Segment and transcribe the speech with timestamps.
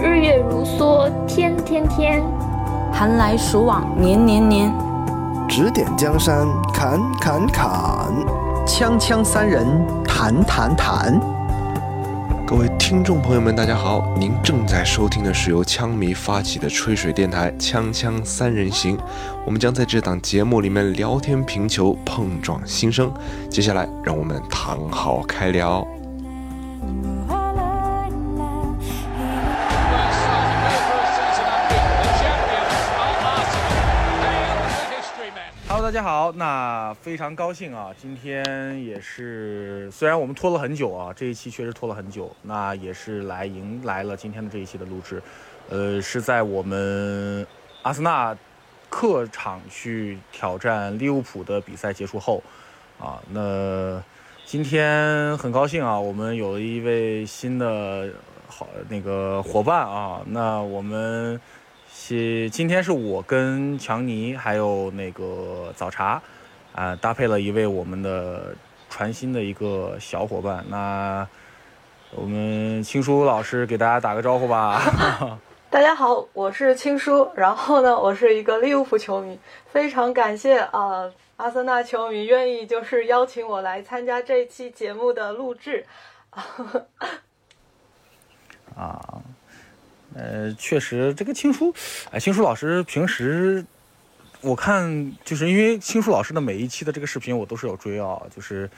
[0.00, 2.22] 日月如梭，天天天；
[2.92, 4.72] 寒来暑往，年年年。
[5.48, 8.12] 指点江山，砍砍砍；
[8.64, 9.66] 锵锵三人，
[10.04, 11.20] 谈谈谈。
[12.46, 14.04] 各位听众朋友们，大家好！
[14.16, 18.96] 您正在收听的是由枪迷发起的吹水电台《锵锵三人行》，
[19.44, 23.12] 我们将在这档节目里面聊天评球，碰撞心声。
[23.50, 25.84] 接下来，让我们躺好开聊。
[36.08, 37.90] 好，那非常高兴啊！
[38.00, 45.22] 今天也是，虽然我们拖了很久啊，这一期确实拖了很久，那也是来迎来了今天的这一期的录制。
[45.68, 47.46] 呃，是在我们
[47.82, 48.34] 阿森纳
[48.88, 52.42] 客场去挑战利物浦的比赛结束后
[52.98, 54.02] 啊，那
[54.46, 58.08] 今天很高兴啊，我们有了一位新的
[58.46, 61.38] 好那个伙伴啊，那我们。
[62.00, 66.22] 今今天是我跟强尼还有那个早茶，
[66.72, 68.54] 啊，搭配了一位我们的
[68.88, 70.64] 传新的一个小伙伴。
[70.70, 71.28] 那
[72.12, 74.80] 我们青叔老师给大家打个招呼吧。
[75.68, 77.30] 大家好，我是青叔。
[77.34, 79.38] 然后呢，我是一个利物浦球迷，
[79.70, 85.84] 非常感谢啊，阿森纳球迷愿意就是邀请我来参加这期节目的录制。
[88.74, 89.20] 啊。
[90.14, 91.74] 呃，确实，这个青书，
[92.10, 93.64] 哎，青书老师平时
[94.40, 98.68] 我看，就是因为青书老师的每一期的这个视频我都是有追啊，就是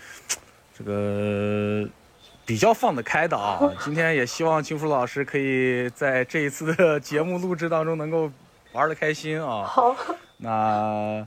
[0.77, 1.89] 这个
[2.45, 3.61] 比较放得开的啊。
[3.85, 8.31] 今天也希望青书老师可以在这一次的 节目录制当中能够
[8.73, 9.65] 玩得开心啊。
[9.65, 9.95] 好，
[10.39, 11.27] 那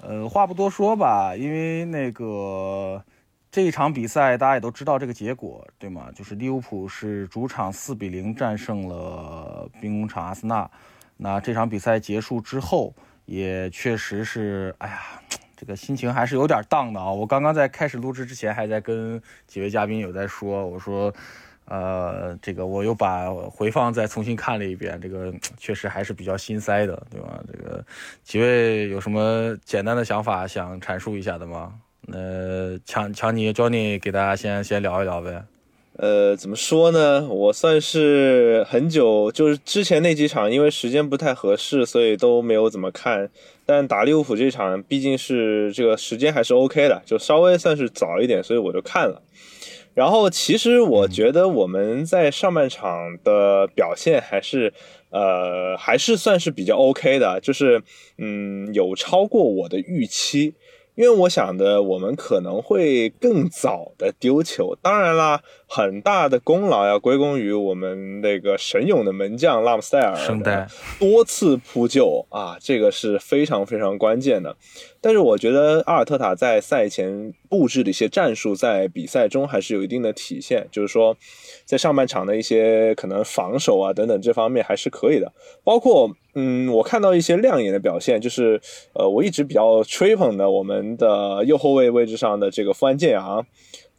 [0.00, 3.02] 呃，话不多说吧，因为那个。
[3.54, 6.10] 这一场比赛大家也都知道这个结果，对吗？
[6.12, 10.68] 就是利物浦是主场四比零战胜了兵工厂阿森纳。
[11.16, 12.92] 那这场比赛结束之后，
[13.26, 15.02] 也确实是，哎呀，
[15.56, 17.08] 这个心情还是有点荡的啊。
[17.12, 21.14] 我刚刚在开始录制之前，还在跟几位嘉宾有在说，我说，
[21.66, 27.40] 呃，这个我又把回放再重新看了一遍，这个 确实还是比较心塞的，对吧？
[27.46, 27.86] 这个
[28.24, 31.72] 几位有什么简单的想法想阐述一下的吗？
[32.06, 35.44] 那强强尼 Johnny 给大家先先聊一聊呗。
[35.96, 37.24] 呃，怎么说呢？
[37.28, 43.30] 我算是很久，就是之前那几场，因为时间不太合适，所以都没有怎么看。
[43.64, 49.22] 但打利物浦这场，毕竟是这个时间还是 OK 的，就稍微算是早一点，所以我就看了。
[49.94, 54.74] 然后其实我觉得我们在上半场的表现还是，
[55.10, 57.80] 呃，还是算是比较 OK 的，就是
[58.18, 60.54] 嗯，有超过我的预期。
[60.94, 64.76] 因为我想的，我们可能会更早的丢球。
[64.80, 70.16] 当然啦，很大的功劳要归功于我们那个神勇的门将拉姆塞尔，
[70.98, 74.56] 多次扑救啊，这个是非常非常关键的。
[75.00, 81.16] 但是我觉得阿尔特塔在赛前布置的一些战术，在比赛中还是有一定的体现，就是说。
[81.66, 85.32] 在上半场的一些可能防守啊等等这方面还是可以的，
[85.64, 88.60] 包括嗯，我看到一些亮眼的表现，就是
[88.92, 93.46] 呃，我一直比较吹捧的我们的右后卫位置上的这个富安健洋，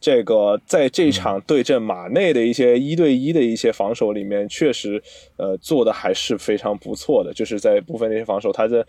[0.00, 5.02] 这个在这场对阵马内的一些一对一的一些防守里面，确实
[5.36, 8.86] 呃做的还是非常不错的，就是在部分那些防守，他的。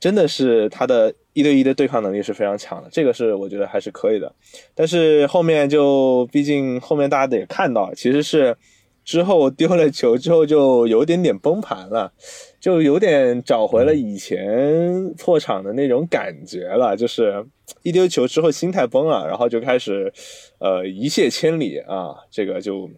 [0.00, 4.34] 真的是他的一对一的对抗能力是非常强的，这个是我觉得还是可以的。
[4.74, 8.56] 但是后面就毕竟后面大家得看到，其实是
[9.10, 12.12] 之后丢了球之后就有点点崩盘了，
[12.60, 17.44] 就有点找回了以前破场的那种感觉了，就是
[17.82, 20.12] 一丢球之后心态崩了，然后就开始
[20.60, 22.88] 呃一泻千里啊，这个就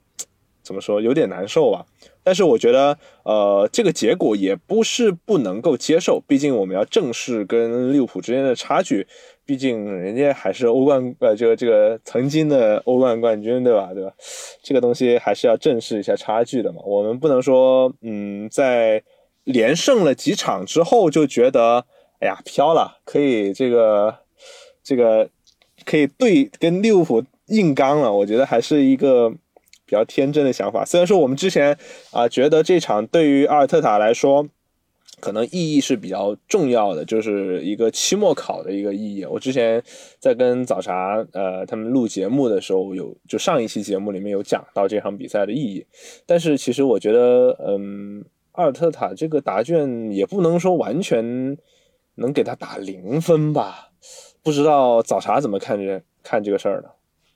[0.63, 1.87] 怎么说有点难受吧。
[2.25, 9.05] 但是我觉得，呃，这个结果也不是不能够接受，毕竟我们要正视跟利物浦之间的差距，
[9.53, 13.91] 毕竟人家还是欧冠，呃，这个这个曾经的欧冠冠军，对吧？
[13.93, 14.11] 对吧？
[14.63, 16.81] 这个东西还是要正视一下差距的嘛。
[16.87, 19.03] 我们不能说，嗯，在
[19.45, 21.85] 连胜了几场之后就觉得，
[22.21, 24.17] 哎呀，飘了，可以这个
[24.83, 25.29] 这个
[25.85, 28.11] 可以对跟利物浦硬刚了。
[28.11, 29.31] 我觉得还是一个。
[29.85, 31.77] 比较天真的想法，虽然说我们之前
[32.13, 34.49] 啊觉得这场对于阿尔特塔来说，
[35.23, 39.25] 可能意义是比较重要的，就是一个期末考的一个意义。
[39.25, 39.81] 我之前
[40.19, 45.87] 在跟早茶呃他们录节目的时候，有就上一期节目里面有讲到这场比赛的意义。
[46.27, 51.57] 但是其实我觉得，嗯，阿尔特塔这个答卷也不能说完全
[52.17, 53.93] 能给他打零分吧？
[54.43, 56.89] 不知道早茶怎么看这看这个事儿呢？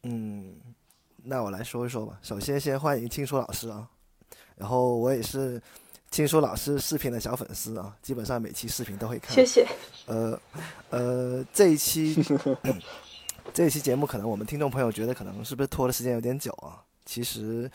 [0.02, 0.56] 嗯。
[1.28, 2.18] 那我来说一说吧。
[2.22, 3.88] 首先，先欢迎青书老师啊。
[4.56, 5.60] 然后我也是
[6.10, 9.34] 青叔老师视频的小粉丝啊，基本上每期视频都会看。
[9.34, 9.66] 谢谢。
[10.06, 10.40] 呃
[10.90, 12.16] 呃，这一期、
[12.62, 12.80] 嗯、
[13.52, 16.82] 这一期节目可能我们听众朋友觉得可能是不是拖的时间有点久啊？
[17.04, 17.70] 其实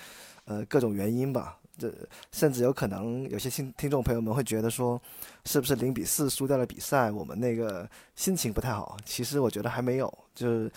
[0.45, 1.57] 呃各种原因吧。
[1.77, 1.91] 这
[2.31, 5.01] 甚至有可能有些听听众朋友们会觉得说，
[5.45, 8.97] 是不是零比四输掉了比赛，我们那个心情不太好？
[9.03, 10.71] 其实我觉得还没有，就是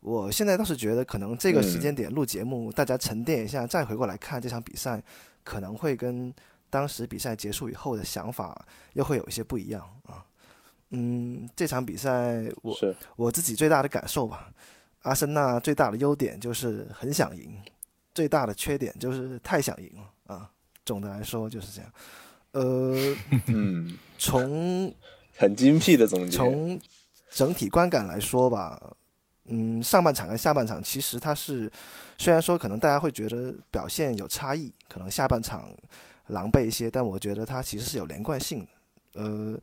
[0.00, 5.02] 我现在倒是觉得，可能这个时间点录节目，大家沉淀一下，再回过来看这场比赛，
[5.44, 6.34] 可能会跟
[6.70, 8.64] 当时比赛结束以后的想法
[8.94, 10.24] 又会有一些不一样啊。
[10.90, 12.76] 嗯，这场比赛我
[13.16, 14.50] 我自己最大的感受吧，
[15.02, 17.60] 阿森纳最大的优点就是很想赢。
[18.12, 20.50] 最大的缺点就是太想赢了啊！
[20.84, 21.92] 总的来说就是这样。
[22.50, 23.16] 呃，
[23.46, 24.92] 嗯，从
[25.38, 26.36] 很精辟的总结。
[26.36, 26.78] 从
[27.30, 28.82] 整体观感来说吧，
[29.44, 31.70] 嗯，上半场跟下半场其实它是，
[32.18, 35.72] 虽然说可能大家会觉得表现有差异，可能下半场
[36.30, 39.22] 狼狈一些，但我觉得它其实是有连贯性的。
[39.22, 39.58] 呃，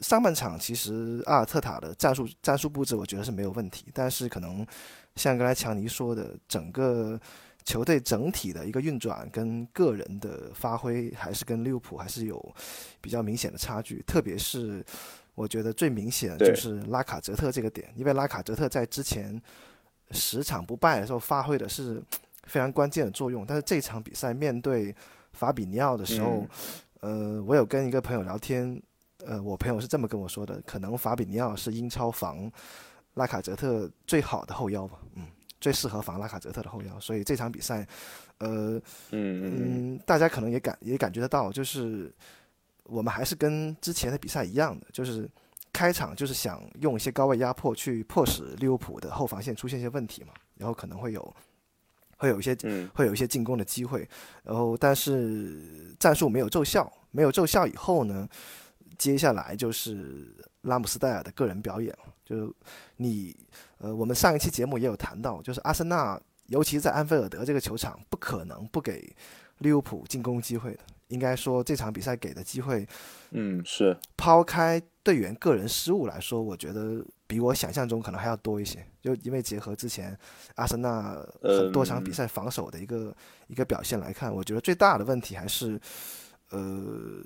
[0.00, 4.66] 上半场其实阿尔特塔的战术战术布置我觉得是没有问题，但是可能
[5.16, 7.20] 像刚才强尼说的，整个。
[7.64, 12.54] 球队整体的一个运转跟个人的发挥，还是跟利物浦还是有
[13.00, 14.02] 比较明显的差距。
[14.02, 14.84] 特别是
[15.36, 19.40] 我觉得最明显就是拉卡泽特这个点，因为拉卡泽特在之前
[20.10, 22.02] 十场不败的时候发挥的是
[22.48, 24.92] 非常关键的作用，但是这场比赛面对
[25.32, 26.46] 法比尼奥的时候，
[27.00, 28.80] 呃，我有跟一个朋友聊天，
[29.24, 32.50] 呃，我朋友是这么跟我说的，可能法比尼奥是英超防
[33.14, 35.26] 拉卡泽特最好的后腰吧，嗯。
[35.60, 37.86] 最适合防拉卡泽特的后腰，所以这场比赛，
[38.38, 38.82] 呃，
[39.12, 42.12] 嗯嗯，大家可能也感也感觉得到，就是
[42.82, 45.30] 我们还是跟之前的比赛一样的，就是
[45.72, 51.36] 开场就是想用一些高位压迫去迫使利物浦的后防线出现一些问题嘛，然后可能会有
[52.22, 52.56] 会有一些
[52.94, 54.08] 会有一些进攻的机会，
[54.44, 58.28] 然后但是战术没有奏效，没有奏效以后呢，
[58.96, 62.54] 接下来就是拉姆斯戴尔的个人表演了，就
[62.98, 63.36] 你。
[63.78, 66.16] 呃，我们上一期节目也有谈到，就是阿森纳，
[66.46, 69.12] 尤其在安菲尔德这个球场，不可能不给
[69.58, 70.78] 利物浦进攻机会的。
[71.12, 72.86] 应该说这场比赛给的机会，
[73.30, 78.84] 嗯，是抛开队员个人失误来说，我觉得比我想象中可能还要多一些。
[79.02, 80.18] 就因为结合之前
[80.54, 83.14] 阿森纳很多场比赛防守的一个
[83.46, 85.78] 一个表现来看，我觉得最大的问题还是，
[86.50, 87.22] 呃。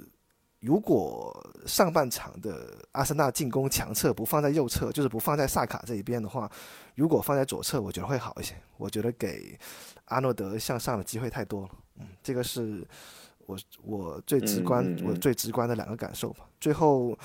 [0.60, 6.50] 如果上半场的阿森纳进攻强侧不放在右侧，就是不放在萨卡这一边的话，
[6.96, 8.54] 如果放在左侧，我觉得会好一些。
[8.78, 9.56] 我觉得给
[10.06, 11.68] 阿诺德向上的机会太多了。
[12.00, 12.84] 嗯，这个是
[13.46, 16.48] 我我最直观我最直观的两个感受吧。
[16.60, 17.16] 最后，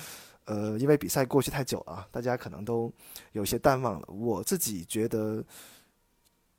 [0.44, 2.92] 呃，因为比赛过去太久了，大家可能都
[3.32, 4.08] 有些淡忘了。
[4.08, 5.44] 我自己觉得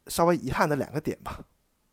[0.07, 1.39] 稍微遗憾的两个点吧。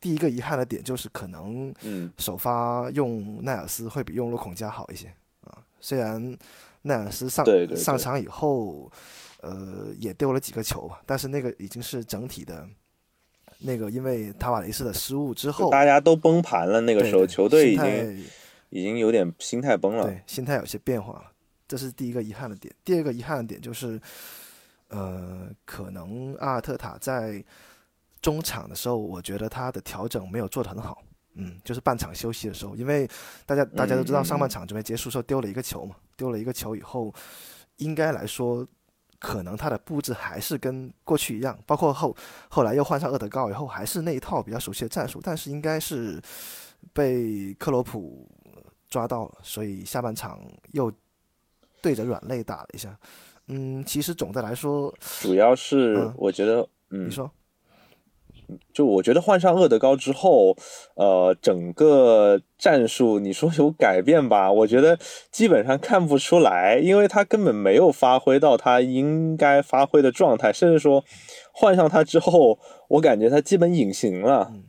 [0.01, 1.75] 第一个遗憾的点就是可能
[2.17, 5.13] 首发用奈尔斯会比用洛孔加好一些
[5.43, 6.37] 啊，虽然
[6.83, 7.45] 奈尔斯上
[7.77, 8.91] 上场以后，
[9.43, 12.67] 呃也丢了几个球吧，但是那个已经是整体的，
[13.61, 18.25] 那个因为塔瓦雷斯的失误之后，大家都崩盘了，那个时候球队已经
[18.71, 21.33] 已经有点心态崩了，对，心态有些变化了，
[21.69, 22.75] 这是第一个遗憾的点。
[22.85, 24.01] 第二个遗憾的点就是，
[24.89, 27.45] 呃，可能阿尔特塔在。
[28.23, 31.02] 中场的时候，我觉得他的调整没有做得很好，
[31.37, 33.09] 嗯，就是半场休息的时候，因为
[33.47, 37.11] 大家大家都知道上半场准备结束时候丢了一个球嘛，丢了一个球以后，
[37.79, 38.69] 应该来说，
[39.21, 42.17] 可能他的布置还是跟过去一样，包括后
[42.49, 46.21] 后来又换上厄德高以后，还是那一套比较熟悉的战术，但是应该是
[46.93, 48.27] 被克罗普
[48.89, 50.41] 抓到了，所以下半场
[50.73, 50.91] 又
[51.81, 52.99] 对着软肋打了一下，
[53.47, 57.31] 嗯，其实总的来说，主要是我觉得，嗯，你说。
[58.73, 60.57] 就我觉得换上厄德高之后，
[60.95, 64.50] 呃，整个战术你说有改变吧？
[64.50, 64.99] 我觉得
[65.30, 71.04] 基本上看不出来，因为他根本没有发挥到他应该发挥的状态，甚至说
[71.52, 74.50] 换上他之后，我感觉他基本隐形了。
[74.52, 74.64] 嗯，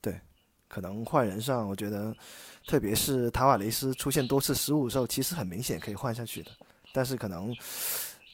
[0.00, 0.20] 对，
[0.68, 2.14] 可能换人上，我觉得
[2.66, 6.50] 特别是塔瓦雷斯出现多次失误的时候，其实很明显可以换下去的，
[6.92, 7.54] 但是可能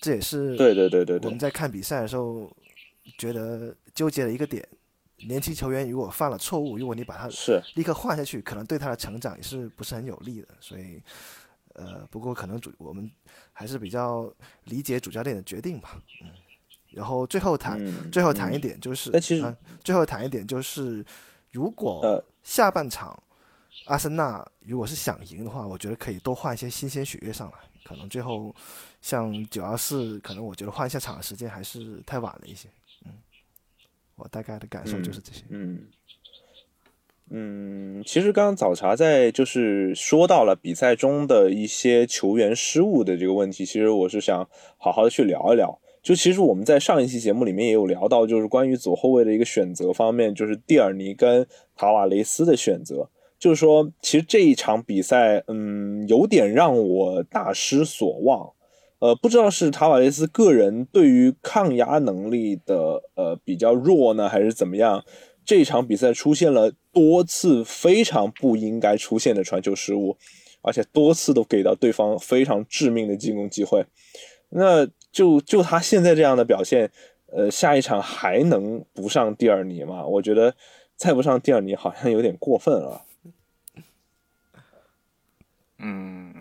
[0.00, 2.50] 这也是对对对对对我们在看比赛的时候。
[3.18, 4.66] 觉得纠结的一个点，
[5.26, 10.48] 年轻球员如果犯了错误，如果你把他是立刻换下去，可能对他的成长也是不是很有利的。
[10.60, 11.02] 所以，
[11.74, 13.10] 呃，不过可能主我们
[13.52, 14.32] 还是比较
[14.64, 16.02] 理解主教练的决定吧。
[16.22, 16.30] 嗯，
[16.90, 21.04] 然后最后谈最后谈一点就是，那其实最后谈一点就是，
[21.50, 23.22] 如果下半场
[23.86, 27.58] 阿森纳如果是想赢的话，我觉得可以多换一些新鲜血液上来。
[27.84, 28.52] 可能最后
[29.00, 32.68] 像九幺四，可能我觉得换下场的时间还是太晚了一些。
[34.16, 35.44] 我大概的感受就是这些。
[35.50, 35.86] 嗯，
[37.30, 45.78] 嗯，其实刚刚早茶在就是说到了比赛中的一些球员失误的这个问题，其实我是想好好的去聊一聊。
[46.02, 51.44] 就其实我们在上一期节目里面也有聊到，就是关于左后卫的一个选择方面，就是蒂尔尼跟
[51.74, 53.10] 塔瓦雷斯的选择。
[53.38, 58.52] 就是说，其实这一场比赛，嗯，有点让我大失所望。
[58.98, 65.04] 呃，不知道是塔瓦雷斯个人对于抗压能力的呃比较弱呢，还是怎么样？
[65.44, 70.16] 这场比赛出现了多次非常不应该出现的传球失误，
[70.60, 73.86] 而且多次都给到对方非常致命的进攻机会。
[74.48, 76.90] 那就就他现在这样的表现，
[77.26, 80.04] 呃，下一场还能不上蒂尔尼吗？
[80.06, 80.56] 我觉得
[80.96, 83.02] 再不上蒂尔尼好像有点过分了。
[85.78, 86.34] 嗯，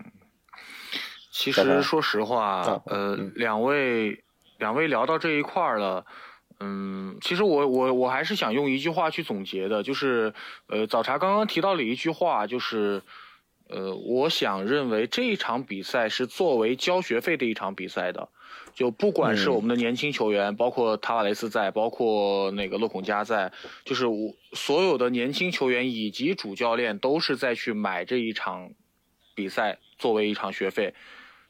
[1.38, 4.24] 其实说实话，呃，两位
[4.56, 6.06] 两位聊到这一块儿了，
[6.60, 10.32] 嗯，其实我我我还是想用一句话去总结的，就是
[10.68, 13.02] 呃，早茶刚刚提到了一句话，就是
[13.68, 18.30] 呃，我想认为这一场比赛是作为交学费的一场比赛的。
[18.74, 23.52] 就不管是我们的年轻球员，包括塔瓦雷斯在，包括那个勒孔加在，
[23.84, 28.70] 就是我所有的年轻球员以及主教练都是在去买这一场
[29.34, 30.94] 比赛作为一场学费，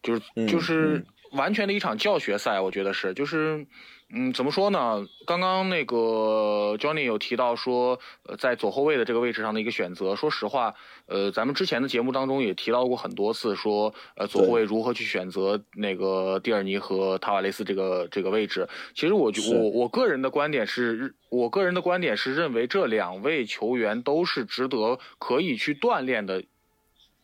[0.07, 3.67] 就是就是完全的一场教学赛，我觉得是就是。
[4.15, 5.05] 嗯，怎么说呢？
[5.27, 10.15] 刚刚那个 Johnny 有提到说，呃，在左后卫的这个位置上的一个选择。
[10.15, 10.73] 说实话，
[11.07, 18.69] 呃，咱们之前的节目当中也提到过很多次，说，呃，左后卫如何去选择那个蒂尔尼和塔瓦雷斯这个这个位置。
[18.95, 26.45] 其实我我我个人的观点是，我个人的观点是认为这两位球员都是值得可以去锻炼的，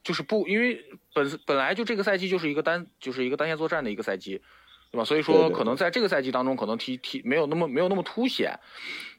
[0.03, 4.41] 就是不因为本本来就这个赛季就是一个单就是一个单线作战的一个赛季。
[4.91, 5.05] 对吧？
[5.07, 8.61] 所以说，可能在这个赛季当中，可能提提没有那么没有那么凸显。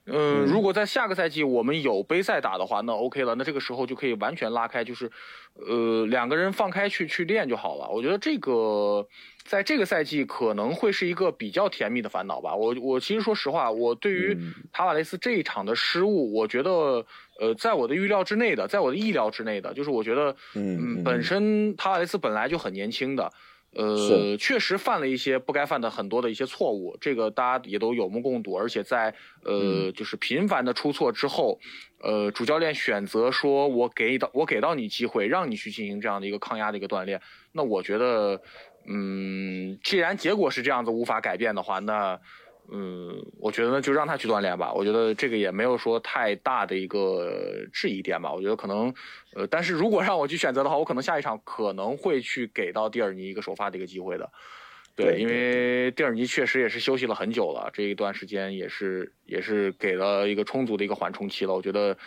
[0.05, 3.33] 嗯，如果在下个赛季我们有杯赛打的话，那 OK 了。
[3.33, 5.09] 那这个时候就可以完全拉开，就是，
[5.55, 7.89] 呃，两个人放开去去练就好了。
[7.89, 9.07] 我觉得这个
[9.45, 12.55] 在这个赛季可能会是一个比较甜蜜的烦恼吧。
[12.55, 14.37] 我我其实说实话，我对于
[14.71, 17.03] 塔瓦雷斯这一场的失误，我觉得
[17.39, 23.31] 呃，在我的预料之内的，在我的意料之内的，就是我觉得，嗯，本身塔瓦雷斯本来就很年轻的。
[23.75, 28.53] 呃，确实犯了一些不该犯的很多的一些错误，这个大家也都有目共睹。
[28.53, 29.11] 而且在
[29.43, 31.59] 呃，就是频繁的出错之后，
[31.99, 37.19] 呃，主教练选择说，我给到我给到你机会，让你去进行这样的一个抗压的一个锻炼。
[37.51, 38.39] 那我觉得，
[38.85, 42.19] 嗯，既然结果是这样子，无法改变的话，那。
[42.71, 44.73] 嗯，我觉得就让他去锻炼吧。
[44.73, 48.33] 我觉得这个也没有说太大的一个质疑点吧。
[48.33, 48.93] 我觉得可能，
[49.35, 54.29] 呃，但是如果让我去选择的话，我可能下一场可能会去给到蒂尔尼一个首发的一个机会的。
[54.95, 61.53] 对，因为蒂尔尼确实也是休息了很久了，这一段时间也是也是给了一个充足的一个缓冲期了。
[61.53, 61.97] 我觉得，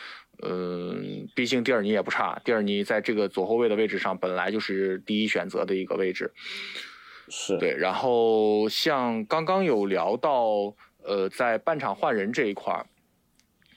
[0.43, 6.33] 嗯，毕竟蒂尔尼也不差，蒂尔尼在这个左后卫的位置上本来就是第一选择的一个位置。
[7.29, 7.59] 是。
[7.59, 12.87] 对，然后像刚刚有聊到，呃，在半场换人这一块儿，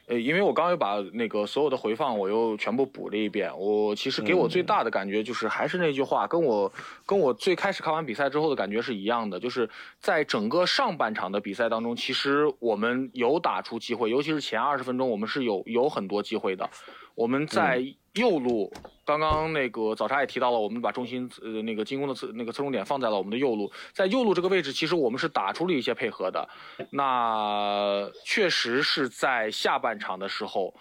[0.08, 6.72] 呃，因为我刚刚又把那个所有的回放我又全部补了一遍，我其实给我最大的感觉就是还是那句话，跟我
[7.06, 16.70] 跟我最开始看完比赛之后的感觉是一样的，就是在整个上半场的比赛当中，其实我们有打出机会，尤其是前二十分钟，我们是有有很多机会的，
[17.16, 17.84] 我们在。
[18.20, 18.72] 右路，
[19.04, 26.48] 刚刚那个早茶也提到了，我们把中心呃那个进攻的侧那个侧重点放在了我们的右路，在右路这个位置，其实我们是打出了一些配合的。
[26.92, 30.76] 那确实是在下半场的时候，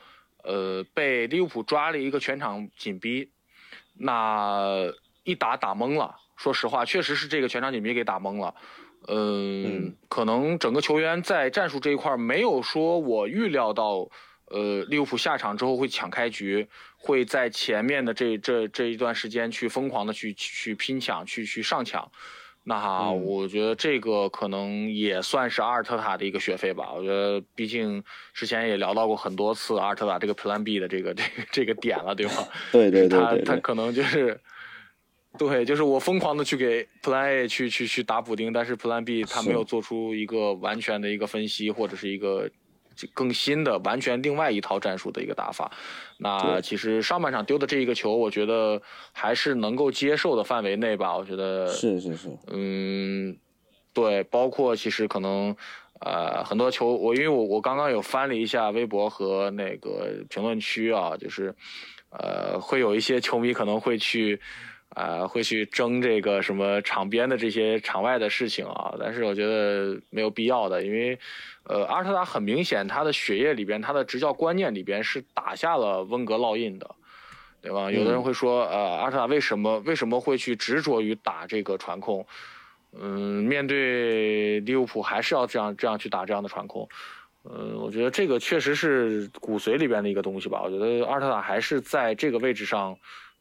[0.45, 3.31] 呃，被利物浦抓了一个全场紧逼，
[3.95, 4.93] 那
[5.25, 6.15] 一打打懵了。
[6.37, 8.55] 说实话，确实是这个全场紧逼给打懵了。
[9.07, 14.09] 嗯，可能整个球员在战术这一块没有说我预料到。
[14.51, 22.11] 呃，利物浦下场之后会抢开局，会在前面的这这这一段时间去疯狂的去去拼抢，去去上抢。
[22.65, 26.93] 那我觉得这个可能也算是阿尔特塔的一个学费吧。
[26.93, 28.03] 我觉得，毕竟
[28.35, 32.49] 之前也聊到过很多次阿尔特塔这个 Plan B 的这个这个这个点了，对吧？
[32.73, 34.39] 对对对，他他可能就是，
[35.39, 42.51] 对，就是我疯狂的去给 Plan A 去去去打补丁，但是 Plan B 他没有做出一个完全的一个分析或者是一个。
[43.15, 45.71] 更新的完全另外一套战术的一个打法，
[46.19, 48.81] 那其实上半场丢的这一个球，我觉得
[49.13, 51.17] 还是能够接受的范围内吧。
[51.17, 53.37] 我觉得是是是，嗯，
[53.93, 55.55] 对，包括其实可能
[56.01, 61.55] 呃很多球，我因为我我刚刚有翻了一下微博和那个评论区啊，就是
[62.11, 64.41] 呃会有一些球迷可能会去
[64.91, 71.19] 啊、会去争这个什么场边的这些场外的事情啊，但是我觉得没有必要的，因为
[71.65, 76.95] 呃，阿尔特塔很明显他的血液里边，他的执教观念里边是打下了温格烙印的。
[77.61, 77.91] 对吧？
[77.91, 82.25] 有的人会说，呃，阿尔特塔为什么为什么会去执着于打这个传控？
[82.93, 86.89] 嗯，面对利物浦还是要这样这样去打这样的传控。
[87.43, 90.63] 嗯，我觉得这个确实是骨髓里边的一个东西吧。
[90.63, 92.97] 我觉得阿尔特塔还是在这个位置上，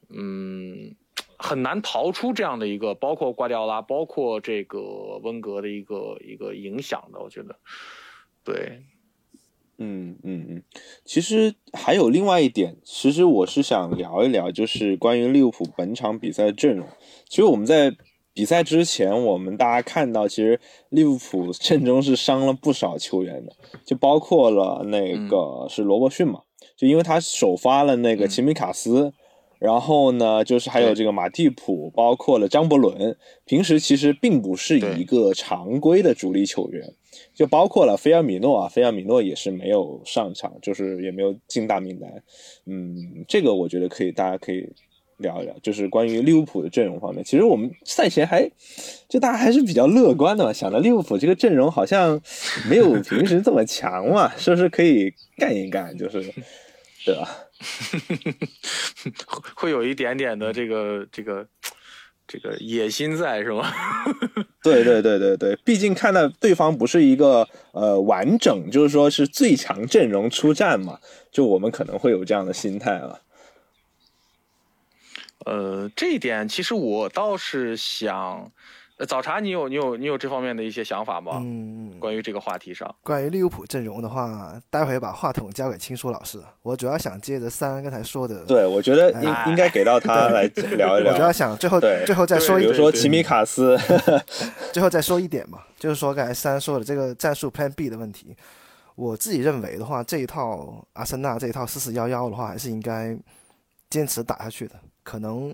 [0.10, 0.96] 嗯，
[1.38, 7.20] 很难逃出这样的一个，包括瓜迪奥拉，包括这个温格的一个一个影响的。
[7.20, 7.56] 我觉得，
[8.44, 8.82] 对，
[9.78, 10.64] 嗯嗯嗯，
[11.06, 16.88] 其实还有另外一点，其实我是想聊一聊，就是关于利物浦本场比赛的阵容。
[17.30, 17.96] 其实我们在
[18.34, 26.42] 比赛之前，我们大家看到，其实利物浦阵中是伤了不少球员的，就包括了那个是罗伯逊嘛，
[26.76, 29.14] 就因为他首发了那个齐米卡斯。
[29.60, 36.94] 然后呢，就是还有这个马蒂普，包括了张伯伦，平时其实并不是一个常规的主力球员，
[37.34, 42.12] 就包括了菲尔米诺啊，菲尔米诺也是没有上场，就是也没有进大名单。
[42.66, 44.70] 嗯，这个我觉得可以，大家可以
[45.18, 47.24] 聊一聊，就是关于利物浦的阵容方面。
[47.24, 48.48] 其实我们赛前还
[49.10, 52.22] 就大家还是比较乐观的嘛，想着利物浦这个阵容好像
[52.70, 55.98] 没有平时这么强嘛，是不是可以干一干？
[55.98, 56.32] 就是
[57.08, 57.30] 对吧？
[59.56, 61.48] 会有一点点的这个这个
[62.28, 63.72] 这个野心在是吗？
[64.62, 71.00] 对对对对对，毕竟看到对方不是一个呃完整，就是说是最强阵容出战嘛，
[71.32, 73.22] 就我们可能会有这样的心态了。
[75.46, 78.52] 呃，这一点其实我倒是想，呃，
[79.06, 81.34] 早茶，你有你有你有这方面的一些想法吗？
[81.36, 86.42] 嗯，关于这个话题上，关于利物浦阵容的话，待会把话筒交给青叔老师。
[86.64, 90.44] 我主要想接着三刚才说的，对我觉得应应该给到他来
[90.76, 91.14] 聊一聊。
[91.14, 93.78] 我主要想最后最后再说一点，比如说奇米卡斯，
[94.74, 98.36] 最后再说一点嘛，就是说刚才三说的这个战术 Plan B 的问题，
[98.96, 103.16] 我自己认为的话，这一套阿森纳这一套四四幺幺的话，还是应该
[103.92, 104.74] 坚持打下去的。
[105.04, 105.54] 可能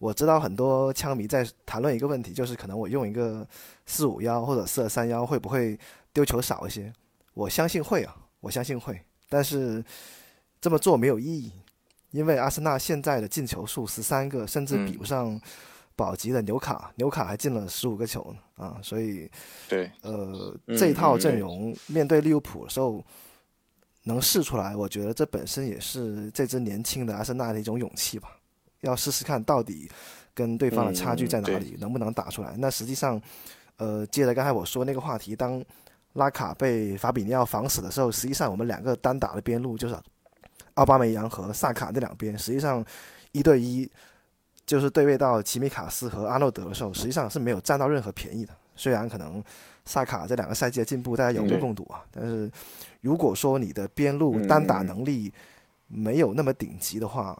[0.00, 3.46] 我知道很多枪迷在谈论一个问题，就是可能我用一个
[3.84, 5.78] 四五幺或者四二三幺会不会
[6.14, 6.90] 丢球少一些？
[7.34, 8.98] 我相信会啊，我相信会。
[9.28, 9.84] 但是
[10.58, 11.52] 这么做没有意义，
[12.12, 15.38] 因为阿森纳现在的进球数十三个，甚至比不上
[15.94, 18.80] 保级的纽卡，纽卡还进了十五个球呢啊！
[18.82, 19.30] 所以
[19.68, 23.04] 对，呃，这一套阵容面对利物浦的时候
[24.04, 28.39] 能试出来，我觉得这本身也是这支年轻的阿森纳的一种勇气吧。
[28.80, 29.90] 要试试看到底
[30.34, 32.54] 跟对方的差距在哪里，能不能打出来？
[32.58, 33.20] 那实际上，
[33.76, 35.62] 呃，接着刚才我说那个话题，当
[36.14, 39.96] 拉卡被法比尼奥防死的时候，实际上我们两个单打的边路就是
[40.74, 42.84] 奥巴梅扬和萨卡那两边，实际上
[43.32, 43.90] 一对一
[44.64, 48.52] 就是对位到齐米卡斯和阿诺德的时候，实际上是没有占到任何便宜的。
[48.76, 49.42] 虽然可能
[49.84, 52.50] 萨卡这两个赛季的进步大家有目共睹啊，但是
[53.02, 55.30] 如果说你的边路单打能力
[55.86, 57.38] 没有那么顶级的话，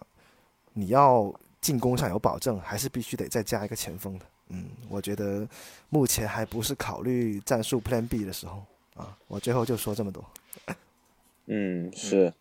[0.73, 4.25] 你要进攻上有保证，还是必须得再加一个前锋的。
[4.49, 5.47] 嗯，我觉得
[5.89, 9.17] 目前还不是考虑战术 Plan B 的时候啊。
[9.29, 10.25] 我最后就说这么多。
[11.47, 12.33] 嗯，是，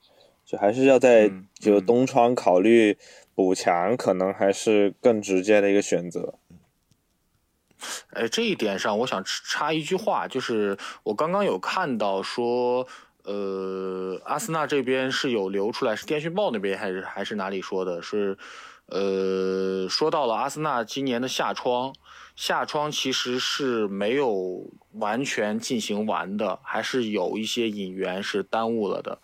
[0.46, 2.98] 就还是要在就东窗考虑
[3.36, 6.36] 补强，可能还是更直接的一个选择。
[8.12, 12.88] 哎，这一点上，我想插一句话，就是我刚刚有看到说。
[13.30, 18.02] 呃，阿森纳这边是有流出来，是电讯报那边还是还是哪里说的？
[18.02, 18.36] 是，
[18.88, 21.94] 呃，说到了阿森纳今年的夏窗，
[22.36, 29.20] 夏窗其实是没有完全进行完的，还是有一些引援是耽误了的。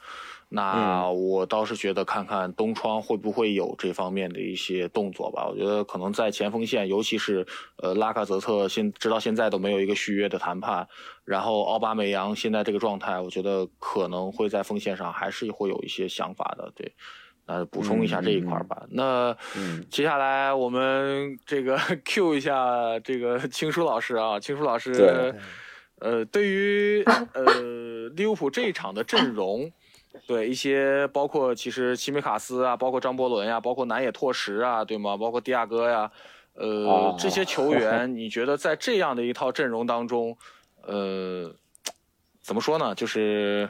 [0.48, 5.48] 那我倒是觉得看看东窗会不会有这方面的一些动作吧。
[5.50, 7.46] 我觉得可能在前锋线，尤其是
[7.78, 10.88] 呃拉卡泽特现直到现在都没有一个续约的谈判，
[11.26, 16.72] 然后奥巴梅扬现在这个状态，我觉得可能会在锋线上还是会有一些想法的。
[16.76, 16.94] 对，
[17.48, 18.86] 呃补充一下这一块吧。
[18.90, 19.36] 那
[19.90, 25.34] 接下来我们这个 Q 一下这个 青书老师啊，青书老师，
[26.00, 27.04] 呃，对于
[27.34, 29.70] 呃利物浦这一场的阵容。
[30.28, 35.16] 对一些包括其实齐米卡斯啊，包括张伯伦呀，包括南野拓实啊，对吗？
[35.18, 36.12] 包括迪亚哥呀，
[36.54, 40.38] 呃，这些球员，你觉得在这样的一套阵容当中，
[40.84, 41.54] 呃，
[42.42, 42.96] 怎么说呢？
[42.96, 43.70] 就是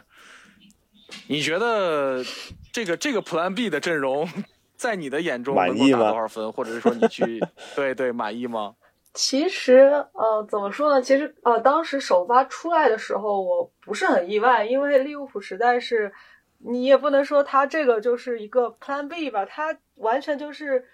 [1.27, 2.23] 你觉得
[2.71, 4.27] 这个这个 Plan B 的阵容，
[4.75, 6.51] 在你的眼中能够打多少分？
[6.51, 7.41] 或者是说你去
[7.75, 8.75] 对对满意吗？
[9.13, 11.01] 其实呃，怎么说呢？
[11.01, 16.12] 其实呃，当时首发出来的时候，我不是很意外，因为利物浦实在是。
[16.60, 20.86] 你也不能说他这个就是一个 Plan B 吧，他完全就是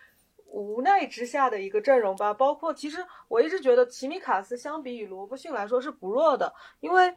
[0.46, 2.34] 无奈之下的一个阵容吧。
[2.34, 2.98] 包括其实
[3.28, 7.16] 我一直觉得奇米卡斯相比于罗伯逊来说是不弱的，因为，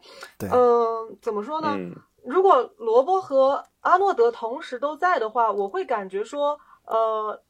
[0.51, 1.77] 嗯，怎么说呢？
[2.23, 7.41] 如果罗伯和阿诺德同时都在的话，我会感觉说，呃。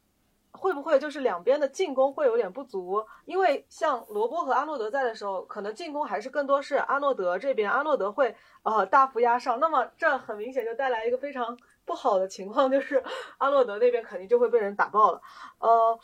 [0.56, 3.06] 会不会就是两边的进攻会有点不足？
[3.26, 9.60] 因为像罗波和阿诺德在的时候，可能进攻还是更多是阿诺德这边，阿诺德会呃大幅压上。
[9.60, 13.04] 那么这很明显就带来一个非常不好的情况，就是
[13.38, 15.22] 阿诺德那边肯定就会被人打爆了。
[15.60, 16.00] 呃，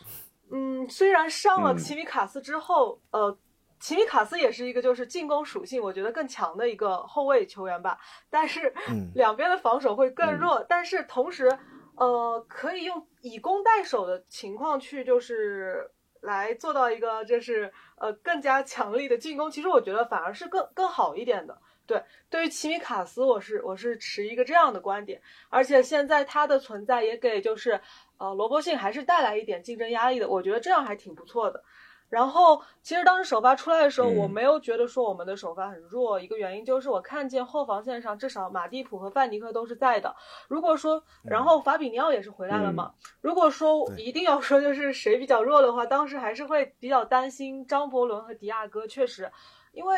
[0.51, 3.37] 嗯，虽然上了奇米卡斯之后，呃，
[3.79, 7.97] 奇米卡斯也是一个就是进攻属性我觉得更强的一个后卫球员吧，
[8.29, 8.73] 但是
[9.15, 11.57] 两边的防守会更弱，但是同时。
[12.01, 19.51] 呃，可以用以攻代守的情况去，就是来做到一个，就是呃更加强力的进攻。
[19.51, 21.61] 其实我觉得反而是更更好一点的。
[21.85, 25.21] 对，对于奇米卡斯，我是我是持一个这样的观点。
[25.49, 27.79] 而且现在他的存在也给就是
[28.17, 30.27] 呃罗伯逊还是带来一点竞争压力的。
[30.27, 31.63] 我觉得这样还挺不错的。
[32.11, 36.19] 然后，其实当时首发出来的时候，我没有觉得说我们的首发很弱。
[36.19, 40.13] 一个原因就是我看见后防线上至少马蒂普和范尼克都是在的。
[40.49, 42.93] 如果说，然后法比尼奥也是回来了嘛。
[43.21, 48.85] 如果说一定要说就是谁比较弱的话，当时还是会比较担心张伯伦和迪亚哥。
[48.85, 49.31] 确实，
[49.71, 49.97] 因为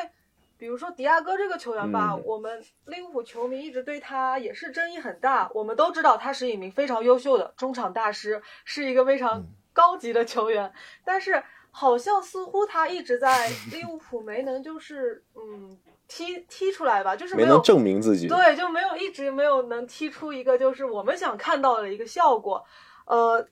[0.55, 5.49] 比如说迪亚哥这个球员吧，我们利物浦球迷一直对他也是争议很大。
[5.55, 10.71] 我们都知道他是一名非常优秀的中场大师，是一个非常高级的球员，
[11.03, 11.43] 但是。
[11.75, 15.75] 好像似乎他一直在利物浦 没能就是嗯
[16.07, 22.63] 踢踢出来吧，就是没能证明自己，对，就没有一直没有能踢出一个就是我们想看到的一个效果。
[23.07, 23.43] 呃，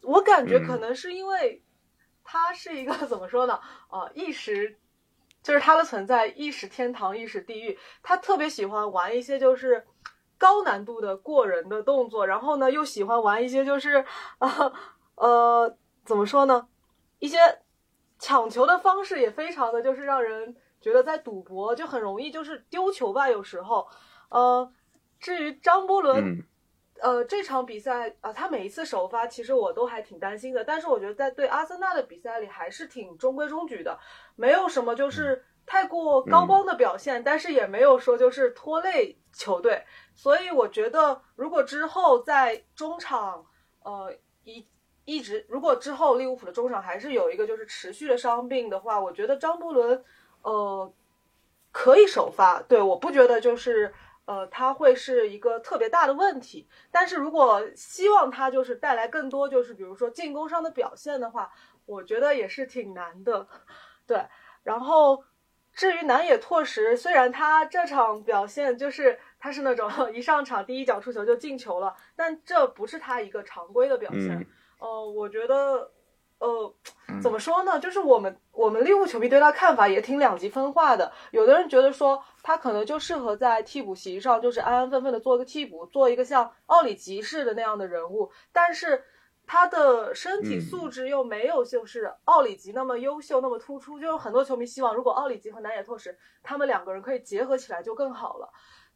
[0.00, 1.62] 我感觉可能是因为
[2.24, 3.60] 他是一个 怎么说呢？
[3.88, 4.78] 啊，一时
[5.42, 9.84] 就是他的存在一时天堂一时地狱，他特别喜欢玩一些就是
[10.38, 14.02] 高难度的过人的动作，然后呢又喜欢玩一些就是
[14.38, 14.72] 啊
[15.16, 15.76] 呃
[16.06, 16.66] 怎么说呢？
[17.18, 17.38] 一些
[18.18, 23.28] 抢球的方式也非常的就是让人觉得在赌博，就很容易就是丢球吧。
[23.28, 23.88] 有时候，
[24.28, 24.72] 呃，
[25.18, 26.44] 至于张伯伦，
[27.00, 30.64] 呃，这场比赛啊，他每一次首发，其实我都还挺担心的。
[30.64, 33.98] 但是我觉得在对阿森纳的比赛里，还是挺中规中矩的，
[34.36, 39.84] 没有什么就是太过高光的表现，但是也没有说就是拖累球队。
[40.14, 43.46] 所以我觉得，如果之后在中场，
[43.82, 44.66] 呃，一。
[45.08, 50.04] 一直，如果之后利物浦的中场还是有一个就是持续的伤病的话，我觉得张伯伦，
[50.42, 50.92] 呃，
[51.72, 52.60] 可以首发。
[52.60, 53.94] 对，我不觉得就是
[54.26, 56.68] 呃他会是一个特别大的问题。
[56.90, 61.50] 但是如果希望他就是带来更多就是比如说进攻上的表现的话，
[61.86, 63.48] 我觉得也是挺难的。
[64.06, 64.22] 对，
[64.62, 65.24] 然后
[65.72, 74.46] 至于南野拓实，虽然他这场表现就是他是那种 一上场第一脚出球就进球了，但这不是他一个常规的表现。
[74.78, 75.90] 呃，我觉得，
[76.38, 76.74] 呃，
[77.20, 77.80] 怎么说呢？
[77.80, 81.12] 就是我们我们利物浦球迷对他看法也挺两极分化的。
[81.32, 88.30] 有的人觉得说他可能就适合在替补席上，就是安安分分的做一个替补，做一个像奥里吉似的那样的人物。
[88.52, 89.02] 但是
[89.48, 93.98] 他的身体素质又没有就是奥里吉那么优秀，那么突出。
[93.98, 98.48] 就是很多球迷希望，如果奥里吉和南野拓实他们两个人可以结合起来就更好了。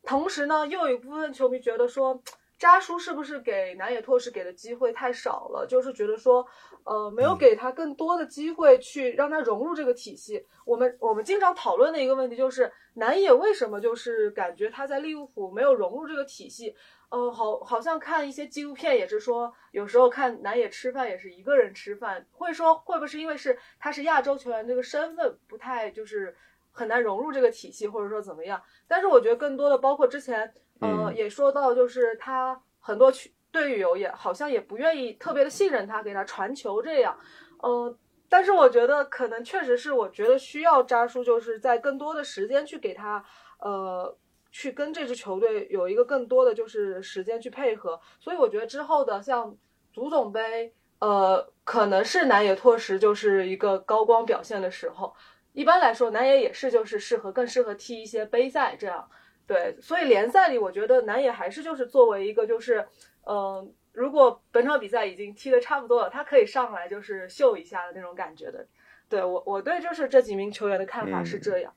[0.05, 2.23] 同时呢，又有一部分球迷觉得说。
[2.62, 5.66] 扎叔是不是给南野拓实给的机会太少了？
[5.66, 6.46] 就是觉得说，
[6.85, 10.46] 呃，没有给他更多的机会去让他融入这个体系。
[10.64, 16.72] 我们我们经常讨论的一个问题就是，南野为什么就是感觉他在利物浦没有融入这个体系？
[17.09, 26.33] 呃，好，好像看一些纪录片也是说，有时候看南野吃饭也是一个人吃饭，会说会不会是因为是他是亚洲球员这个身份不太就是
[26.70, 28.62] 很难融入这个体系，或者说怎么样？
[28.87, 30.55] 但是我觉得更多的包括之前。
[30.83, 33.12] 呃，也说到，就是他很多
[33.51, 37.16] 队友也好像也不愿意特别的信任他，给他传球这样。
[37.62, 37.97] 呃，
[38.29, 43.25] 但是我觉得可能确实是，我觉得需要扎叔就是在更多的时间去给他，
[43.61, 44.16] 呃，
[44.51, 48.01] 去跟这支球队有一个更多的就是时间去配合。
[48.18, 49.57] 所以我觉得之后的像
[49.92, 55.14] 足总杯，呃，可能是南野拓实就是一个高光表现的时候。
[55.53, 59.07] 一般来说，南野也是就是适合更适合踢一些杯赛这样。
[59.53, 62.87] 对，所以联赛里，我觉得南野还是就是作为一个就是，
[63.27, 68.67] 嗯，如果本场比赛已经踢得差不多了，他可以上来就是秀一下的那种感觉的。
[69.11, 71.75] 对我，我对就是这几名球员的看法是这样。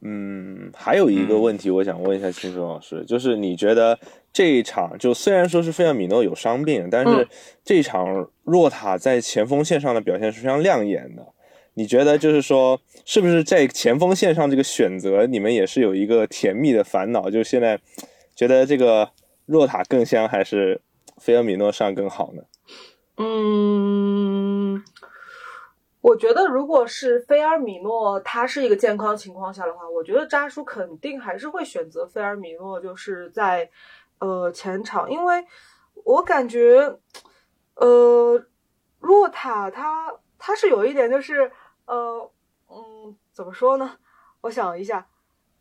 [0.00, 3.98] 嗯，还有一个问题，我想问一下青松老师，就是你觉得
[4.32, 7.28] 这一场就虽然说是费尔米诺有伤病，但是
[7.62, 11.34] 这一场若塔在前锋线上的表现是非常亮眼的。
[11.74, 17.30] 你觉得就是说，是不是在前锋线上这个选择，你们也是有一个甜蜜的烦恼？
[17.30, 17.80] 就现在
[18.34, 19.10] 觉得这个
[19.46, 20.80] 若塔更香，还是
[21.18, 22.42] 菲尔米诺上更好呢？
[23.16, 24.82] 嗯，
[26.00, 33.68] 我觉得如果是菲尔米诺他是一个健康情况下的话，我觉得扎叔肯定还是会选择菲尔米诺，就是在
[34.18, 35.44] 呃前场，因为
[36.04, 36.96] 我感觉
[37.74, 38.42] 呃
[38.98, 41.50] 若塔他他是有一点就是
[41.90, 42.30] 呃
[42.68, 43.98] 嗯怎么说呢？
[44.42, 45.06] 我想一下，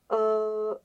[0.07, 0.79] 呃。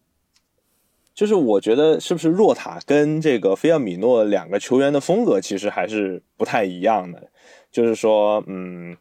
[1.15, 7.31] 就是我觉得是不是若塔跟这个菲尔米诺两个球员的风格其实还是不太一样的。
[7.71, 8.97] 就是说，嗯，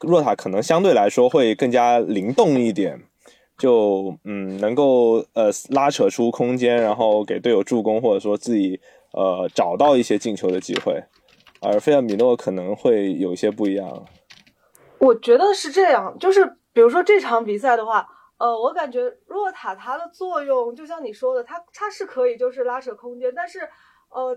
[0.00, 3.00] 若塔可能相对来说会更加灵动一点，
[3.56, 8.80] 就嗯能够呃拉扯出空间，然后给队友助攻，或者说自己
[9.12, 11.00] 呃找到一些进球的机会。
[11.60, 14.04] 而菲尔米诺可能会有一些不一样。
[15.04, 18.08] 我觉得是这样，就是比如说这场比赛的话。
[18.36, 23.60] 呃，我感觉若塔他的作用就像你说的，他他是可以就是拉扯空间，但是，
[24.08, 24.36] 呃，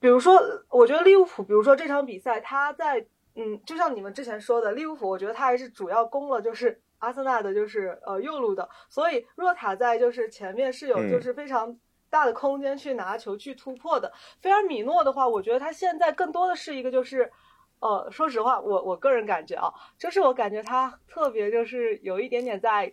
[0.00, 0.36] 比如说，
[0.68, 11.78] 我觉得利物浦，比如说这场比赛，他在，嗯，就像你们之前说的，利物浦，我觉得他还是主要攻了就是阿森纳的，就是呃右路的，所以若塔在就是前面是有就是非常
[12.10, 14.12] 大的空间去拿球去突破的。
[14.42, 17.30] 菲尔米诺的话，我觉得他现在更多的是一个就是。
[17.78, 22.92] 呃，说实话，我我个人感觉啊，就是我感觉他特别就是有一点点在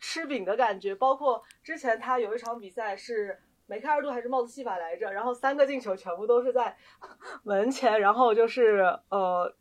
[0.00, 0.94] 吃饼的感觉。
[0.94, 6.76] 包括之前他有一场比赛是梅开二度还是帽子戏法来着，然后三个进球全部都是在
[7.44, 9.54] 门前，然后就是呃，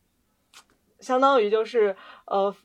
[0.99, 2.55] 相当于就是呃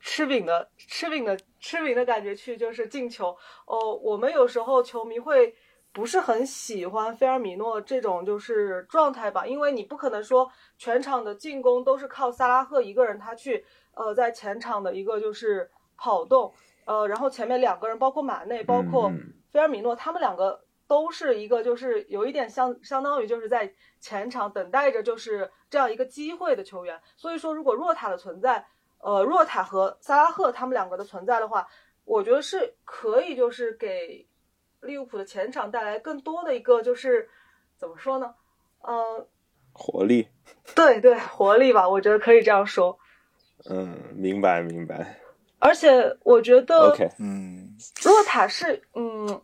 [0.00, 3.36] 吃饼的吃饼的吃饼的感觉去就是进球。
[3.66, 5.54] 哦，我们有时候球迷会。
[5.90, 16.52] 不是很喜欢菲尔米诺这种就是状态吧，因为你不可能说全场的进攻都是靠萨拉赫一个人他去呃在前场的一个就是跑动，
[16.84, 19.10] 呃，然后前面两个人包括马内包括
[19.50, 28.64] 菲尔米诺，他们两个都是一个就是有一点相相当于就是在前场等待着就是这样一个机会的球员，所以说如果若塔的存在，
[29.00, 31.66] 呃，若塔和萨拉赫他们两个的存在的话，
[32.04, 34.27] 我觉得是可以就是给。
[34.82, 37.28] 利物浦的前场带来更多的一个就是
[37.76, 38.34] 怎么说呢？
[38.82, 39.26] 嗯，
[39.72, 40.28] 活力。
[40.74, 42.98] 对对，活力吧，我觉得可以这样说。
[43.68, 45.18] 嗯，明白明白。
[45.58, 49.42] 而且我觉得，OK，嗯，洛塔是嗯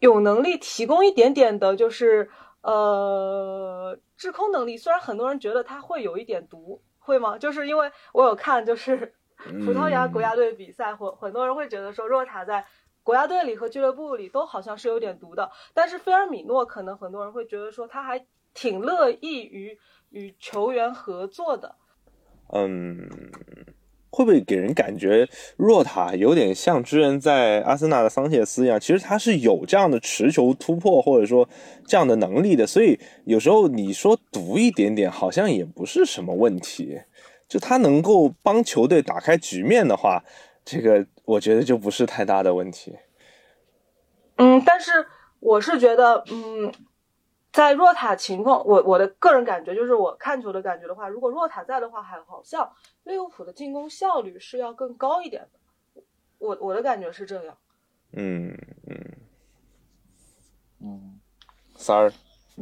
[0.00, 2.28] 有能力提供一点点的，就是
[2.62, 4.76] 呃制空能力。
[4.76, 7.38] 虽然很多人觉得他会有一点毒，会吗？
[7.38, 9.14] 就是因为我有看就是
[9.64, 12.66] 葡萄牙国家队比赛，很很多人会觉得说洛塔在。
[13.04, 19.76] 国家队里和俱乐部里都好像是有点毒的，但是菲尔米诺可能很多人会觉得说他还挺乐意于
[20.10, 21.74] 与球员合作的。
[22.52, 23.08] 嗯，
[24.10, 28.78] 会不会给人感觉若塔有点像之前在阿森纳的桑切斯一样？
[28.78, 31.48] 其实他是有这样的持球突破或者说
[31.86, 37.00] 这样的能力的，所以有时候你说毒一点点好像也不是什么问题。
[37.48, 40.22] 就他能够帮球队打开局面的话。
[40.64, 42.98] 这个我觉得就不是太大的问题。
[44.36, 44.90] 嗯，但是
[45.40, 46.72] 我是觉得，嗯，
[47.52, 52.72] 在若塔情况，我我的个人感觉就是，我看球的感觉的话，如果若塔在的话，还好像
[53.04, 56.02] 利物浦的进攻效率是要更高一点的。
[56.38, 57.56] 我我的感觉是这样。
[58.12, 58.98] 嗯嗯
[60.80, 61.20] 嗯，
[61.76, 62.12] 三儿。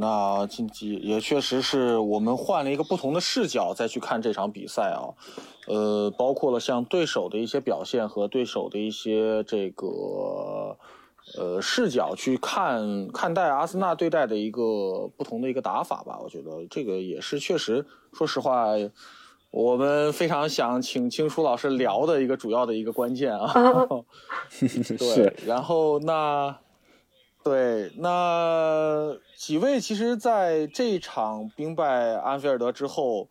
[0.00, 5.12] 那晋级也确实是我们换了一个不同的视角再去看这场比赛啊，
[5.68, 10.74] 呃，包括了像对手的一些表现和对手的一些这个
[11.36, 16.18] 呃视角去看看待阿森纳对待的一个不同的一个打法吧。
[16.22, 17.84] 我觉得这个也是确实，
[18.14, 18.68] 说实话，
[19.50, 23.52] 我们非常想请青书老师聊的一个主要的一个关键啊。
[24.98, 26.56] 对， 然后那。
[27.42, 33.28] 对，那几位其实在这一场兵败安菲尔德之后，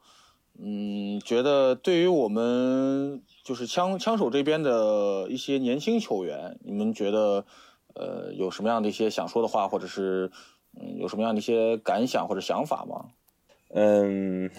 [0.58, 7.46] 嗯，觉得对于我们就是枪枪手这边的一些年轻球员，你们觉得
[7.94, 10.32] 呃有什么样的一些想说的话，或者是
[10.80, 13.06] 嗯有什么样的一些感想或者想法吗？
[13.76, 14.50] 嗯。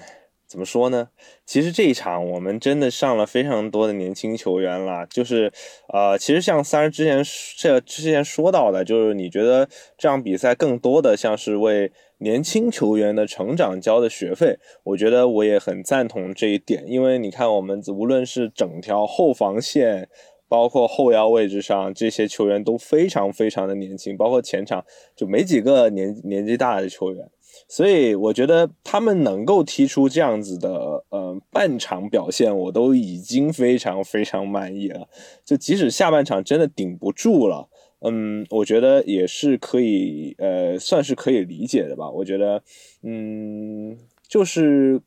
[0.51, 1.09] 怎么说呢？
[1.47, 5.53] 其实这一场我们真的上了非常多的年轻球员了，就是，
[5.93, 7.23] 呃，其实像三儿之前
[7.57, 20.09] 这之前说到的，就是你觉得这场比赛更多的像是为年轻球员的成长交的学费，我觉得我也很赞同这一点，因为你看我们无论是整条后防线，
[20.49, 24.85] 包括后腰位置上这些球员都非常非常的年轻，包括前场
[25.15, 27.31] 就没几个年年纪大的球员。
[27.69, 35.09] 所以我觉得他们能够踢出这样子的呃半场表现，我都已经非常非常满意了。
[35.45, 37.69] 就即使下半场真的顶不住了，
[38.01, 42.11] 嗯，我觉得也是可以呃算是可以理解的吧。
[42.11, 42.63] 我觉得，
[43.03, 43.97] 嗯，
[44.29, 45.01] 就是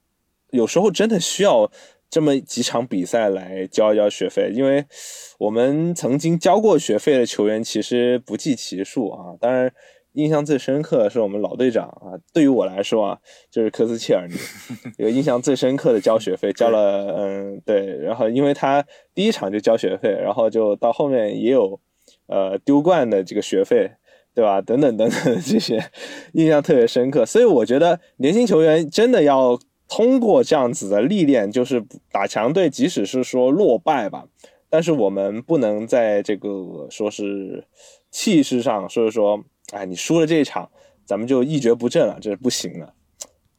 [0.52, 1.70] 有时候真的需要
[2.10, 4.86] 这么几场比赛来交一交学费，因为
[5.40, 9.36] 我们曾经交过学费的球员其实不计其数啊。
[9.42, 9.74] 当然，
[10.14, 13.18] 印象最深刻的是我们老队长啊，对于我来说啊，
[13.52, 14.36] 就是科斯切尔尼，
[14.98, 21.80] 有印象最深刻的交学费，交了嗯对，然后因为他第一场就交学费，然后就到后面也有
[22.28, 23.92] 呃丢冠的这个学费。
[24.36, 24.60] 对吧？
[24.60, 25.80] 等等等等，这些
[26.32, 27.24] 印象特别深刻。
[27.24, 34.26] 所以我觉得年轻球员真的要通过这样子的历练，就是打强队，即使是说落败吧，
[34.72, 37.68] 但是我们不能在这个说是
[38.10, 39.44] 气势上，所以说，
[39.74, 40.70] 哎，你输了这一场，
[41.06, 42.94] 咱们就一蹶不振了，这是不行的。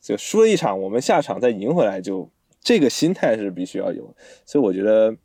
[0.01, 4.15] 就输了一场，我们下场再赢回来，就这个心态是必须要有。
[4.47, 5.17] 所以我觉得。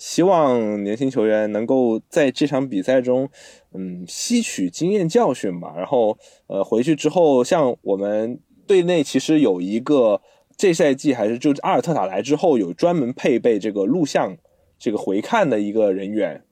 [0.00, 3.28] 希望年轻球员能够在这场比赛中，
[3.74, 5.74] 嗯，吸取经验教训吧。
[5.76, 10.22] 然后，呃，回去之后，像我们队内其实有一个
[10.56, 14.36] 这赛季还是就阿尔特塔来之后有专门配备这个录像、
[14.78, 16.44] 这个回看的一个人员，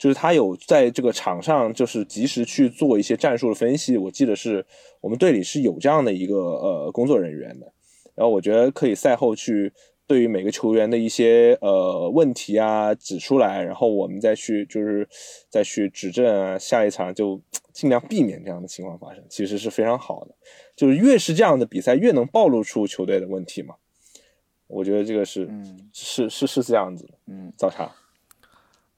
[0.00, 3.96] 就是他有在这个场上就是及时去做一些战术的分析。
[3.96, 4.64] 我记得是
[5.00, 7.72] 我们队里是有这样的一个呃工作人员的。
[8.14, 9.72] 然后我觉得可以赛后去。
[10.06, 15.08] 对于每个球员的一些呃问题啊指出来，然后我们再去就是
[15.48, 17.40] 再去指正啊，下一场就
[17.72, 20.34] 尽量避免这样的情况发生，其实是非常好的。
[20.74, 23.76] 就是越是这样的比赛，越能暴露出球队的问题嘛。
[24.66, 25.48] 我觉得这个是，
[25.92, 27.12] 是是是这样子的。
[27.28, 27.94] 嗯，早茶，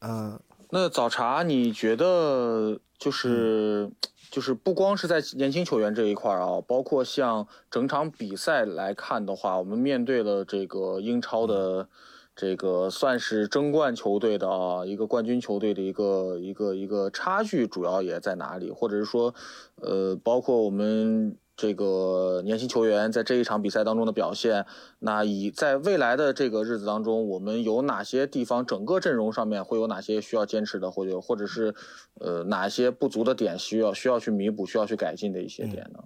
[0.00, 0.40] 嗯，
[0.74, 3.90] 那早茶，你觉得就是？
[4.30, 11.86] 就是不光是在年轻球员这一块啊，包括像整场比赛来看的话，我们面对了这个英超的
[12.34, 18.70] 这个算是争冠球队的啊一个冠军球队的一个一个一个差距，主要也在哪里？
[18.70, 19.34] 或者是说，
[19.82, 21.36] 呃，包括我们。
[21.54, 24.64] 这个年轻球员在这一场比赛当中的表现，
[24.98, 31.74] 那以在未来的这个日子当中，我们有哪些地方整个阵容上面会有哪些需要坚持的，或者或者是
[32.14, 36.02] 呃哪些不足的点需要需要去弥补、需要去改进的一些点呢？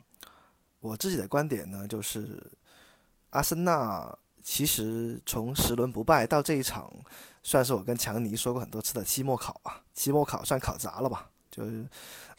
[0.81, 2.43] 我自己的观点呢，就是
[3.31, 6.93] 阿森纳其实从十轮不败到这一场，
[7.43, 11.31] 算是我跟强尼说过很多次的期末考吧，期末考算考砸了吧。
[11.49, 11.87] 就是，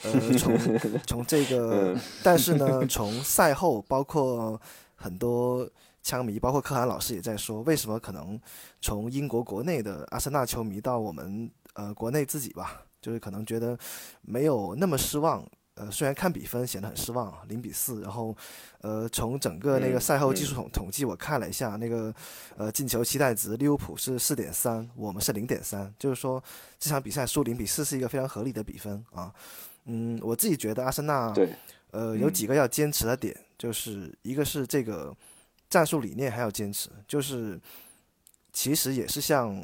[0.03, 0.57] 呃，从
[1.07, 4.59] 从这个，但是呢，从赛后，包括
[4.95, 5.67] 很多
[6.03, 8.39] 枪迷，包括柯涵老师也在说，为什么可能
[8.81, 13.77] 从英国国内的阿森纳球迷到我们呃国内自己吧，就是可能觉得
[14.21, 15.43] 没有那么失望。
[15.79, 18.35] 呃，虽然看比分显得很失望，零比四，然后，
[18.81, 22.11] 呃，从整个那个赛后技术统统计我看了一下，那个，
[22.55, 26.43] 呃，进球期待值，利物浦是四点三，我们是零点三，就是说
[26.79, 29.31] 这场比赛输零比四是一个非常合理的比分啊。
[29.87, 31.33] 嗯，我自己觉得阿森纳，
[31.91, 35.11] 呃，有几个要坚持的点，就是一个是这个
[35.69, 37.59] 战术理念还要坚持，就是
[38.53, 39.59] 其实也是像，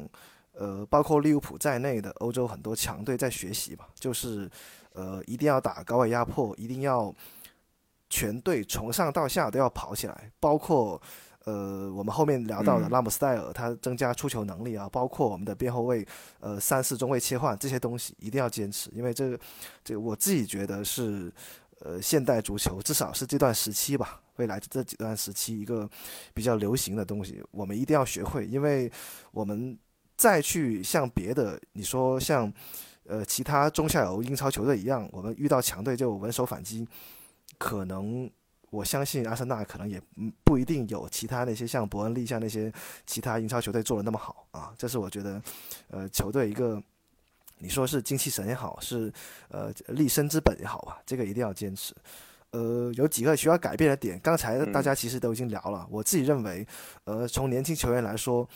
[0.52, 4.50] 呃，包括利物浦在内的欧洲很多强队在学习吧，就是。
[4.96, 7.12] 呃，一定要打高位压迫，一定要
[8.08, 11.02] 全队从上到下都要跑起来，包括
[11.44, 16.06] 呃，我们后面聊到的拉姆斯戴尔，他增加出球能力啊，包括我们的边后卫，
[16.40, 19.38] 呃，三四中卫切换这些东西一定要坚持，因为这个，
[19.84, 21.32] 这个我自己觉得是
[21.80, 25.88] 呃，现代足球至少是这段时期吧，未来这几段时期一个
[26.32, 28.90] 比较流行的东西，我们一定要学会，因为
[29.32, 29.78] 我们
[30.16, 32.52] 再去像别的，你说像。
[33.06, 36.88] 呃，其他中下游英超球队一样，我们遇到强队就稳守反击。
[37.58, 38.30] 可能
[38.74, 40.02] 我相信阿森纳可能也
[40.42, 42.72] 不一定有其他那些像伯恩利、像那些
[43.06, 44.74] 其他英超球队做的那么好啊。
[44.76, 45.40] 这是我觉得，
[45.88, 46.82] 呃，球队一个
[47.58, 49.12] 你说是精气神也好，是
[49.48, 51.94] 呃立身之本也好吧，这个一定要坚持。
[52.50, 55.86] 呃，有几个需要改变的点，刚才大家其实都已经聊了。
[55.90, 56.66] 我自己认为，
[57.04, 58.48] 呃，从年轻球员来说，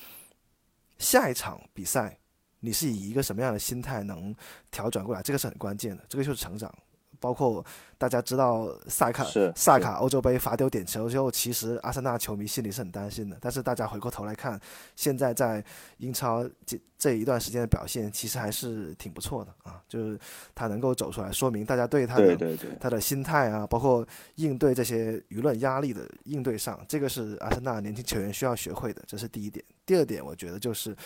[0.99, 2.19] 下一场比赛。
[2.61, 4.35] 你是以一个什么样的心态能
[4.69, 5.23] 调转过来？
[5.23, 6.75] 这个是很关键的，这个就是成长。
[7.21, 7.65] 包括
[7.97, 13.37] 大家知道萨卡萨卡欧洲杯罚丢点球之后，其实阿森纳球迷心里是很担心的。
[13.41, 14.61] 但是大家回过头来看，
[14.97, 15.65] 现在在
[15.99, 19.83] 英超这这一段时间的表现，其实还是挺不错的啊。
[19.89, 20.19] 就是
[20.55, 29.03] 他能够走出来，说明大家对他的他的心态啊，包括应对这些舆论压力的应对上，这个是阿森纳年轻球员需要学会的。
[29.07, 29.65] 这是第一点。
[29.85, 30.97] 第二点，我觉得就是。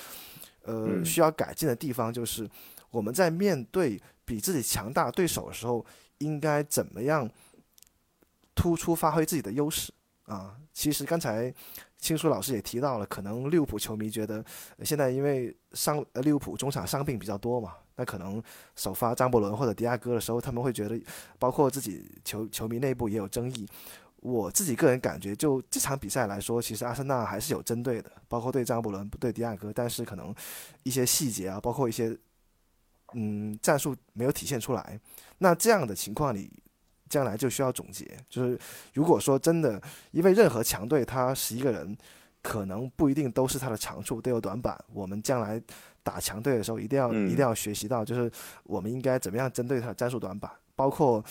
[0.65, 2.49] 呃，需要改进的地方就是
[2.93, 5.85] 我们在面对比自己强大对手的时候，
[6.23, 7.29] 应该怎么样
[8.55, 9.93] 突出发挥自己的优势
[10.25, 10.57] 啊？
[10.73, 11.53] 其实刚才
[11.99, 14.45] 青叔老师也提到了，可能利物浦球迷觉得
[14.83, 18.43] 现在因为伤利物浦中场伤病比较多嘛，那可能
[18.75, 20.99] 首发张伯伦或者迪亚哥的时候，他们会觉得，
[21.39, 23.69] 包括自己球球迷内部也有争议。
[24.17, 30.33] 我自己个人感觉，就这场比赛来说，其实阿森纳还是有针对的，包括对张伯伦、对迪亚哥，但是可能
[30.85, 32.17] 一些细节啊，包括一些
[33.15, 34.99] 嗯战术没有体现出来。
[35.39, 36.53] 那这样的情况里，
[37.09, 38.59] 将来就需要总结，就是
[38.95, 39.81] 如果说真的，
[40.13, 41.97] 因为任何强队他十一个人，
[42.43, 44.83] 可能不一定都是他的长处，都有短板。
[44.93, 45.61] 我们将来
[46.03, 48.31] 打强队的时候，一定要、嗯一定要学习到，就是
[48.65, 51.25] 我们应该怎么样针对他的战术短板，包括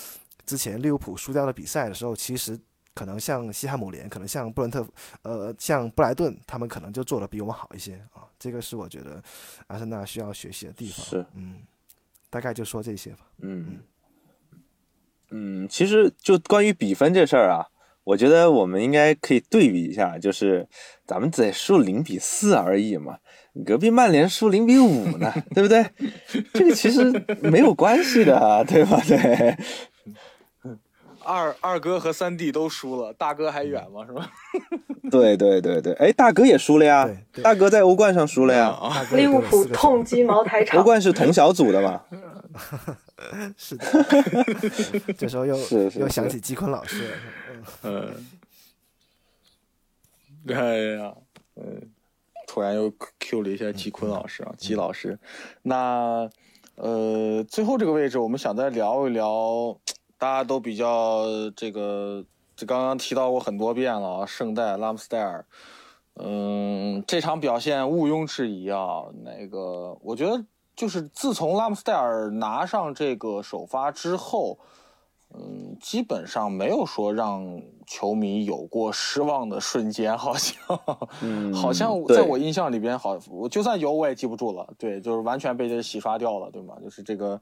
[0.45, 2.59] 之前利物浦输掉的比赛的时候，其实
[2.93, 4.85] 可能像西汉姆联，可能像布伦特，
[5.23, 8.27] 呃，像布莱顿，他们可能就做的比我们好一些啊。
[8.37, 9.21] 这个是我觉得
[9.67, 11.05] 阿森纳需要学习的地方。
[11.05, 11.61] 是，嗯，
[12.31, 13.27] 大概就说这些吧。
[13.43, 13.81] 嗯
[15.29, 17.67] 嗯，其实就关于比分这事儿啊，
[18.03, 20.67] 我觉得我们应该可以对比一下，就是
[21.05, 23.17] 咱们只输零比四而已嘛，
[23.65, 25.85] 隔壁曼联输零比五呢，对不对？
[26.53, 27.03] 这个其实
[27.41, 28.99] 没有关系的，对吧？
[29.07, 29.55] 对，
[31.23, 34.05] 二二哥和三弟都输了，大哥还远吗？
[34.05, 34.31] 是吧？
[35.11, 37.09] 对对对对，哎，大哥也输了呀，
[37.43, 38.77] 大哥在欧冠上输了呀，
[39.13, 40.83] 利物浦痛击茅台厂欧。
[40.83, 42.01] 冠是同小组的嘛，
[43.57, 43.85] 是的，
[45.17, 47.13] 这时候又是是是又想起季坤老师了。
[47.83, 48.13] 嗯
[50.47, 51.13] 嗯，哎呀，
[51.55, 51.81] 嗯，
[52.47, 55.19] 突然又 Q 了一下季坤老师啊，季老师。
[55.61, 56.29] 那
[56.75, 59.77] 呃，最后这个位置，我们想再聊一聊，
[60.21, 62.23] 大家都比较这个，
[62.55, 65.43] 这刚刚提到过很多遍了啊，圣代拉姆斯戴尔。
[66.13, 69.01] 嗯，这场表现毋庸置疑啊。
[69.23, 70.45] 那个，我觉得
[70.75, 74.59] 就是自从拉姆斯戴尔拿上这个首发之后，
[75.33, 80.79] 嗯，基本上没有说让球迷有过失望的瞬间，好像，
[81.23, 84.71] 嗯好像在我印象里边，好，我就算有我也记不住了。
[84.77, 86.75] 对，就是完全被这洗刷掉了，对吗？
[86.79, 87.41] 就是这个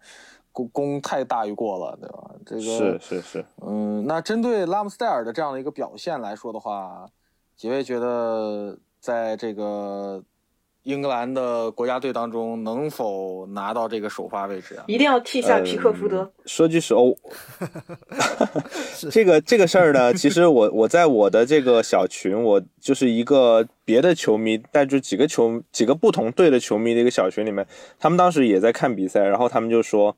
[0.59, 2.31] 功功太大于过了，对吧？
[2.45, 7.07] 这个是是是，嗯，那针对拉姆斯戴尔的这样的一个表现来说的话，
[7.55, 10.23] 几位觉得在这个
[10.83, 14.83] 英格兰的国家队当中能否拿到这个首发位置啊？
[14.87, 16.31] 一定要替下皮克福德。
[16.45, 17.01] 说句实话，
[19.11, 27.67] 这个 这个事儿呢， 其实我我在我的这个小群，我就是一个别的球迷带着几个球几个不同队的球迷的一个小群里面，
[27.99, 30.15] 他们当时也在看比赛，然后他们就说。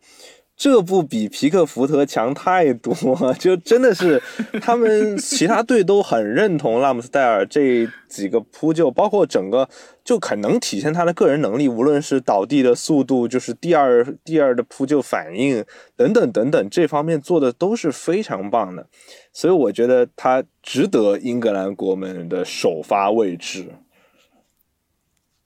[0.62, 2.94] 这不比皮克福特强太多，
[3.40, 4.22] 就真的是
[4.62, 9.68] 他们其他队都很认同拉姆斯戴尔这几个扑救，包括整个
[10.04, 18.86] 就很能体现他的个人能力，无论是倒地的速度，就是第二第二的扑救反应等等等等，这方面做的都是非常棒的，
[19.34, 23.66] 所以我觉得他值得英格兰国门的首发位置。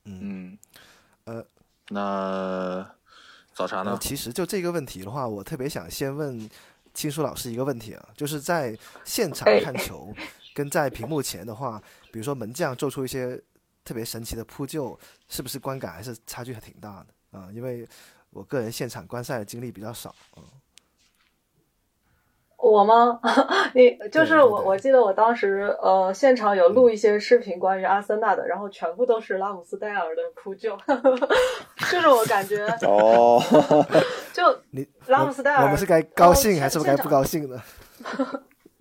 [0.04, 0.58] 嗯，
[1.24, 1.46] 呃，
[1.90, 2.95] 那
[3.56, 3.98] 早茶呢呃？
[3.98, 6.48] 其实就这个问题的话，我特别想先问
[6.94, 10.14] 青叔老师一个问题啊，就是在现场哎看球
[10.54, 11.82] 跟在屏幕前的话，
[12.12, 13.42] 比如说门将做出一些
[13.84, 14.98] 特别神奇的扑救，
[15.30, 17.50] 是不是观感还是差距还挺大的啊？
[17.52, 17.88] 因为
[18.30, 20.44] 我个人现场观赛的经历比较少，嗯，
[22.72, 23.20] 我吗？
[23.74, 30.76] 你就是我，我记得我当时呃现场有录一些视频关于阿森纳的，然后全部都是拉姆斯戴尔的扑救，
[31.92, 33.42] 就是我感觉哦，
[34.34, 37.62] 就你拉姆斯戴尔我们是该高兴哦还是该不高兴呢？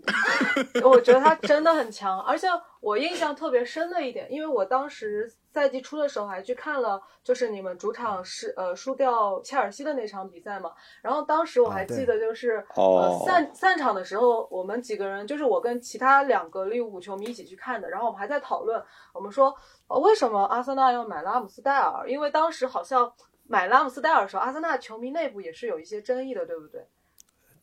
[0.85, 2.47] 我觉得他真的很强，而且
[2.81, 10.73] 我印象特别深的一点，因为我当时赛季初的时候还去看了，就是你们主场是呃输掉切尔西的那场比赛嘛。
[11.03, 18.83] 然后当时我还记得，就是、哦呃散散场的时候，我们几个人就是我跟其他两个利物浦球迷一起去看的，然后我们还在讨论，
[19.13, 19.55] 我们说
[19.89, 22.09] 呃为什么阿森纳要买拉姆斯戴尔？
[22.09, 23.13] 因为当时好像
[23.47, 26.87] 买拉姆斯戴尔的时候，阿森纳球迷内部也是有一些争议的，对不对？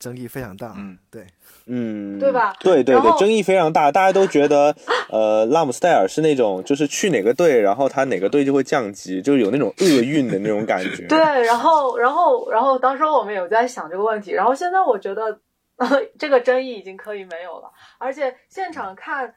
[0.02, 1.28] 争议非常大，嗯，对，
[1.68, 2.54] 嗯，对吧？
[2.60, 4.76] 对对对，争议非常大，大家都觉得，
[5.12, 11.06] 呃， 拉姆斯戴尔是那种就是去哪个队，然后他哪个队就会降级，就是有那种厄运的那种感觉。
[11.08, 15.40] 对，然后，然后，然后，当时我们有在想这个问题，然后现在我觉得，
[16.18, 19.34] 这个争议已经可以没有了，而且现场看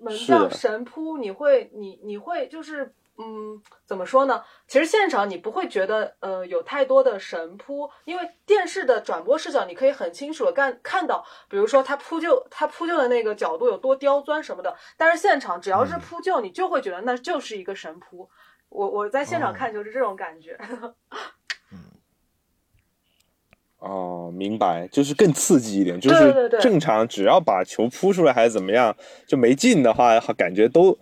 [0.00, 4.42] 门将神扑，你会，你你会就是，嗯，怎么说呢？
[4.68, 18.28] 其实现场你不会觉得，呃，有太多的神扑，因为电视的转播视角，你可以很清楚的看看到，比如说他扑救，他扑救的那个角度有多刁钻什么的，但是现场只要是扑救，你就会觉得那就是一个神扑。
[18.68, 20.58] 我我在现场哦看就是这种感觉。
[23.78, 28.96] 哦，明白，就是更刺激一点，就是正常只要把球扑出来还是怎么样，
[29.26, 30.98] 就没进的话，感觉都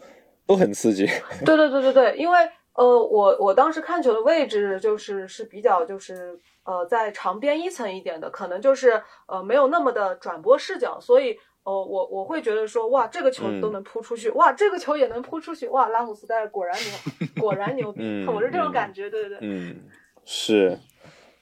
[0.46, 1.06] 都很刺激。
[1.44, 2.38] 对对对对对，因为
[2.74, 19.38] 呃，我我当时看球的位置就是是比较就是呃在长边一层一点的，可能就是呃没有那么的转播视角，所以呃，我我会觉得说，哇，这个球嗯都能扑出去，哇，这个球也能扑出去，哇，拉姆斯戴尔果然牛，果然牛逼，嗯我是这种嗯感觉，对对对。
[19.40, 19.80] 嗯，
[20.24, 20.78] 是，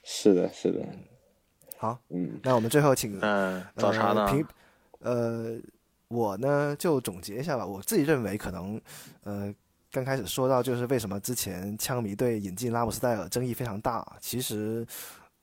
[0.03, 0.79] 是的，是的，
[1.77, 4.25] 好，嗯那我们最后请嗯，早茶呢
[5.01, 5.57] 呃，
[6.13, 8.79] 我呢就总结一下吧，我自己认为可能
[9.23, 9.53] 呃。
[9.95, 14.83] 刚开始说到就是为什么之前枪迷对引进拉姆斯戴尔争议非常大，其实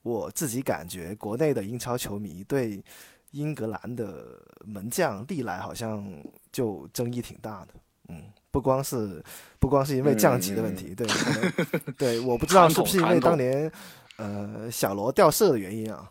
[0.02, 2.82] 我自己感觉国内的英超球迷对
[3.30, 6.04] 英格兰的门将历来好像
[6.50, 7.68] 就争议挺大的，
[8.08, 9.22] 嗯，不光是
[9.60, 13.70] 不光是因为降级的问题，对，可能对，我不知道是不是因为当年
[14.16, 16.10] 呃小罗掉色的原因啊，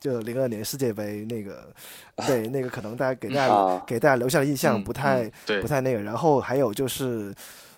[0.00, 1.72] 就零二年世界杯那个，
[2.26, 3.84] 对那个可能大家给大家、啊。
[3.86, 5.60] 给大家留下的印象嗯不太、嗯对。
[5.60, 7.34] 不太那个，然后还有就是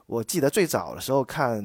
[0.07, 1.61] 我记得最早的时候看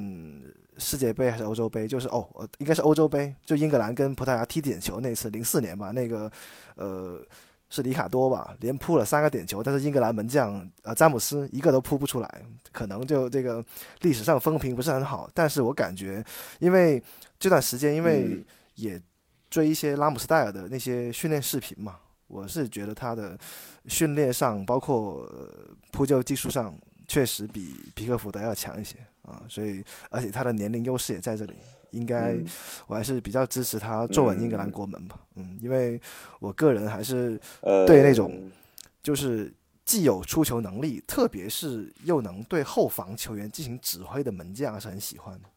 [0.79, 6.31] 世界杯还是欧洲杯，就是哦，呃应该是欧洲杯，就英格兰跟葡萄牙踢点球那次，零四年吧，那个
[6.75, 7.21] 呃
[7.69, 12.41] 是里卡多吧，连扑了三个点球，但是英格兰门将呃詹姆斯一个都扑不出来，
[12.71, 13.63] 可能就这个
[14.01, 15.29] 历史上风评不是很好。
[15.35, 16.23] 但是我感觉，
[16.57, 17.01] 因为
[17.37, 18.45] 这段时间因为嗯。
[18.77, 19.01] 也
[19.49, 23.37] 追一些拉姆斯戴尔的那些训练视频嘛，我是觉得他的
[23.87, 26.77] 训练上，包括、呃扑救技术上，
[27.07, 31.55] 确实比皮克福德要强一些啊，所以而且他的年龄优势也在这里，
[31.91, 32.45] 应该嗯
[32.85, 35.99] 我还是比较支持他坐稳英格兰国门吧，嗯，因为
[36.39, 38.51] 我个人还是呃，对那种
[39.01, 39.51] 就是
[39.85, 45.47] 既有出球能力，特别是又能对后防球员进行指挥的门将是很喜欢的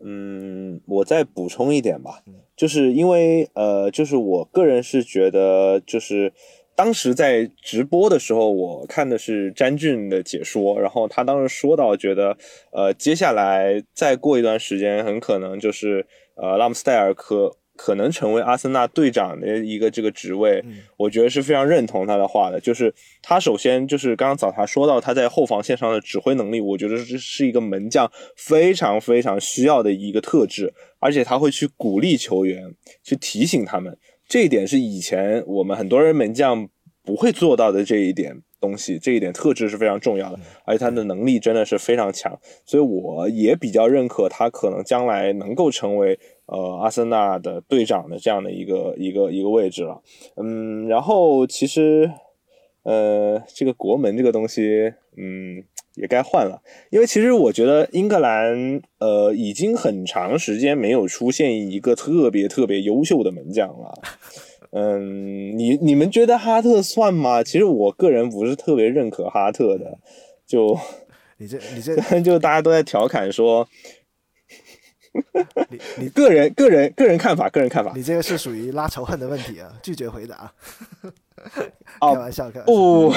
[0.00, 2.22] 嗯，我再补充一点吧，
[2.56, 6.32] 就是因为呃，就是我个人是觉得，就是
[6.74, 12.36] 当时在直播的时候，我看的是詹俊的解说，然后他当时说到，觉得
[12.72, 20.64] 呃，接下来再过一段时间，很可能就是呃，拉姆斯戴尔可可能成为阿森纳队长的一个这个职位，
[20.96, 22.60] 我觉得是非常认同他的话的。
[22.60, 33.96] 就是他首先就是刚刚早茶说到他在后防线上的指挥能力，我觉得这是一个门将非常非常需要的一个特质，而且他会去鼓励球员，去提醒他们，
[34.26, 36.68] 这一点是以前我们很多人门将
[37.04, 38.42] 不会做到的这一点。
[38.58, 50.02] 东西这一点特质是非常重要的，而且他的能力真的是非常强，所以我也比较认可他可能将来能够成为呃阿森纳的队长的这样的一个一个一个位置了。
[50.36, 52.10] 嗯，然后其实
[52.82, 55.62] 呃这个国门这个东西，嗯
[55.94, 63.94] 也该换了，因为其实我觉得英格兰呃已经很长时间没有出现一个特别特别优秀的门将了。
[64.72, 67.42] 嗯，你你们觉得哈特算吗？
[67.42, 69.98] 其实我个人不是特别认可哈特的，
[70.46, 70.76] 就
[71.38, 73.66] 你这你这 就大家都在调侃说，
[75.70, 77.92] 你你个人个人个人看法，个人看法。
[77.94, 80.52] 你这个是属于拉仇恨的问题啊，拒绝回答。
[82.00, 82.66] 哦 开玩笑，开玩笑。
[82.72, 83.12] 不，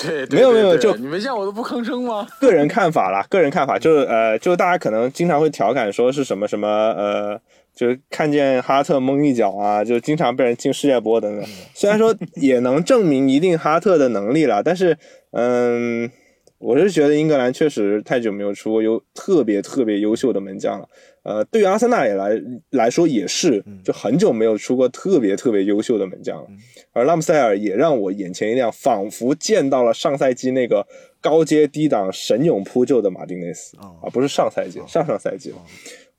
[0.00, 2.26] 对，对没有没有就你们见我都不吭声吗？
[2.40, 7.40] 个人看法啦，个人看法就是呃，就大家可能经常会调侃说是什么什么呃，
[7.74, 11.48] 就是看见哈特蒙一脚啊，就经常被人进世界波等等。
[11.72, 14.98] 虽然说也能证明一定哈特的能力了，但是
[15.30, 16.10] 嗯，
[16.58, 20.88] 我是觉得英格兰确实太久没有出过优特别特别优秀的门将了。
[21.24, 26.46] 呃，对于阿森纳也来来说也是，就很久没有出过特别特别优秀的门将了。
[26.92, 30.86] 而拉姆塞尔也让我眼前一亮，仿佛见到了上赛季那个
[31.20, 35.56] 高阶低档神勇扑救的马丁内斯哦啊，不是上赛季，上上赛季了。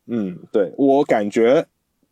[0.07, 1.65] 嗯，对我感觉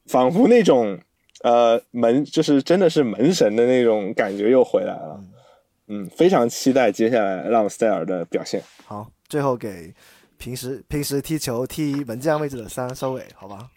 [0.05, 0.97] 仿佛那种
[1.41, 5.19] 呃门就是真的是门神的那种感觉又回来了。
[5.87, 8.61] 嗯，非常期待接下来拉姆塞尔的表现。
[8.85, 9.93] 好，最后给
[10.43, 13.71] 平时平时踢球踢门将位置的三收尾，好吧？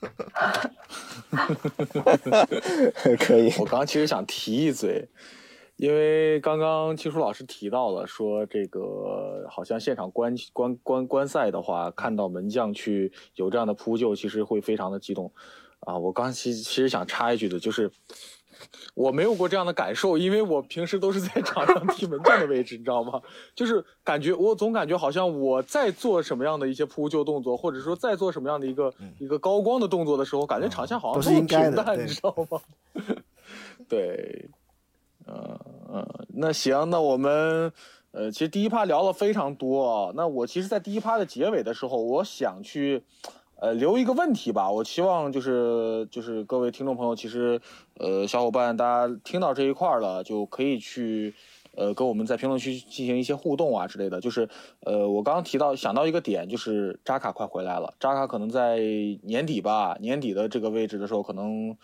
[3.20, 3.52] 可以。
[3.60, 5.08] 我刚其实想提一嘴，
[5.76, 15.32] 因为刚刚青叔老师提到了，说这个好像现场观观观观赛的话，看到门将去有这样的扑救，其实会非常的激动
[15.78, 15.96] 啊。
[15.96, 17.88] 我刚其其实想插一句的，就是
[18.94, 23.20] 我没有过这样的感受，因为我平时都是在场上踢门将的位置，你知道吗？
[23.54, 32.60] 就是感觉我总感觉好像我在做什么样的一些扑救动作，或者说在做什么样的一个、一个高光的动作的时候，感觉场下好像都是应该的平淡，你知道吗？
[33.88, 34.48] 对，
[35.26, 35.58] 嗯
[35.92, 37.72] 嗯，那行，那我们
[38.12, 40.12] 呃，其实第一趴聊了非常多啊。
[40.14, 43.02] 那我其实，在第一趴的结尾的时候，我想去
[43.56, 44.70] 呃留一个问题吧。
[44.70, 47.60] 我希望就是就是各位听众朋友，其实
[47.98, 51.34] 呃小伙伴大家听到这一块儿了，就可以去。
[51.76, 54.48] 呃，跟我们在评论区进行一些互动啊之类的，就是，
[54.84, 58.78] 呃，我刚刚提到想到一个点，就是扎卡快回来了，扎卡可能在
[59.24, 61.76] 年底吧，年底的这个位置的时候，可能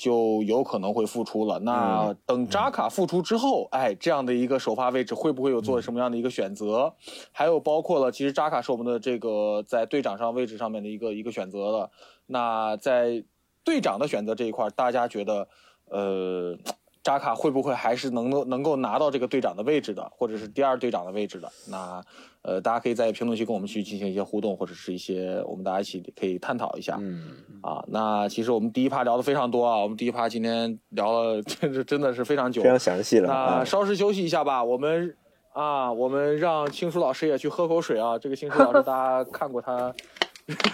[0.00, 1.58] 就有可能会复出了。
[1.58, 6.94] 那等扎卡复出之后，哎，这样的一个首发位置会不会有做什么样的一个选择？
[7.32, 11.90] 还有包括了，其实扎卡是我们的这个在队长上位置上面的一个一个选择了。
[12.24, 13.22] 那在
[13.62, 15.46] 队长的选择这一块，大家觉得，
[15.90, 16.56] 呃。
[17.02, 21.50] 扎卡会不会还是能够能够拿到这个队长的位置的，或者是第二队长的位置的？
[21.68, 22.04] 那，
[22.42, 26.98] 呃，大家可以在评论区跟我们去进行一些互动，或者是一些我们大家一起可以探讨一下。
[27.00, 33.28] 嗯，啊，那其实我们第一趴聊的非常多啊，我们第一趴今天聊了， 真是真的是非常久，非常详细了。
[33.28, 35.16] 那稍事休息一下吧，我们
[35.52, 38.18] 啊，我们让青叔老师也去喝口水啊。
[38.18, 39.94] 这个青叔老师大家看过他。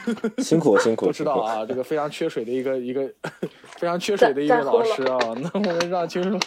[0.38, 3.08] 辛苦辛苦，不知道啊，这个非常缺水的一个一个
[3.78, 6.38] 非常缺水的一位老师啊，那我们让青叔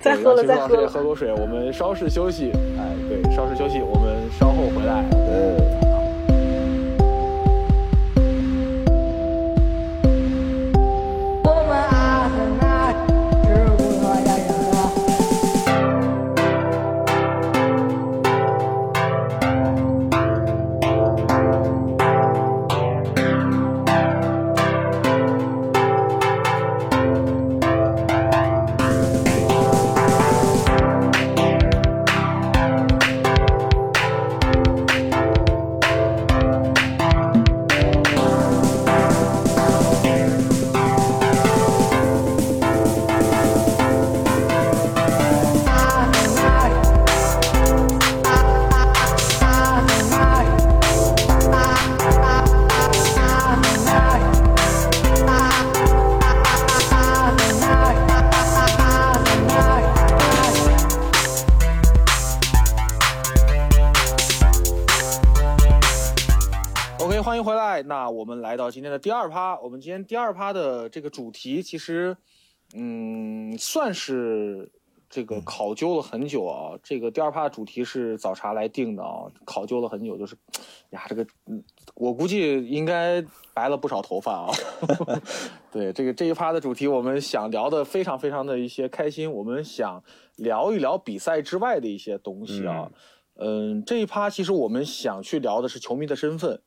[0.00, 5.81] 再喝了再喝了，喝口水，我们稍事休息，哎，对，稍事休息，我们稍后回来，嗯。
[68.72, 72.16] 今天的第二趴，我们今天第二趴的这个主题，其实，
[72.74, 74.72] 嗯，算是
[75.10, 76.72] 这个考究了很久啊。
[76.82, 80.34] 这个第二趴的主题是早茶来定的啊，考究了很久，就是
[80.88, 81.26] 呀，这个，
[81.94, 84.50] 我估计应该白了不少头发啊。
[85.70, 90.02] 对，这个这一趴的主题，我们想聊的非常非常的一些开心，我们想
[90.36, 92.90] 聊一聊比赛之外的一些东西啊。
[93.34, 96.62] 嗯，这一趴其实我们想去聊的是球迷的身份。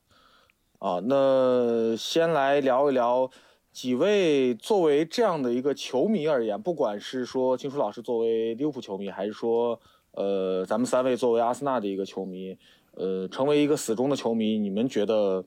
[0.80, 3.30] 啊，那先来聊一聊
[3.72, 9.80] 几位作为这样的一个球迷而言，不管是说金叔老师作为利物浦球迷，还是说
[10.12, 12.58] 呃咱们三位作为阿森纳的一个球迷，
[12.94, 15.44] 呃，成为一个死忠的球迷，你们觉得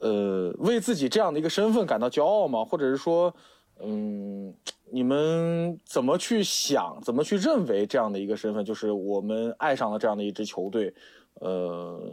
[0.00, 2.64] 呃为自己这样的一个身份感到骄傲吗？
[2.64, 3.34] 或者是说，
[3.80, 4.54] 嗯，
[4.90, 10.94] 你们怎么去想，怎么去认为这样的一个身份，就是我们爱上了这样的一支球队，
[11.40, 12.12] 呃。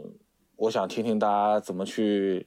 [0.56, 2.46] 我想听听大家怎么去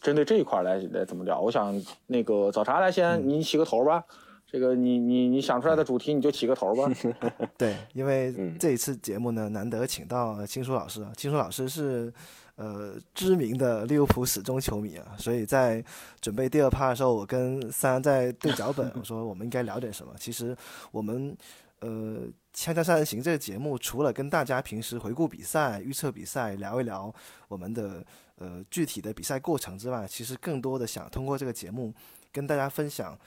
[0.00, 1.40] 针对这一块来来怎么聊。
[1.40, 4.02] 我想那个早茶来先，你起个头吧。
[4.46, 6.90] 这个你你你想出来的主题你就起个头吧。
[7.56, 11.12] 对，因为这一次节目呢，难得请到青叔老师啊。
[11.16, 12.12] 青叔老师是
[12.56, 15.84] 呃知名的利物浦死忠球迷啊，所以在
[16.20, 20.12] 准备第二趴的时候，我跟三在对脚本，我说我们应该聊点什么。
[20.18, 20.56] 其实
[20.90, 21.36] 我们
[21.80, 21.88] 呃。
[22.60, 27.10] 《锵锵三人行》这个节目，除了跟大家平时回顾比赛、预测比赛、聊一聊
[27.48, 28.04] 我们的
[28.36, 31.90] 呃具体的比赛过程之外，其实更多的想通过这个节目
[32.30, 33.18] 跟大家分享，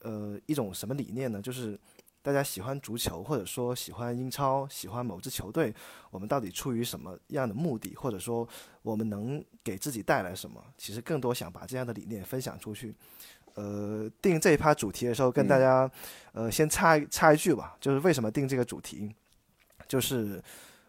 [0.00, 1.40] 呃一种什么理念呢？
[1.40, 1.80] 就是
[2.20, 5.74] 大家喜欢足球，或者说喜欢英超、喜欢某支球队，
[6.10, 8.46] 我们到底出于什么样的目的，或者说
[8.82, 10.62] 我们能给自己带来什么？
[10.76, 12.94] 其实更多想把这样的理念分享出去。
[13.56, 15.90] 呃，定这一趴主题的时候，跟大家，
[16.32, 19.10] 呃，先插插一句吧，就是为什么定这个主题，
[19.88, 20.42] 就是，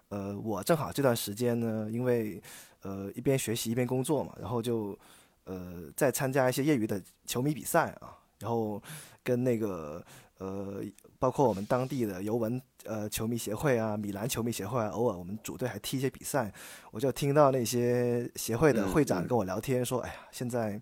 [0.10, 2.42] 呃，我正好这段时间呢，因为，
[2.82, 5.00] 呃，一边学习一边工作嘛，然后就，
[5.46, 8.84] 呃，在参加一些业余的球迷比赛啊，然后
[9.24, 10.04] 跟那个，
[10.40, 10.84] 呃，
[11.18, 16.52] 包括我们当地的尤文呃球迷协会啊、米兰球迷协会啊，偶尔我们组队还踢一些比赛，
[16.92, 20.82] 我就听到那些协会的会长跟我聊天说，哎呀，现在。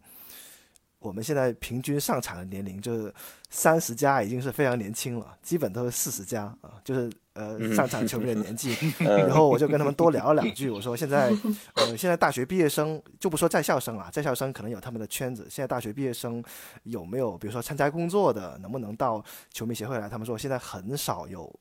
[1.05, 3.13] 我们现在平均上场的年龄就是
[3.49, 8.75] 三十加，已经是非常年轻了，基本都是四十加啊，就是呃上场球迷的年纪。
[8.99, 11.31] 然后我就跟他们多聊了两句，我说现在
[11.75, 16.43] 呃现在大学毕业生就不说在校生了，在校生可能有他们的圈子，现在大学毕业生
[16.83, 20.09] 有没有比如说参加工作的，能不能到球迷协会来？
[20.09, 21.53] 他们说现在很少有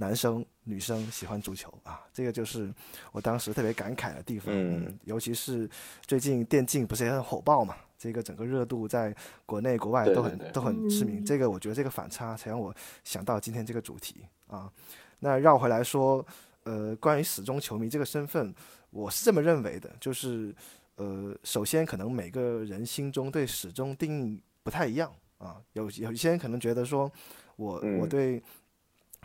[0.00, 2.72] 男生女生喜欢足球啊，这个就是
[3.10, 4.54] 我当时特别感慨的地方。
[4.54, 5.68] 嗯，尤其是
[6.06, 7.74] 最近电竞不是也很火爆嘛？
[7.98, 9.12] 这个整个热度在
[9.44, 12.72] 国内国外都很都很知名，这个我觉得这个反差才让我
[13.02, 14.72] 想到今天这个主题啊。
[15.18, 16.24] 那绕回来说，
[16.62, 18.54] 呃，关于始终球迷这个身份，
[18.90, 20.54] 我是这么认为的，就是
[20.94, 25.56] 呃，首先可能每个人心中对始终定义不太一样啊。
[25.72, 27.10] 有有一些人可能觉得说
[27.56, 28.40] 我我嗯对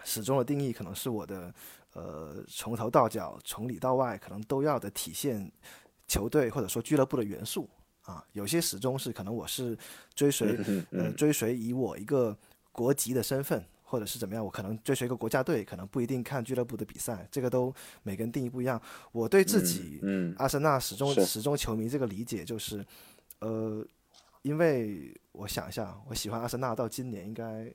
[0.03, 1.53] 始终的定义可能是我的
[1.93, 5.51] 呃从头到脚从里到外可能都要的体现
[6.07, 7.69] 球队或者说俱乐部的元素
[8.03, 8.23] 啊。
[8.33, 9.77] 有些始终是可能我是
[10.13, 12.37] 追随嗯呃嗯追随以我一个
[12.71, 13.63] 国籍的身份。
[13.85, 18.81] 或者是怎么样，我可能追随一个国家队，可能不一定看俱乐部的比赛，这个都每个人定义不一样。
[19.11, 22.83] 我对自己，嗯阿森纳始终始终球迷这个理解就是，
[23.37, 23.85] 呃，
[24.41, 27.71] 因为我想一下，我喜欢阿森纳到今年应该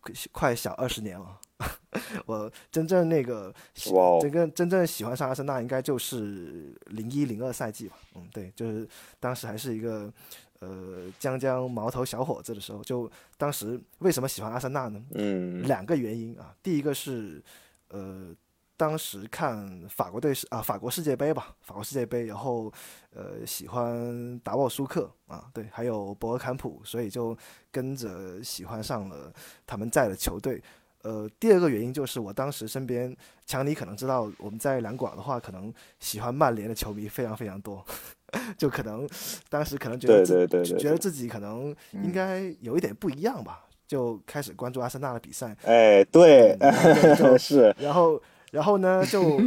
[0.00, 1.38] 快快小二十年了。
[2.26, 7.96] 我真正那个喜哇哦真正真正喜欢上阿森纳，应该就是零一零二赛季吧。
[8.16, 8.88] 嗯，对，就是
[9.20, 10.12] 当时还是一个
[10.58, 15.00] 呃将将毛头小伙子的时候，就当时为什么喜欢阿森纳呢？
[15.14, 17.40] 嗯两个原因啊，第一个是
[17.88, 18.34] 呃，
[18.82, 22.72] 当时看法国队是啊法国世界杯吧，法国世界杯，然后
[23.14, 27.38] 呃喜欢达沃舒克啊，对，还有博尔坎普，所以就
[27.70, 29.32] 跟着喜欢上了
[29.64, 30.60] 他们在的球队。
[31.02, 33.16] 呃，第二个原因就是我当时身边，
[33.46, 37.84] 强尼可能知道，我们在两广的话，可能喜欢曼联的球迷非常非常多，
[38.58, 39.08] 就可能
[39.48, 45.56] 当时可能觉得对自对对对对觉得自己可能应该有一点不一样吧，就开始关注阿森纳的比赛。
[45.62, 48.20] 哎，对对就， 是，然后
[48.52, 49.40] 然后呢，就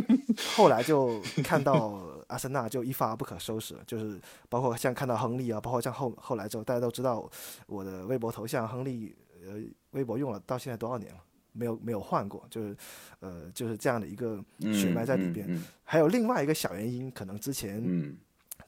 [0.55, 7.29] 后来就看到 阿森纳就一发不可收拾了，就是包括像看到亨利啊，包括像后后来之后，大家都知道
[7.67, 9.15] 我的微博头像亨利，
[9.47, 11.19] 呃，微博用了到现在多少年了？
[11.53, 12.75] 没有没有换过，就是
[13.21, 14.43] 呃就是这样的一个
[14.73, 15.45] 血脉在里边。
[15.47, 18.17] 嗯还有另外一个小原因，可能之前嗯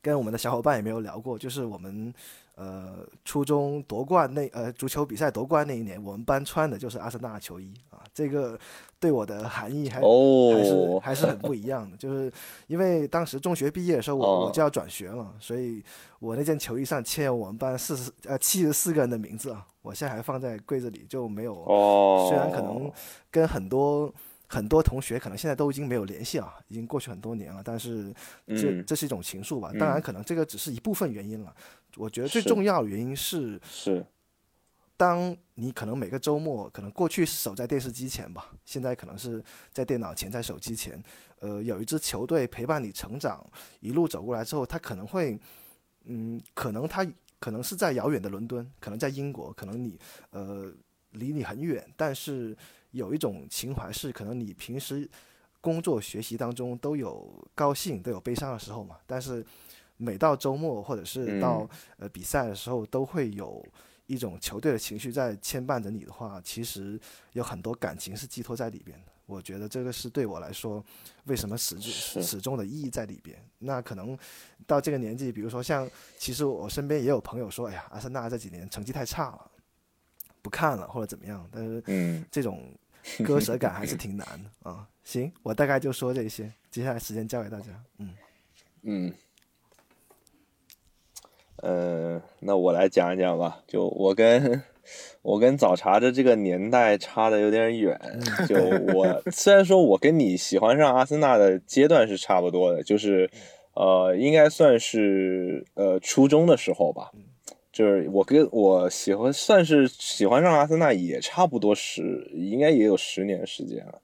[0.01, 2.13] 跟我们的小伙伴也没有聊过，就是我们
[2.58, 8.60] 呃初中夺冠那呃足球比赛夺冠那一年，我们班穿的就是阿森纳的球衣啊，这个
[8.99, 12.32] 对我的含义还、还是哦，还是很不一样的，就是
[12.66, 15.84] 因为当时中学毕业的时候我，我哦就要转学了，所以
[16.20, 21.53] 我那件球衣上签有我们班四十呃七十四个人的名字啊，我现在还放在柜子里，就没有。
[21.53, 22.91] 哦，虽然可能
[23.30, 24.12] 跟很多
[24.47, 28.12] 很多同学可能现在都已经没有联系了，已经过去很多年了，但是
[28.47, 29.72] 这、嗯这是一种情愫吧。
[29.78, 31.53] 当然，嗯可能这个只是一部分原因了。
[31.95, 34.05] 我觉得最重要的原因是，是，
[34.95, 41.01] 当你可能每个周末，可能过去是守在电视机前吧，现在可能是在电脑前，在手机前，
[41.39, 43.43] 呃，有一支球队陪伴你成长，
[43.79, 45.39] 一路走过来之后，他可能会，
[46.05, 47.05] 嗯，可能他
[47.39, 49.99] 可能是在遥远的伦敦，可能在英国，可能你
[50.31, 50.71] 呃
[51.11, 52.55] 离你很远，但是
[52.91, 55.09] 有一种情怀是，可能你平时
[55.61, 59.45] 工作学习当中都有高兴，都有悲伤的时候嘛，但是
[59.97, 61.69] 每到周末或者是到、嗯
[61.99, 63.65] 呃比赛的时候，都会有
[64.05, 66.99] 一种球队的情绪在牵绊着你的话，其实
[67.33, 69.11] 有很多感情是寄托在里边的。
[69.25, 70.81] 我觉得这个是对我来说，
[71.25, 73.37] 为什么始终始终的意义在里边。
[73.59, 74.17] 那可能
[74.65, 79.51] 到这个年纪，比如说像，其实我身边也有朋友说，哎呀，阿森纳这几年成绩太差了，
[80.41, 81.45] 不看了或者怎么样。
[81.51, 82.73] 但是嗯这种
[83.25, 84.87] 割舍感还是挺难的啊。
[85.03, 87.83] 行，我大概就说这些，接下来时间交给大家。
[87.97, 88.13] 嗯，
[88.83, 89.13] 嗯，
[91.62, 93.62] 呃，那我来讲一讲吧。
[93.68, 94.62] 就我跟
[95.22, 97.99] 我跟早茶的这个年代差的有点远。
[98.47, 98.55] 就
[98.93, 103.30] 我虽然说我跟你喜欢上阿森纳的阶段是差不多的，就是
[103.74, 107.12] 呃，应该算是呃初中的时候吧。
[107.72, 114.01] 就是我跟我喜欢算是喜欢上阿森纳也差不多十，应该也有十年时间了。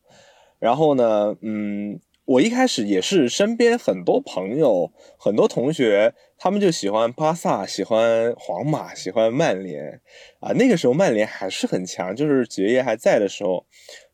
[0.60, 10.00] 然后呢，嗯，我一开始也是身边很多朋友、很多同学，他们就喜欢巴萨、喜欢皇马、喜欢曼联
[10.40, 10.54] 啊。
[10.54, 13.66] 那个时候曼联还是很强，就是爵爷还在的时候。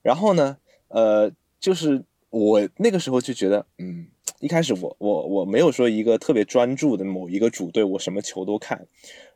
[0.02, 0.58] 然后呢，
[0.88, 4.08] 呃，就是我那个时候就觉得，嗯，
[4.40, 8.88] 一开始我我我没有说一个特别专注的某一个主队，我什么球都看。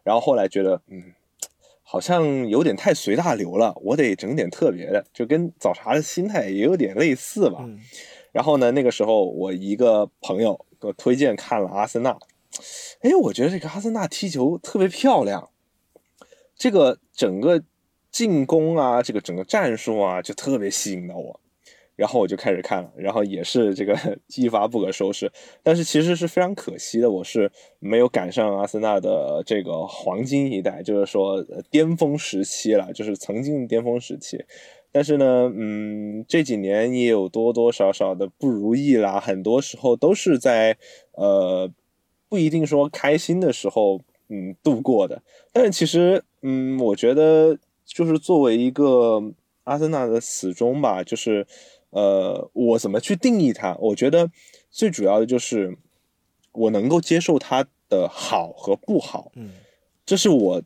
[0.03, 1.13] 然后后来觉得，嗯，
[1.84, 7.59] 好像有点太随大流了，我得整点特别的，就跟早茶的心态也有点类似吧。
[7.61, 7.80] 嗯
[8.34, 12.17] 然后呢，那个时候我一个朋友给我推荐看了阿森纳，
[12.99, 15.49] 哎，我觉得这个阿森纳踢球特别漂亮，
[16.57, 17.63] 这个整个
[18.11, 21.39] 进攻啊，这个整个战术啊，就特别吸引到我。
[21.95, 23.95] 然后我就开始看了，然后也是这个
[24.36, 25.31] 一发不可收拾。
[25.61, 34.43] 但是其实是非常可惜的，我是没有赶上阿森纳的这个黄金一代，就是说巅峰时期了，就是曾经的巅峰时期。
[34.93, 40.77] 但是呢，嗯，这几年也有多多少少的不如意啦，很多时候都是在
[41.13, 41.69] 呃
[42.29, 45.23] 不一定说开心的时候，嗯，度过的。
[45.51, 49.33] 但是其实，嗯，我觉得就是作为一个
[49.63, 51.45] 阿森纳的死忠吧，就是
[51.89, 53.75] 呃，我怎么去定义它？
[53.79, 54.29] 我觉得
[54.69, 55.75] 最主要的就是
[56.51, 59.31] 我能够接受它的好和不好。
[59.35, 59.49] 嗯
[60.05, 60.61] 这是我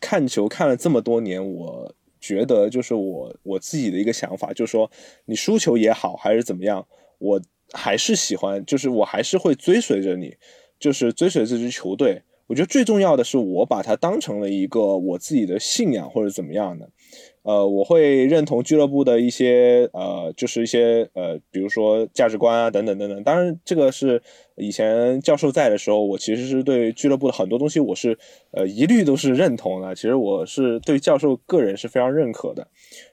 [0.00, 4.90] 看球看了这么多年，我觉得就是我我自己的一个想法，就是说
[5.24, 6.86] 你输球也好，还是怎么样，
[7.18, 7.40] 我
[7.72, 10.36] 还是喜欢，就是我还是会追随着你，
[10.78, 12.22] 就是追随这支球队。
[12.46, 16.90] 我觉得最重要的是，我把它当成了一个我自己的信仰或者怎么样的。
[17.42, 23.22] 呃，我会认同俱乐部的一些呃，就是一些呃，比如说价值观啊，等等等等。
[23.22, 24.22] 当然，这个是
[24.56, 28.18] 以前教授在的时候，我其实是对俱乐部的很多东西，我是
[28.50, 29.94] 呃一律都是认同的。
[29.94, 32.68] 其实我是对教授个人是非常认可的。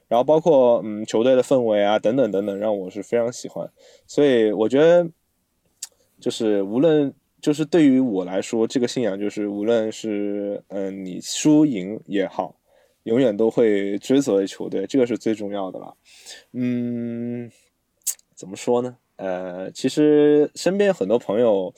[0.08, 3.70] 然后包括嗯球队的氛围啊，等等等等，让我是非常喜欢。
[4.06, 5.08] 所以我觉得，
[6.20, 12.54] 就是无论就是对于我来说，这个信仰就是无论是嗯你输赢也好。
[13.08, 15.96] 永远都会追随球队，这个是最重要的了。
[16.52, 17.50] 嗯，
[18.34, 18.98] 怎么说呢？
[19.16, 21.72] 呃，其实身边很多朋友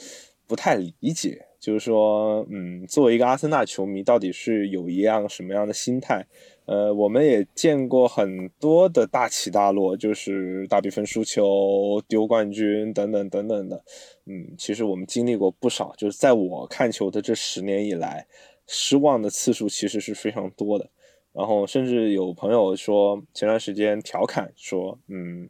[0.48, 6.26] 不太理解，就是说，嗯，作为一个阿森纳球迷，到底是有一样什么样的心态？
[6.66, 13.84] 呃，我们也见过很多的大起大落，就是大比分输球、丢冠军等等等等的。
[14.26, 18.26] 嗯，其实我们经历过不少，就是在我看球的这十年以来，
[18.66, 20.90] 失望的次数其实是非常多的。
[21.32, 25.48] 然后甚至有朋友说，前段时间调侃说：“嗯，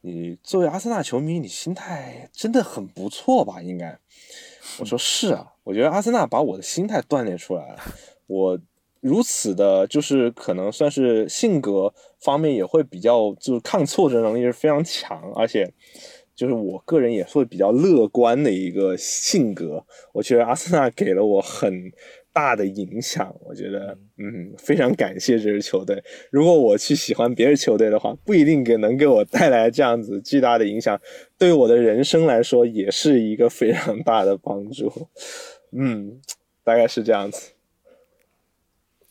[0.00, 3.60] 你作为阿森纳球迷，你心态真的很不错吧？
[3.60, 3.98] 应该。”
[4.78, 7.80] 我说：“是啊，我觉得阿森纳把我的心态锻炼出来了。
[8.28, 8.58] 我
[9.00, 15.72] 如此的，就是可能算是性格方面也会比较，就是抗挫折能力是非常强，而且
[16.34, 19.84] 就是我个人也会比较乐观的一个性格。
[20.12, 21.92] 我觉得阿森纳给了我很。”
[22.36, 26.04] 大的影响，我觉得，嗯，非常感谢这支球队。
[26.30, 31.00] 如果我去喜欢别的球队的话，不一定给能给我带来这样子巨大的影响，
[31.38, 35.08] 对我的人生来说也是一个非常大的帮助。
[35.72, 36.20] 嗯，
[36.62, 37.52] 大概是这样子。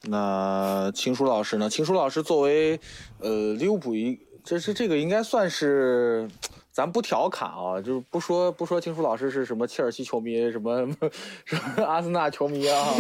[0.04, 1.68] 那秦书老师呢？
[1.68, 2.80] 秦书老师作为
[3.22, 6.28] 呃利物浦一，这是这个应该算是。
[6.76, 10.86] 咱不调侃啊，就是不说不说，青书老师是什么切尔西球迷，什么
[11.46, 12.94] 什么阿森纳球迷啊，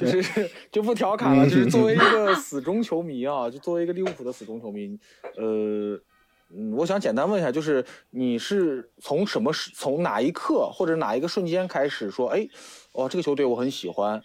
[0.00, 1.44] 就是就不调侃了。
[1.44, 4.98] 就是作为一 个死忠球迷啊，就作为一个利物浦的死忠球迷，
[5.36, 5.96] 呃，
[6.52, 12.48] 嗯，我想简单问一下，就是你是从什么时，从哪一刻或者哪一个瞬间开始说，哎，
[12.90, 14.20] 哦，这个球队我很喜欢，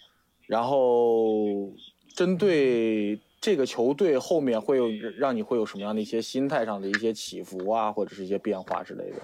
[0.47, 1.72] 然后
[2.16, 3.20] 针对。
[3.40, 4.86] 这个球队后面会有
[5.18, 9.18] 让你会有什么样的一些心态上的一些起伏啊，或者是一些变化之类的？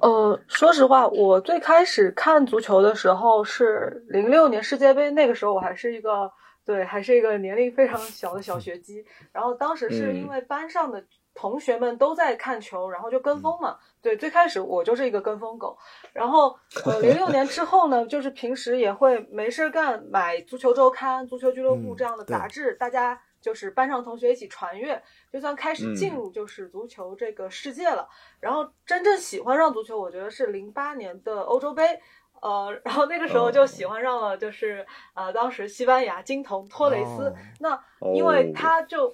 [0.00, 6.32] 呃，说实话，我最开始看足球的时候是零六年世界杯，那个时候我还是一个
[6.64, 9.04] 对，还是一个年龄非常小的小学鸡。
[9.30, 11.04] 然后当时是因为班上的
[11.34, 13.76] 同学们都在看球，然后就跟风嘛。
[14.02, 15.76] 对，最开始我就是一个跟风狗。
[16.12, 23.20] 然后呃，零六年之后呢，就是平时也会没事干买足球周刊、足球俱乐部这样的杂志，大家。
[23.40, 28.06] 就是班上同学一起传阅，就算开始进入就是足球这个世界了。
[28.38, 31.98] 然后真正喜欢上足球，我觉得是零八年的欧洲杯，
[32.42, 37.34] 呃，然后那个时候就喜欢上了，就是呃，当时西班牙金童托雷斯。
[37.60, 37.82] 那
[38.12, 39.10] 因为他就。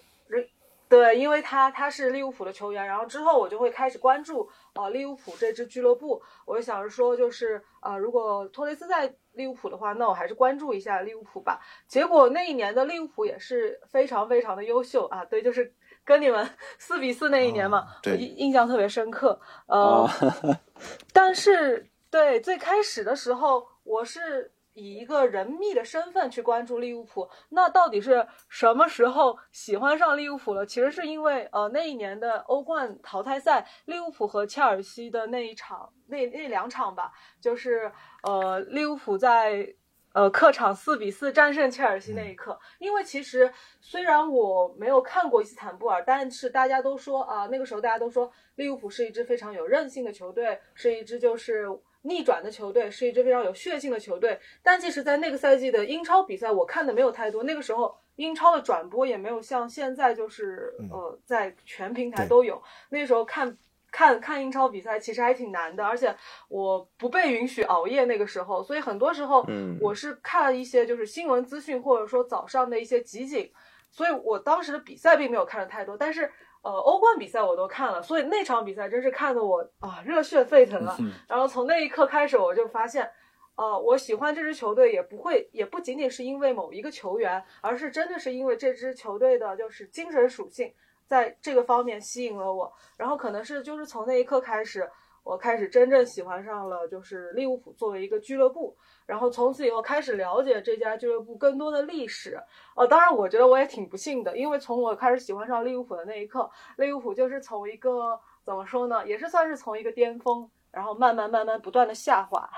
[0.89, 6.23] 对，因为他他是利物浦的球员，然后之后我就会开始关注啊利物浦这支俱乐部。
[6.45, 11.61] 我就想着说，就是啊，如果托雷斯在利物浦的话，那我还是关注一下利物浦吧。
[11.89, 15.75] 结果那一年的利物浦也是非常非常的优秀啊，对，就是
[16.05, 16.49] 跟你们
[16.79, 19.41] 四比四那一年嘛，我印印象特别深刻。
[19.67, 20.09] 呃，
[21.13, 24.53] 但是对最开始的时候，我是。
[24.77, 30.67] 以一个人密的身份去关注利物浦，那到底是什么时候喜欢上利物浦了？
[30.67, 37.11] 其实是因为呃那一年的欧冠淘汰赛，利物浦和切尔西的那一场，那那两场吧，
[37.41, 37.91] 就是
[38.23, 39.75] 呃利物浦在
[40.13, 42.61] 呃客场四比四战胜切尔西那一刻。
[42.79, 43.51] 因为其实
[43.81, 51.67] 虽然我没有看过伊斯坦布尔，但是大家都说啊那个时候大家都说利物浦是一支非常有韧性的球队，是一支就是。
[52.07, 57.43] 逆转的球队是一支非常有血性的球队，但即使在那个赛季的英超比赛，我看的没有太多。
[57.43, 62.63] 那个时候英超的转播也没有像现在就是呃在全平台都有。
[62.91, 63.59] 那时候看
[63.91, 66.15] 看看英超比赛其实还挺难的，而且
[66.49, 68.05] 我不被允许熬夜。
[68.05, 69.45] 那个时候，所以很多时候
[69.81, 73.51] 我是看一些就是新闻资讯或者说早上的一些集锦，
[73.91, 76.31] 所以我当时的比赛并没有看的太多，但是。
[76.67, 80.97] 呃，欧冠比赛我都看了，所以那场比赛真是看得我啊热血沸腾了。
[81.29, 83.09] 然后从那一刻开始，我就发现，
[83.55, 90.75] 呃，我喜欢这支球队也不会，也不仅仅是因为某一个球员，而是真的是因为这支球队的就是精神属性，
[91.07, 92.73] 在这个方面吸引了我。
[92.97, 94.91] 然后可能是就是从那一刻开始，
[95.23, 98.77] 我开始真正喜欢上了就是利物浦作为一个俱乐部。
[99.07, 102.39] 然后从此以后开始了解这家俱乐部更多的历史。
[102.75, 112.51] 呃，当然我觉得我也挺不幸的，因为从我开始喜欢上利物浦的那一刻，利物浦就是从一个怎么说呢，也是算是从一个巅峰，然后慢慢慢慢不断的下滑。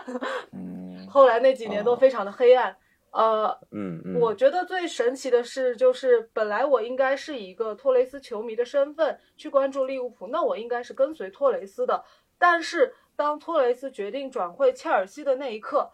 [0.53, 2.77] 嗯， 后来那几年都非常的黑暗。
[3.11, 12.05] 呃，嗯嗯，我觉得最神奇的是，就是本来我应该是以一个托雷斯球迷的身份去关注利物浦，那我应该是跟随托雷斯的。
[12.37, 15.91] 但是当托雷斯决定转会切尔西的那一刻，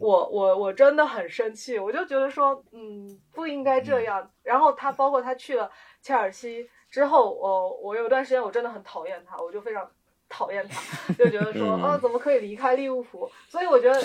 [0.00, 4.30] 我我我真的很生气，我就觉得说，嗯，不应该这样。
[4.42, 5.70] 然后他包括他去了
[6.02, 9.90] 切尔西之后，我我有段时间我真的很讨厌他，我就非常
[10.28, 13.30] 讨厌他，就觉得说，啊，怎么可以离开利物浦？
[13.48, 14.00] 所以我觉得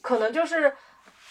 [0.00, 0.72] 可能就是。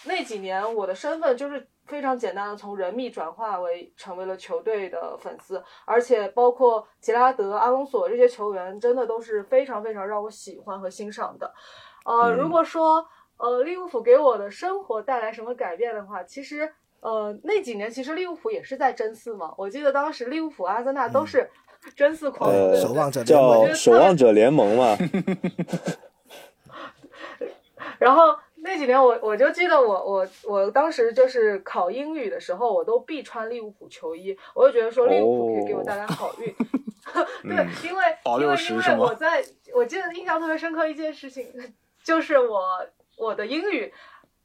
[0.04, 11.54] 那几年我的身份就是非常简单的从人密转化为成为了球队的粉丝，而且包括吉拉德、阿隆索这些球员，真的都是非常非常让我喜欢和欣赏的。
[12.04, 13.06] 呃，如果说
[13.42, 19.52] 呃利物浦给我的生活带来什么改变的话，其实呃那几年其实利物浦也是在争四嘛。
[19.58, 21.50] 我记得当时利物浦、阿森纳都是
[21.96, 24.96] 争四狂，守望者叫守望者联盟嘛。
[27.98, 28.36] 然后。
[28.64, 36.46] 那几年我我就记得我我我当时就是考英语的时候，我都必穿利物浦球衣，我就觉得说利物浦可以给我带来好运。
[37.42, 41.44] 对，因为因为因为我在我记得印象特别深刻一件事情，
[42.04, 42.60] 就是我
[43.22, 43.92] 我的英语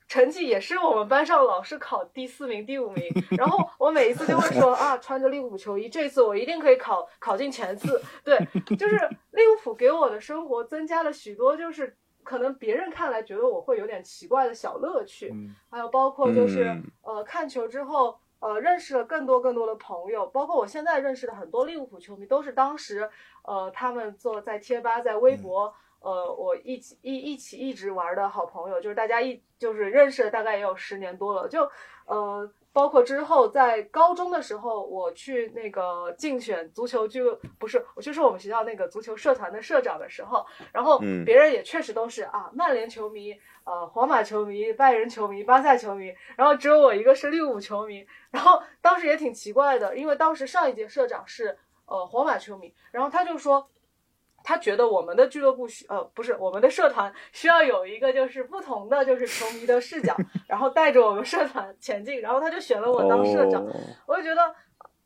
[0.08, 3.04] 成绩也是我们班上老是考第四名第五名，
[3.38, 8.02] 然后我每一次就会说啊，穿着利物浦球衣，这次我一定可以考考进前四。
[8.24, 8.38] 对，
[8.78, 8.96] 就是
[9.32, 11.98] 利物浦给我的生活增加了许多，就是。
[12.28, 15.34] 可能别人看来觉得我会有点奇怪的小乐趣，
[15.72, 23.10] 还有包括就是呃看球之后呃认识了更多更多的朋友，包括我现在认识的很多利物浦球迷都是当时
[23.44, 25.74] 呃他们做在贴吧在微博
[26.08, 31.70] 呃我一起一一起一直玩的好朋友，就是大家一就是认识了大概也有十年多了，就
[32.06, 32.50] 呃。
[32.74, 43.34] 包括之后在高中的时候，我去那个竞选足球俱乐不是，我就是我们学校那个足球社团的社长的时候，然后别人也确实都是啊，曼联球迷、
[43.64, 53.68] 呃，皇马球迷、拜仁球迷、巴萨球迷，然后只有我一个是利物浦球迷，然后当时也挺奇怪的，因为当时上一届社长是呃皇马球迷，然后他就说。
[54.48, 60.16] 他觉得我们的俱乐部需呃不是我们的社团需要有一个就是不同的就是球迷的视角，
[60.48, 63.62] 然后带着我们社团前进，然后他就选了我当社长。
[64.06, 64.56] 我就觉得，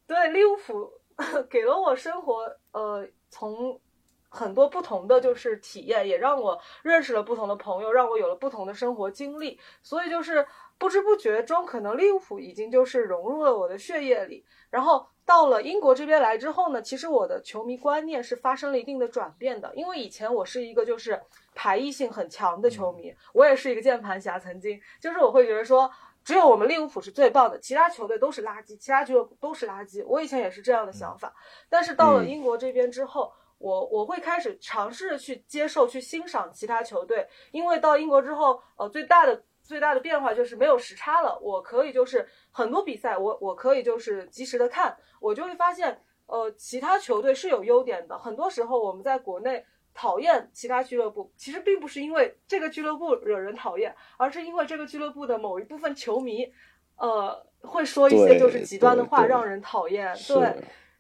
[0.06, 0.92] 对利物浦
[1.50, 3.82] 给了我生活呃从
[4.30, 9.60] 很多不同的就是体验，也让我认识了不同的朋友，让我有了不同的生活经历。
[9.82, 10.46] 所以就是
[10.78, 15.08] 不知不觉中，可能利物浦已经就是融入了我的血液里，然后。
[15.32, 19.74] 到了英国这边来之后呢，其实我的球迷观念是发生了一定的转变的。
[19.74, 21.22] 因为以前我是一个就是
[21.56, 25.90] 排异性很强的球迷，我也是一个键盘侠，曾经就是我会觉得说，
[26.22, 30.06] 只有我们利物浦是最棒的，其他球队都是垃圾，其他俱乐部都是垃圾。
[30.06, 31.34] 我以前也是这样的想法，
[31.70, 39.42] 但是到了英国这边之后，我我会开始尝试去接受、去欣赏其他球队，因为到英国之后，呃，最大的。
[39.72, 48.20] 最大的变化就是没有时差了，我可以就是很多比赛，我我可以就是及时的看，我就会发现，呃，其他球队是有优点的。
[48.20, 56.52] 很多时候我们在国内讨厌其他俱乐部，其实并不是因为这个俱乐部惹人讨厌，而是因为这个俱乐部的某一部分球迷，
[56.98, 60.14] 呃，会说一些就是极端的话，让人讨厌。
[60.28, 60.54] 对，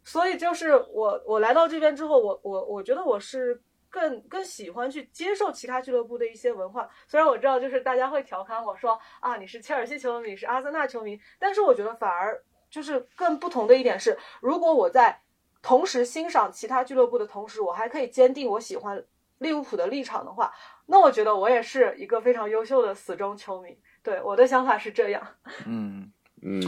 [0.06, 3.62] 所以就是我我来到这边之后，我我我觉得我是。
[3.92, 15.22] 更更喜欢去接受其他俱乐部的一些文化，虽然我知道就是大家会调侃我说啊你是切尔西球迷，是阿森纳球迷，但是我觉得反而就是更不同的一点是，如果我在
[15.62, 19.06] 同时欣赏其他俱乐部的同时，我还可以坚定我喜欢
[19.40, 20.52] 利物浦的立场的话，
[20.88, 23.78] 那我觉得我也是一个非常优秀的死忠球迷。
[24.02, 25.36] 对我的想法是这样。
[25.68, 26.12] 嗯
[26.42, 26.62] 嗯。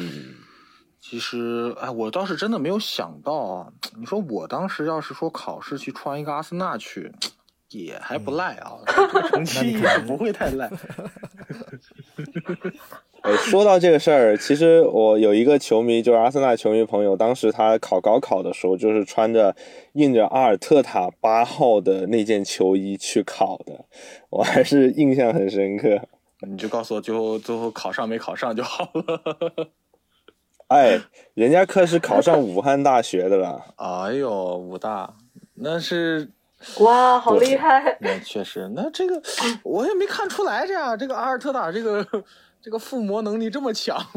[1.06, 3.68] 其实，哎，我倒是真的没有想到啊！
[4.00, 7.12] 你说我当时要是说考试去穿一个阿森纳去，
[7.72, 8.80] 也还不赖啊，
[9.28, 10.72] 成绩也不会太烂。
[13.22, 19.54] 哎，说到这个事儿，其实我有一个球迷，就是阿森纳球迷朋友，当时他考高考的时候，就是穿着
[19.94, 23.84] 印着阿尔特塔八号的那件球衣去考的，
[24.30, 26.00] 我还是印象很深刻。
[26.48, 29.70] 你就告诉我，最后最后考上没考上就好了。
[30.74, 31.00] 哎，
[31.36, 33.64] 人家可是考上武汉大学的了。
[33.76, 35.14] 哎呦，武大，
[35.54, 36.28] 那是
[36.80, 37.96] 哇，好厉害！
[38.02, 39.22] 那确实，那这个
[39.62, 42.04] 我也没看出来，这样这个阿尔特塔这个
[42.60, 44.04] 这个附魔能力这么强。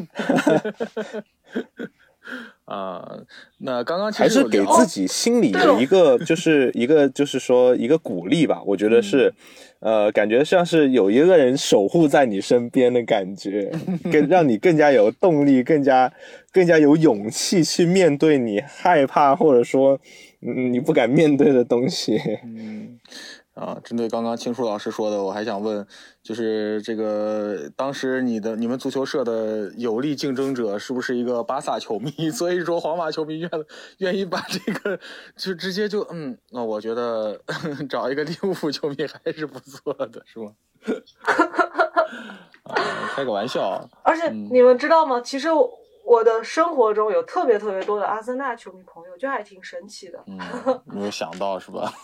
[2.64, 3.18] 啊，
[3.58, 8.60] 那刚刚还是给自己心里的一个，就是一个，就是说一个鼓励吧。
[8.66, 9.32] 我觉得是，
[9.78, 13.70] 呃，感觉像是有一个人守护在你身边的感觉，
[14.10, 16.12] 更让你更加有动力，更加
[16.56, 20.00] 更加有勇气去面对你害怕或者说
[20.40, 22.18] 嗯你不敢面对的东西。
[22.42, 22.98] 嗯。
[23.52, 25.86] 啊，针对刚刚青树老师说的，我还想问，
[26.22, 32.10] 就是这个当时你的你们足球社的有力竞争者是不是一个巴萨球迷？
[32.32, 33.50] 所以说皇马球迷愿
[33.98, 34.98] 愿意把这个
[35.36, 37.38] 就直接就嗯，那我觉得
[37.88, 40.52] 找一个利物浦球迷还是不错的，是吗？
[42.64, 42.74] 啊，
[43.14, 43.88] 开个玩笑。
[44.02, 45.18] 而且你们知道吗？
[45.22, 45.70] 其实我
[46.22, 50.22] 的生活中有特别特别多的阿森纳球迷朋友，就还挺神奇的。
[50.26, 50.38] 嗯，
[50.86, 51.92] 没有想到是吧？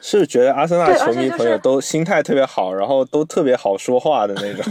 [0.00, 4.64] 是觉得阿森纳球迷朋友都心态特别好，然后都特别好说话的那种。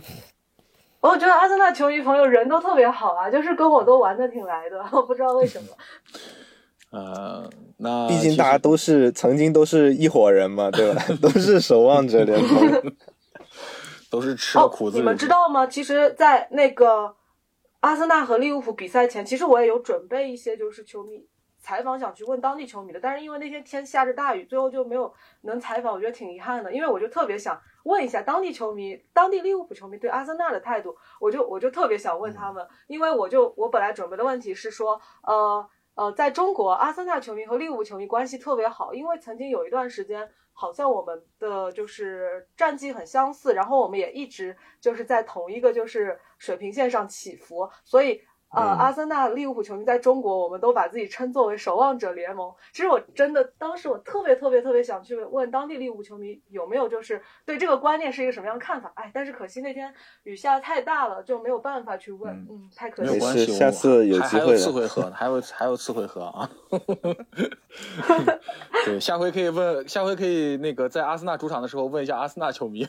[1.00, 5.68] 我觉得阿森纳球迷朋友人都特别好啊，就是跟我都玩的挺来的，我不知道为什么。
[6.90, 11.02] 呃，那毕竟大家都是曾经都是一伙人嘛，对吧？
[11.22, 12.82] 都是守望者联盟，
[14.12, 14.90] 都是吃了苦。
[14.90, 15.66] 你们知道吗？
[15.66, 17.16] 其实，在那个
[17.80, 21.26] 阿森纳和利物浦比赛前，其实我也有准备一些，就是球迷。
[21.64, 26.72] 采访想去问当地球迷的，但是因为那天天下着大雨，最后就没有能采访，我觉得挺遗憾的。
[26.72, 40.28] 因为我就特别想问一下当地球迷，当地利物浦球迷对阿森纳的态度，我就我就特别想问他们，因为我就我本来准备的问题是说，呃呃，在中国阿森纳球迷和利物浦球迷关系特别好，因为曾经有一段时间，
[40.62, 48.22] 好像我们的就是战绩很相似，然后我们也一直就是在同一个就是水平线上起伏，所以。
[48.52, 52.52] 呃，阿森纳、利物浦球迷在中国，我们都把自己称作为守望者联盟。
[52.72, 58.92] 其实我真的当时我特别特别特别想去问当地利物浦球迷有没有就是对这个观念是一个什么样的看法。
[58.94, 59.94] 哎，但是可惜那天
[60.24, 62.30] 雨下太大了，就没有办法去问。
[62.50, 63.12] 嗯，太可惜。
[63.12, 64.56] 没关系，下次有机会 还有。
[64.56, 66.50] 次回合，还有还有次回合啊。
[68.84, 72.86] 对，下回可以问，下回可以那个在阿森纳主场的时候问一下阿森纳球迷。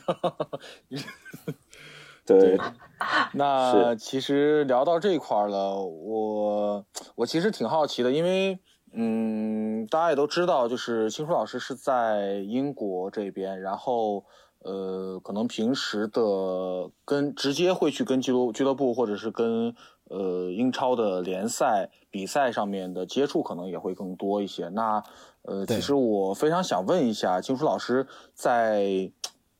[2.26, 2.58] 对，
[3.34, 6.84] 那其实聊到这一块了，我
[7.16, 8.58] 我其实挺好奇的，因为
[8.92, 14.24] 嗯，大家也都知道，就是青书老师是在英国这边，然后
[14.60, 24.68] 呃，可能平时的跟直接会去跟俱乐俱乐部或者是跟呃英超的联赛比赛上面的接触可能也会更多一些。
[24.68, 25.02] 那
[25.42, 29.12] 呃，其实我非常想问一下青书老师，在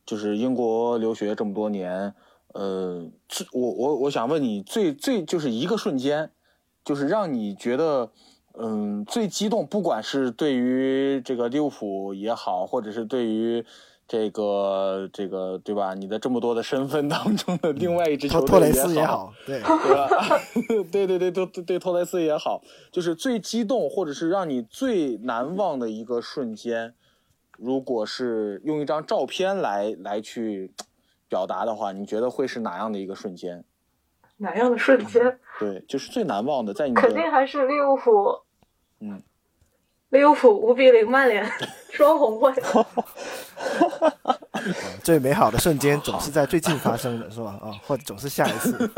[0.03, 2.15] 就是英国留学这么多年。
[2.55, 6.31] 呃，最我我我想问你，最最就是一个瞬间，
[6.85, 8.09] 就是让你觉得，
[8.57, 13.65] 嗯，最激动，不管是对于这个利物浦也好，或者是对于
[14.07, 15.93] 这个这个对吧？
[15.95, 20.09] 你的这么多的身份当中的另外一支球队也好，对 对吧？
[20.93, 26.93] 对 对对，对对托雷斯也好，就是最激动，或者是让你最难忘的一个瞬间，
[27.57, 30.71] 如果是用一张照片来来去。
[31.27, 33.63] 表达的话，你觉得会是哪样的一个瞬间？
[34.37, 35.39] 哪样的瞬间？
[35.59, 38.41] 对，就是最难忘的，在你肯定还是利物浦。
[38.99, 39.21] 嗯，
[40.09, 41.49] 利物浦五比零曼联
[41.91, 42.53] 双红会。
[45.03, 47.59] 最美好的瞬间总是在最近发生的，是吧？
[47.61, 48.91] 啊，或者总是下一次。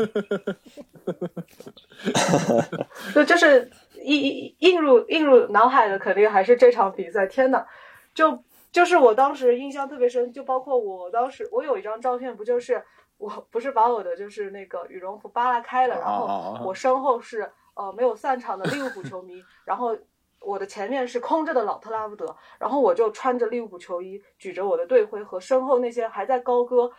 [3.14, 3.70] 就就是
[4.02, 7.26] 印印入映入脑海的，肯定还是这场比赛。
[7.26, 7.66] 天哪，
[8.14, 8.42] 就。
[8.70, 12.82] 就是我当时印象特别深，就包括我当时我有一张照片，不就是
[13.16, 19.96] 我不是把我的就是那个羽绒服扒拉开了，然后我身后是呃没有散场的利物浦球迷，然后
[20.40, 26.92] 我的前面是空着的老特拉福德，然后我就穿着利物浦球衣，举着我的队徽和身后那些还在高歌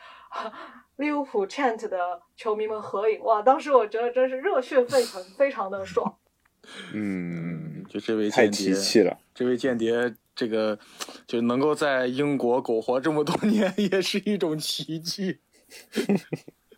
[0.97, 3.41] 利物浦 chant 的球迷们合影，哇！
[3.41, 6.17] 当时我觉得真是热血沸腾，非常的爽。
[6.93, 10.13] 嗯，就这位太提气了，这位间谍。
[10.39, 10.79] 这个
[11.27, 15.39] 就能够在英国苟活这么多年， 也是一种奇迹。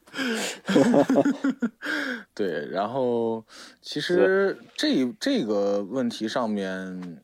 [2.33, 3.45] 对，然后
[3.79, 7.21] 其实这这个问题上面，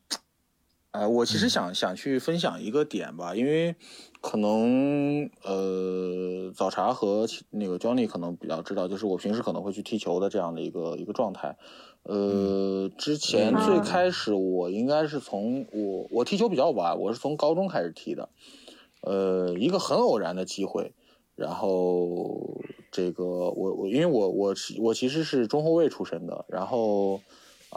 [0.91, 3.76] 呃，我其实想想去分享一个点吧，因为
[4.22, 11.57] 可能呃，早茶和那个 Johnny 可能比较知道，就是我平时可能会去踢球的这样的一个一个状态。
[12.08, 18.30] 呃，之前最开始我应该是从我我踢球比较晚，我是从高中开始踢的。
[19.02, 20.94] 呃，一个很偶然的机会，
[21.36, 22.62] 然后
[22.92, 27.20] 这个我我因为我我我其实是中后卫出身的，然后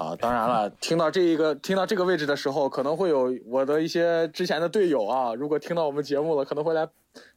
[0.00, 6.86] 啊，当然了，听到这一个听到这个位置的时候，可能会有我的一些之前的队友啊，如果听到我们节目了，可能会来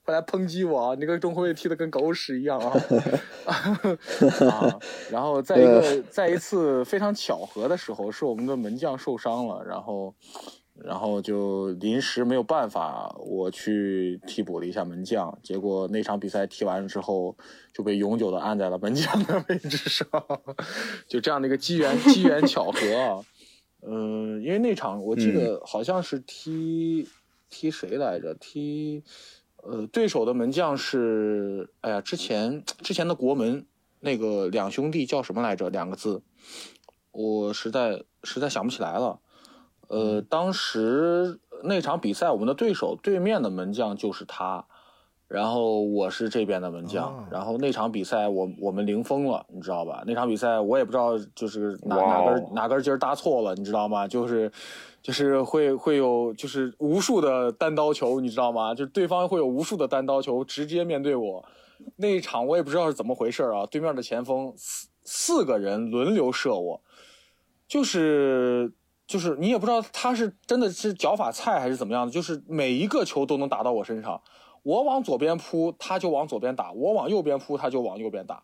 [0.06, 0.96] 会来抨击我啊！
[0.98, 2.72] 你个中后卫踢的跟狗屎一样啊！
[4.50, 4.80] 啊，
[5.12, 10.14] 然后在一个在一次非常巧合的时候，是我们的门将受伤了，然后
[10.76, 17.38] 然后就临时没有办法，我去替补了一下门将，结果那场比赛踢完了之后
[17.74, 20.08] 就被永久的按在了门将的位置上，
[21.08, 23.26] 就这样的一个机缘机缘巧合啊！
[23.86, 27.08] 嗯，因为那场我记得好像是踢
[27.50, 28.34] 踢谁来着？
[28.34, 29.04] 踢。
[29.66, 33.66] 呃，对手的门将是，哎呀，之前之前的国门
[34.02, 35.70] 那个两兄弟叫什么来着？
[35.70, 36.22] 两个字，
[37.12, 39.22] 我实在实在想不起来了。
[39.94, 44.66] 呃，当时那场比赛，我们的对手对面的门将就是他，
[45.28, 50.04] 然后我是这边的门将，然后那场比赛我我们零封了，你知道吧？
[50.08, 54.08] 那场比赛我也不知道就是哪哪根哪根筋搭错了，你知道吗？
[54.08, 54.52] 就是。
[55.04, 58.74] 就是会会有就是无数的单刀球，你知道吗？
[58.74, 61.44] 就是对方会有无数的单刀球直接面对我，
[61.98, 63.66] 那一场我也不知道是怎么回事啊！
[63.66, 66.80] 对面的前锋四四个人轮流射我，
[67.68, 68.72] 就是
[69.06, 74.22] 就是你也不知道他是真的是脚法菜还是怎么样的，就是每一个球都能打到我身上，
[74.64, 78.42] 我往左边扑他就往左边打，我往右边扑他就往右边打，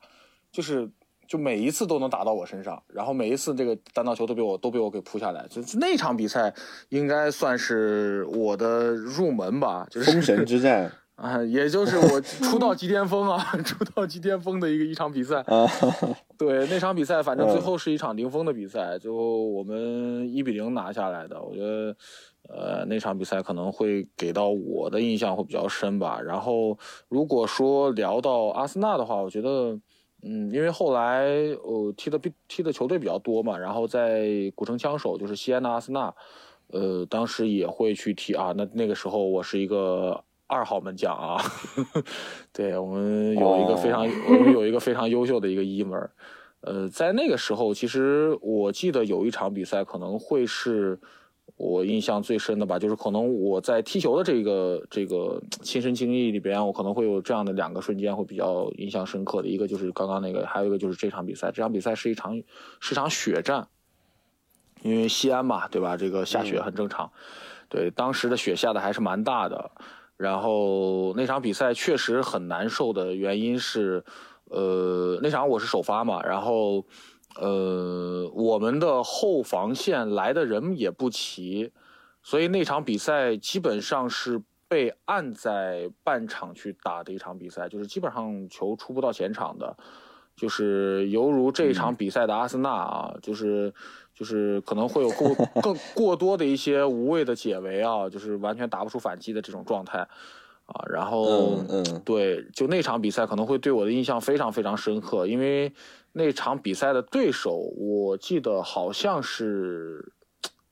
[0.51, 0.89] 就是。
[1.29, 5.45] 就每一次都能打到我身上，然后每一次这个单刀球都被我都被我给扑下来。
[5.47, 6.51] 就那场比赛
[6.89, 10.91] 应该算是我的入门吧，就是封神之战
[11.21, 15.67] 啊，也就是我出道即巅峰啊， 出道即巅峰的一个一场比赛啊。
[16.37, 21.41] 对，那场比赛反正最后是一场零封的比赛，最后我们一比零拿下来的。
[21.41, 21.95] 我觉得，
[22.47, 26.21] 呃，那场比赛可能会给到我的印象会比较深吧。
[26.21, 26.77] 然后
[27.09, 29.79] 如果说聊到阿森纳的话，我觉得。
[30.21, 31.27] 嗯，因为后来
[31.63, 36.13] 呃踢的比踢的球队比较多嘛，然后在古城枪手就是西安的阿森纳，
[36.73, 38.53] 呃，当时也会去踢啊。
[38.53, 41.41] 那那个时候我是一个二号门将啊，
[42.51, 46.09] 对我们有一个非常我们有一个非常优秀的一个一门，
[46.59, 50.99] 呃，在那个时候其实我记得有一场比赛可能会是。
[51.57, 61.51] 我印象最深的吧，就是可能我在踢球的这个这个亲身经历里边，我可能会有这样的两个瞬间会比较印象深刻的，一个就是刚刚那个，还有一个就是这场比赛。
[61.51, 62.41] 这场比赛是一场
[62.79, 63.67] 是场血战，
[64.83, 65.97] 因为西安嘛，对吧？
[65.97, 67.11] 这个下雪很正常。
[67.67, 69.71] 对，当时的雪下的还是蛮大的。
[70.19, 74.03] 然后那场比赛确实很难受的原因是，
[74.51, 76.85] 呃，那场我是首发嘛，然后。
[77.35, 81.71] 呃，我们的后防线来的人也不齐，
[82.23, 89.77] 所以那场比赛基本上是被按在半场去打的一场比赛，就是基本上球出不到前场的，
[90.35, 93.71] 就是犹如这一场比赛的阿森纳啊，就是
[94.19, 99.99] 就是可能会有过更过多的一些无谓的解围啊，就是完全打不出反击的这种状态
[100.65, 100.83] 啊。
[100.89, 105.73] 然后，嗯，对，就那场比赛可能会对我的印象非常非常深刻，因为。
[106.11, 110.11] 那场比赛的对手，我记得好像是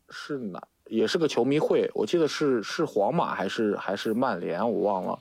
[0.09, 1.89] 是哪，也是个球迷会。
[1.93, 5.19] 我记得是是皇马还是还是曼联，我忘了。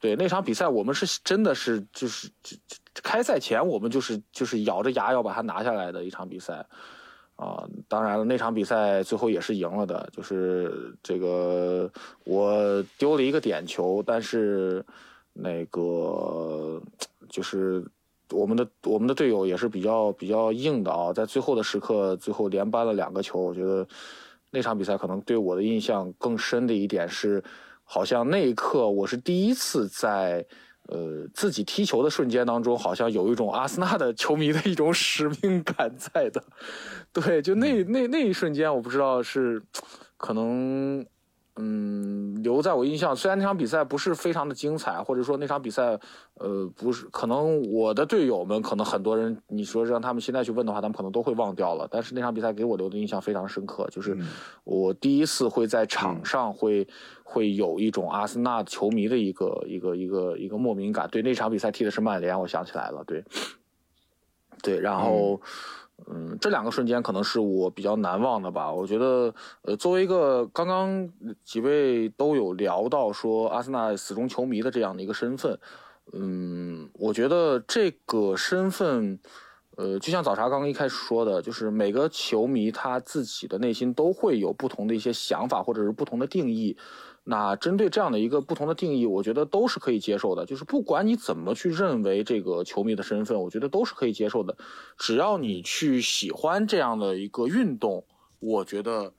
[0.00, 2.30] 对那场比赛，我们是真的是就是
[3.02, 6.66] 开赛前我们就是就是咬着牙要把它拿下来的一场比赛
[7.36, 7.64] 啊。
[7.88, 11.90] 当然了，那场比赛最后也是赢了的，就是这个
[12.24, 14.84] 我丢了一个点球，但是
[15.32, 16.82] 那个
[17.28, 17.84] 就是。
[18.32, 23.38] 我们的我们的队友也是比较比较硬的啊，在最后的时刻，最后连扳了两个球。
[23.38, 23.86] 我觉得
[24.50, 27.40] 那场比赛可能对我的印象更深的一点是，
[27.84, 30.44] 好像那一刻我是第一次在
[30.88, 36.42] 呃自己踢球的瞬间当中，好像有一种阿森纳的球迷的一种使命感在的。
[37.12, 39.62] 对，就那那那一瞬间，我不知道是
[40.16, 41.06] 可能。
[41.58, 45.98] 嗯，留在我印象，虽然那场比赛不是非常的精彩，或者说那场比赛，
[46.34, 51.88] 呃，不是，可能我的队友们，可能很多人，你说让他们现在去问的话，他们可能都会忘掉了。
[51.90, 54.14] 但是那场比赛给我留的印象非常深刻，就是
[54.64, 56.86] 我第一次会在场上会
[57.24, 61.08] 会有一种阿森纳球迷的一个一个一个一个莫名感。
[61.10, 63.24] 对，那场比赛踢的是曼联，我想起来了，对，
[64.62, 65.40] 对，然后。
[65.42, 65.48] 嗯，
[66.08, 68.70] 嗯这两个瞬间可能是我比较难忘的吧。
[68.70, 71.10] 我觉得，呃，作为一个刚刚
[71.42, 75.58] 几位都有聊到说阿森纳死忠球迷的这样的一个身份，
[76.12, 79.18] 嗯，我觉得这个身份，
[79.76, 86.76] 呃，就像早茶刚刚一开始说的，就是每个球迷他自己的内心都会有不同的一些想法或者是不同的定义。
[87.28, 90.46] 那针对这样的一个不同的定义，我觉得都是可以接受的。
[90.46, 94.56] 就是不管你怎么去认为这个球迷的身份，我觉得都是可以接受的。
[94.96, 98.04] 只要你去喜欢这样的一个运动，
[98.38, 99.12] 我觉得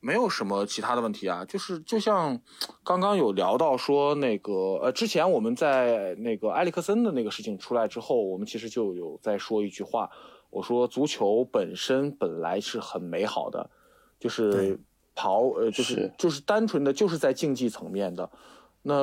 [0.00, 2.40] 没有什么其他的问题啊，就是就像
[2.82, 4.52] 刚刚有聊到说那个
[4.82, 10.10] 呃，之前我们在那个埃里克森的那个事情出来之后，我们其实就有在说一句话，
[10.50, 13.70] 我说足球本身本来是很美好的，
[14.18, 14.76] 就是
[15.14, 18.28] 跑呃就是是就是单纯的就是在竞技层面的，
[18.82, 18.94] 那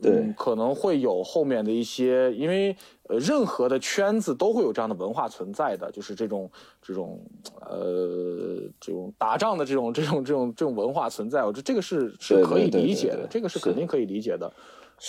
[0.00, 2.76] 对嗯可能会有后面的一些，因为
[3.08, 6.50] 呃任何的圈子都会有这样的文化存在的，就是这种
[6.82, 7.18] 这种
[7.60, 14.52] 呃这种打仗的这种这种这种这种文化存在，我觉得这个是是可以理解的对，这个是是肯定可以理解的。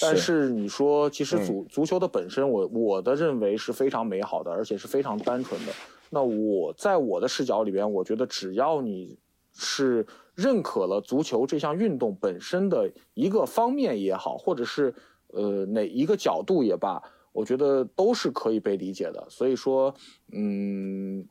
[0.02, 5.72] 但是是你说，其实嗯足足球的本身，我我的认为是非常美好的，而且是非常单纯的。
[6.10, 9.18] 那我在我的视角里边，我觉得只要你
[9.58, 10.06] 是
[10.36, 14.94] 认可了足球这项运动本身的一个方面也好，或者是
[15.28, 17.02] 呃哪一个角度也罢，
[17.34, 19.28] 我觉得都是可以被理解的。
[19.30, 19.94] 所以说，
[20.32, 21.28] 嗯，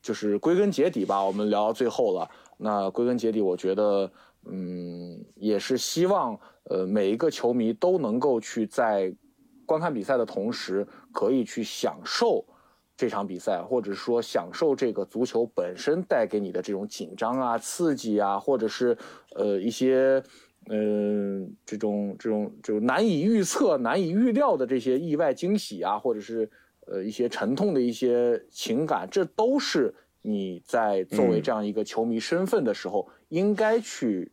[0.00, 2.30] 就是归根结底吧，我们聊到最后了。
[2.56, 4.10] 那归根结底，我觉得，
[4.46, 9.14] 嗯，也是希望，呃，每一个球迷都能够去在
[9.66, 12.44] 观看比赛的同时，可以去享受
[12.98, 18.94] 这场比赛，或者说享受这个足球本身带给你的这种紧张啊、刺激啊，或者是
[19.34, 20.22] 呃一些。
[20.70, 26.46] 嗯，这种这种这种难以预测、难以预料的这些意外惊喜啊，或者是
[26.86, 34.30] 呃一些沉痛的一些情感，这都是你在作为嗯这样一个球迷身份的时候应该去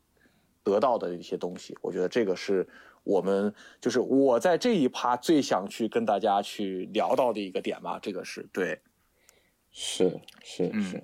[0.62, 1.74] 得到的一些东西。
[1.82, 2.68] 我觉得这个是
[3.06, 7.98] 我们就是我在这一趴最想去跟大家去聊到的一个点吧。
[8.02, 8.80] 这个是对。
[9.78, 11.04] 是是嗯是，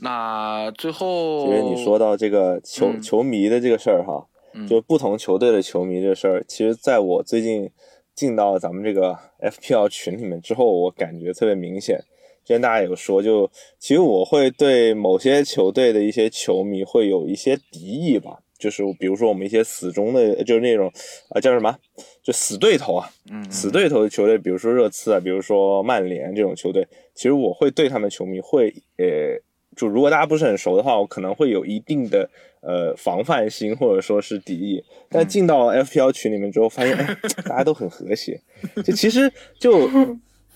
[0.00, 7.70] 那最后，因为你说到这个球、嗯球迷的这个事儿哈，嗯就不同球队的球迷这事儿，其实在我最近
[8.16, 12.00] 进到咱们这个 FPL 群里面之后，我感觉特别明显。
[12.44, 13.48] 之前大家有说，就
[13.78, 20.90] 其实我会对某些球队的一些球迷会有一些敌意吧，就是比如说我们一些死忠的，就是那种
[21.30, 21.76] 啊、叫什么，
[22.22, 29.38] 就死对头啊，嗯死对头的球队，比如说热刺啊，比如说曼联这种球队，其实我会对他们球迷会呃，
[29.76, 32.28] 就如果大家不是很熟的话，我可能会有一定的
[32.62, 34.82] 呃防范心或者说是敌意。
[35.08, 38.40] 但进到 FPL 群里面之后，发现哎，大家都很和谐。
[38.84, 39.30] 就其实
[39.60, 39.88] 就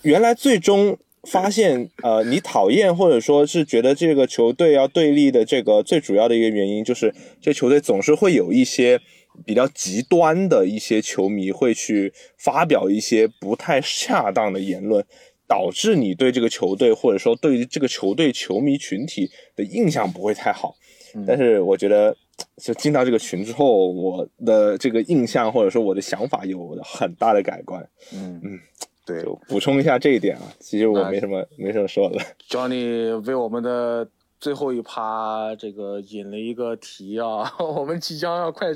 [0.01, 0.97] 原来最终
[1.29, 8.99] 发现，呃，你讨厌或者说是觉得这个球队要对立的这个最主要的一个原因，就是这球队总是会有一些
[9.45, 15.05] 比较极端的一些球迷会去发表一些不太恰当的言论。
[15.47, 20.73] 导致你对这个球队或者说对于这个球队球迷群体的印象不会太好。
[21.27, 22.15] 但是我觉得，
[22.55, 27.85] 就进到这个群之后，我的这个印象或者说我的想法有很大的改观。
[28.13, 28.59] 嗯嗯，
[29.13, 30.43] 对就补充一下这一点啊。
[30.59, 32.17] 其实我没什么没什么说的。
[32.47, 34.07] Johnny 为我们的
[34.39, 38.67] 最后一趴这个引了一个题啊， 我们即将要快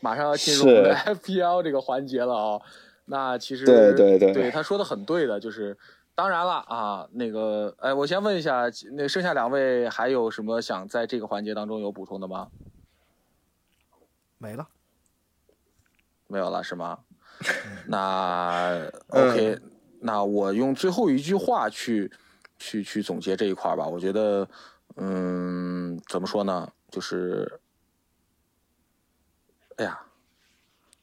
[0.00, 2.60] 马上要进入我们的 FPL 这个环节了啊。
[3.06, 5.76] 那其实对对对对他说的很对的，就是
[6.14, 12.48] 当然了啊，那个哎，我先问一下，那剩下两位还有什么想在这个环节当中有补充的吗？
[14.36, 14.68] 没了。
[16.30, 16.98] 没有了是吗？
[17.86, 19.58] 那 OK，、
[20.00, 22.10] 那我用最后一句话去
[22.58, 23.86] 去去总结这一块吧。
[23.86, 24.48] 我觉得，
[24.96, 26.70] 嗯，怎么说呢？
[26.90, 27.60] 就是，
[29.76, 30.00] 哎呀，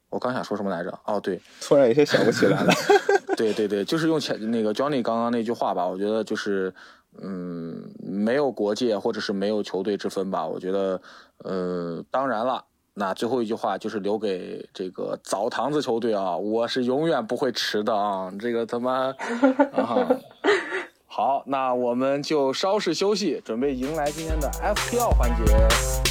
[0.09, 0.99] 我刚想说什么来着？
[1.05, 2.73] 哦，对，突然有些想不起来了。
[3.37, 6.73] 对对对，就是用前那个 Johnny 刚刚那句话吧，我觉得就是，
[7.21, 10.47] 嗯，没有国界或者是没有球队之分吧。
[10.47, 11.01] 我觉得，
[11.39, 12.63] 呃，当然了，
[12.97, 19.13] 那最后一句话就是留给这个澡堂子球队啊，我是永远不会迟的啊，这个他妈，
[19.75, 20.07] 啊。
[21.05, 26.04] 好，那我们就稍事休息，准备迎来今天的 FPL 环节。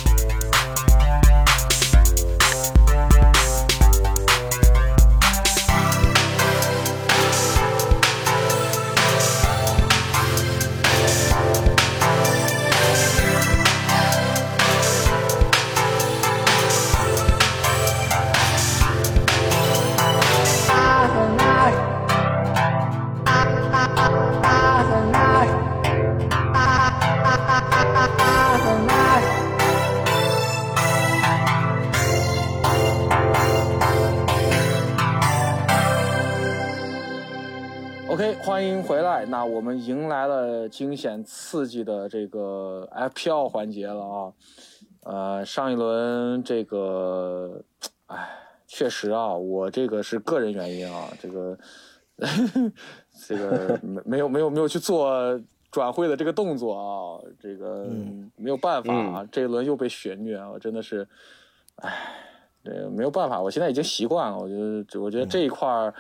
[39.45, 44.33] 我们迎来了惊险刺激的这个 FPL 环节了啊。
[45.05, 47.63] 呃，上一轮这个，
[48.07, 48.27] 哎，
[48.67, 51.59] 确实啊，我这个是个人原因啊，这个
[53.29, 55.39] 这个没没有没有没有去做
[55.71, 57.87] 转会的这个动作啊，这个
[58.37, 61.07] 没有办法啊，这一轮又被血虐啊，真的是，
[61.77, 61.93] 哎，
[62.65, 65.93] 这个没有办法，我现在已经习惯了，我觉得，我觉得这一块儿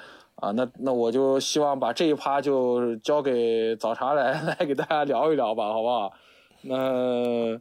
[0.44, 6.12] 啊，那那我就希望把这一趴就交给早茶来 来给大家聊一聊吧，好不好？
[6.60, 7.58] 那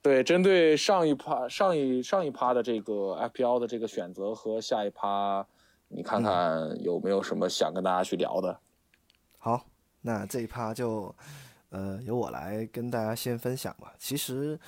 [0.00, 2.92] 对，针对上一趴上一上一趴的这个
[3.34, 5.46] FPL 的这个选择和下一趴，
[5.88, 8.58] 你看看有没有什么想跟大家去聊的？
[9.38, 9.64] 好，
[10.00, 11.14] 那这一趴就
[11.70, 13.92] 呃由我来跟大家先分享吧。
[13.98, 14.58] 其实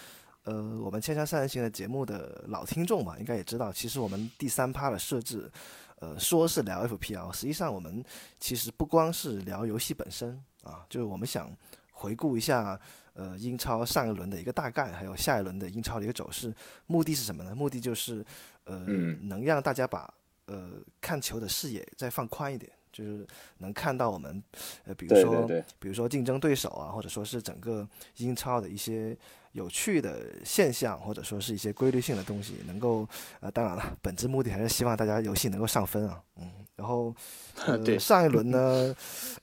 [0.44, 5.50] 呃我们千山三人行的节目的老听众嘛，应该也知道，其实我们第三趴的设置，
[5.96, 8.04] 呃说是聊 FPL，实际上我们
[8.38, 11.50] 其实不光是聊游戏本身啊，就是我们想
[11.92, 12.80] 回顾一下。
[13.18, 16.54] 呃，英超上一轮的一个大概，还有下一轮的英超的一个走势，
[16.84, 17.54] 目的是什么呢？
[17.54, 18.22] 目的就是，
[18.64, 18.78] 呃，
[19.22, 20.12] 能让大家把
[20.44, 23.26] 呃看球的视野再放宽一点，就是
[23.58, 24.42] 能看到我们，
[24.84, 25.46] 呃，比如说，
[25.78, 27.86] 比如说竞争对手啊，或者说是整个
[28.16, 29.16] 英超的一些
[29.52, 33.06] 有趣的现象，或者说是一些规律性的东西，能够，
[33.40, 37.14] 呃，当然了，本质目的还是希望大家游戏能够上分啊，嗯，然后，
[37.66, 38.94] 呃，上一轮呢，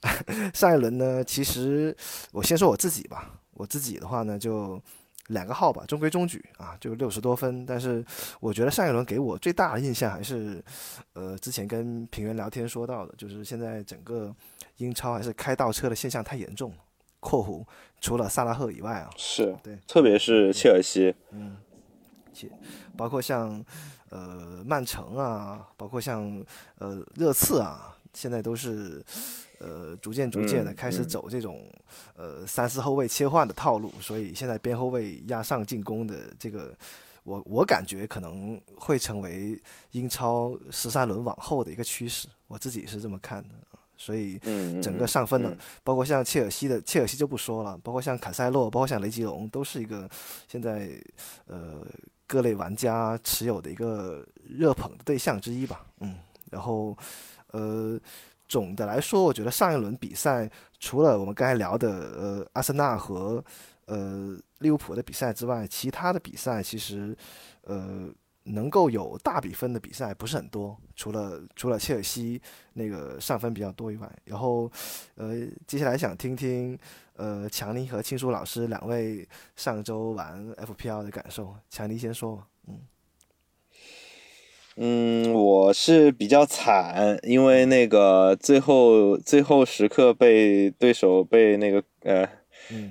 [0.54, 1.96] 上一轮呢，其实
[2.32, 3.40] 我先说我自己吧。
[3.56, 4.82] 我自己的话呢，就
[5.28, 7.66] 两个号吧，中规中矩啊，就六十多分。
[7.66, 8.04] 但是
[8.40, 10.64] 我觉得上一轮给我最大的印象还是，
[11.14, 14.36] 呃，之前跟平原聊天说到的，就是现在整个
[14.78, 16.74] 英超还是开倒车的现象太严重。
[17.22, 17.66] 括弧
[18.02, 21.56] 除了萨拉赫以外啊，是对，特别是切尔西，嗯，
[22.34, 22.50] 切，
[22.98, 23.64] 包括像
[24.10, 26.44] 呃曼城啊，包括像
[26.80, 29.02] 呃热刺啊，现在都是。
[29.64, 31.66] 呃，逐渐逐渐的开始走这种
[32.18, 36.76] 呃三四后卫切换的套路，所以现在边后卫压上进攻的这个，
[37.24, 39.58] 我我感觉可能会成为
[39.92, 43.50] 英超十三轮往后的一个趋势，我自己是这么看的。
[43.96, 44.38] 所以
[44.82, 50.10] 整个上分的，包括像切尔西的切尔西就不说了，包括像坎塞洛，包括像雷吉隆，都是一个
[50.50, 50.90] 现在
[51.48, 51.88] 呃
[52.28, 55.86] 各类玩家持有的一个热捧的对象之一吧。
[56.02, 56.18] 嗯，
[56.52, 56.98] 然后
[57.52, 57.98] 呃。
[58.54, 60.48] 总的来说，我觉得上一轮比赛
[60.78, 63.44] 除了我们刚才聊的呃阿森纳和
[63.86, 67.18] 呃利物浦的比赛之外，其他的比赛其实
[67.64, 68.08] 呃
[68.44, 70.78] 能够有大比分的比赛不是很多。
[70.96, 72.40] 除了除了切尔西
[72.74, 74.72] 那个上分比较多以外，然后
[75.16, 76.78] 呃接下来想听听
[77.16, 81.56] 呃强尼和青叔老师两位上周玩 FPL 的感受。
[81.72, 82.80] 强尼先说，嗯。
[84.76, 92.28] 嗯，我是比较惨，因为那个最后最后时刻被对手被那个呃，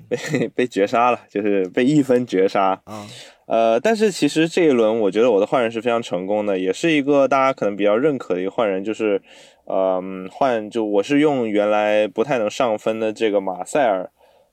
[0.08, 2.80] 被被绝杀了，就是被一分绝杀。
[2.84, 3.04] 啊，
[3.46, 9.20] 呃，但是其实这一轮我觉得我的换人是非常成功的，也是一个大家可能比较认可的一个换人，就是
[9.64, 10.00] 呃
[10.30, 14.08] 换就我是用原来不太能上分的这个马塞尔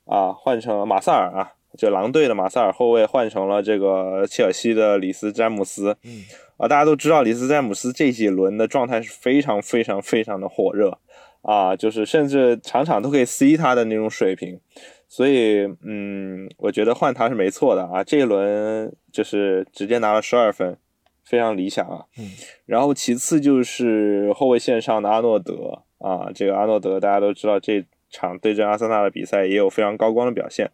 [0.06, 5.96] 啊换成马塞尔啊，就狼队的马塞尔后卫换成了这个切尔西的里斯詹姆斯。
[6.04, 6.24] 嗯。
[6.60, 11.00] 啊，大家都知道里斯詹姆斯这几轮的状态是非常非常非常的火热，
[11.42, 14.60] 啊，就是甚至场场都可以 C 他的那种水平，
[15.08, 18.04] 所以，嗯，我觉得换他是没错的啊。
[18.04, 20.78] 这一轮就是直接拿了十二分，
[21.24, 22.04] 非常理想啊。
[22.18, 22.30] 嗯，
[22.66, 30.70] 然后其次就是后卫线上的阿诺德啊，这个阿诺德大家都知道这场对阵阿森纳的比赛也有非常高光的表现，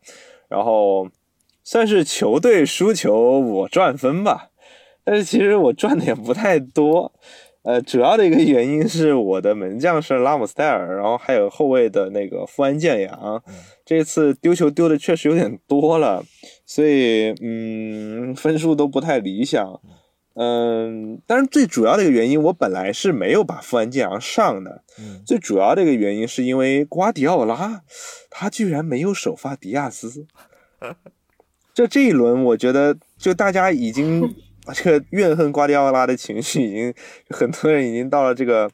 [0.50, 1.08] 然后
[1.64, 4.50] 算是球队输球我赚分吧。
[5.06, 7.14] 但是其实我赚的也不太多，
[7.62, 13.44] 呃，主要的一个原因是我的门将是拉姆斯戴尔，然后还有后卫的那个富安健洋，
[13.86, 16.26] 这次丢球丢的确实有点多了，
[16.66, 19.80] 所以嗯，分数都不太理想，
[20.34, 24.84] 嗯，但是最主要的一个原因，我本来是没有把富安健洋上的，
[25.24, 27.84] 最主要的一个原因是因为瓜迪奥拉
[28.32, 30.26] 他居然没有首发迪亚斯，
[31.76, 34.34] 就这一轮我觉得就大家已经。
[34.74, 36.94] 这个怨恨瓜迪奥拉的情绪已经，
[37.30, 38.70] 很多人已经到了这个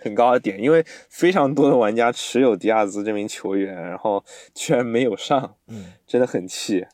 [0.00, 4.24] 很高的点，因为非常多的玩家持有迪亚兹这名球员，然后
[4.54, 6.86] 居然没有上，嗯，真的很气。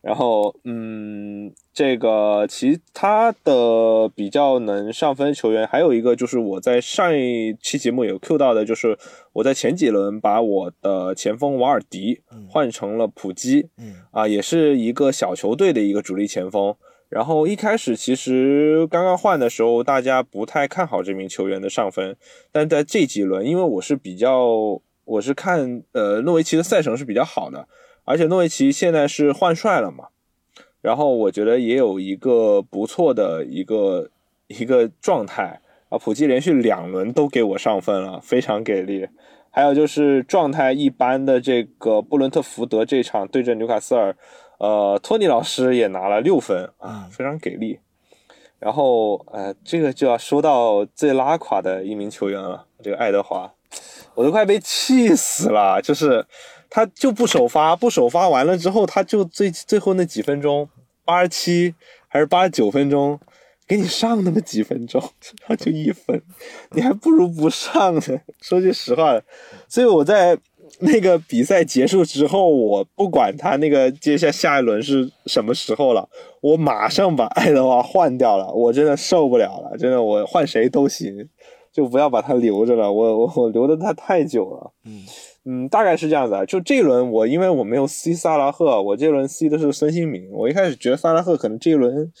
[0.00, 8.98] 然后，嗯，这个其他的比较能上分球员，还有一个就是我在上一期节目有 Q 到的，就是
[9.32, 16.74] 我在前几轮把我的前锋瓦尔迪换成了普基，嗯，啊，也是一个小球队的一个主力前锋。
[17.12, 22.16] 然后一开始其实刚刚换的时候，大家不太看好这名球员的上分，
[22.50, 27.68] 但在这几轮，因为我是比较，我是看呃诺维奇的赛程是比较好的，
[28.04, 30.06] 而且诺维奇现在是换帅了嘛，
[30.80, 34.08] 然后我觉得也有一个不错的一个
[34.46, 35.60] 一个状态，
[35.90, 39.06] 啊，普基连续两轮都给我上分了，非常给力。
[39.54, 44.16] 还有就是状态一般的这个布伦特福德这场对阵纽卡斯尔，
[44.62, 47.80] 呃，托尼老师也拿了六分啊，非常给力。
[48.60, 53.52] 然后呃，这个就要说到最拉垮的一名球员了，这个爱德华，
[54.14, 55.82] 我都快被气死了。
[55.82, 56.24] 就是
[56.70, 60.68] 他就不首发，不首发完了之后，他就最最后那几分钟，
[61.04, 61.74] 八十七
[62.06, 63.18] 还是八十九分钟。
[63.64, 65.00] 给你上那么几分钟，
[65.40, 66.20] 然 后就一分，
[66.72, 68.20] 你还不如不上呢。
[68.40, 69.18] 说句实话，
[69.66, 70.36] 所以我在
[70.82, 76.08] 那个比赛结束之后，我不管他那个接下下一轮是什么时候了，
[76.40, 78.52] 我马上把爱德华换掉了。
[78.52, 81.28] 我真的受不了了，真的，我换谁都行，
[81.72, 82.92] 就不要把他留着了。
[82.92, 84.72] 我我我留的他太久了。
[84.84, 85.02] 嗯
[85.44, 86.44] 嗯，大概是这样子啊。
[86.44, 90.28] 就这一轮我因为我没有 C 萨拉赫，我这轮 C 的是孙兴民。
[90.32, 92.12] 我一开始觉得萨拉赫可能这一轮。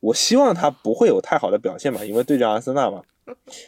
[0.00, 3.02] 我希望他不会有太好的表现嘛，因为对阵阿森纳嘛，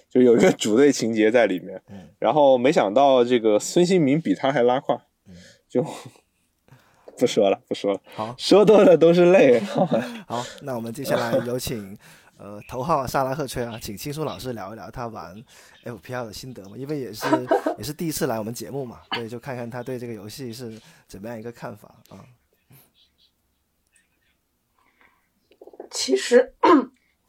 [0.08, 1.82] 就有一个主队情节在里面。
[2.18, 5.00] 然后没想到这个孙兴民比他还拉胯，
[5.68, 5.84] 就
[7.18, 8.00] 不说了，不说了。
[8.14, 9.60] 好，说多了都是泪。
[9.60, 11.96] 好， 那我们接下来 有请
[12.38, 15.36] 呃头号萨拉赫吹啊，请青松老师聊一聊他玩
[15.84, 17.26] FPL 的心得嘛，因为也是
[17.78, 22.24] 也是第一次来我们节目嘛，对，就看看他对这个游戏是怎么样一个看法啊。
[25.90, 26.54] 其实，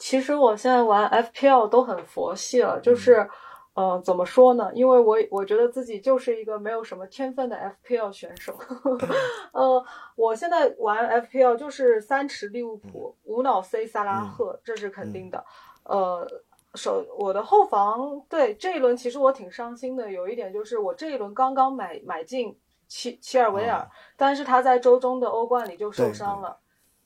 [0.02, 3.30] 其实我现在玩 FPL 都很佛系了，就是，
[3.76, 4.72] 呃，怎么说呢？
[4.74, 7.56] 因为我我觉得自己就是一个没有什么天分的
[7.86, 8.52] FPL 选手。
[9.54, 15.46] 呃，我现在玩 FPL 就是三池利物浦，无脑 C 萨拉赫，这是肯定的。
[15.84, 16.28] 呃，
[16.74, 22.58] 首我的后防对这一轮其实我挺伤心的，有一点就是我这一轮刚刚买买进
[22.88, 23.88] 齐齐尔维尔，
[24.18, 26.58] 但是他在周中的欧冠里就受伤了。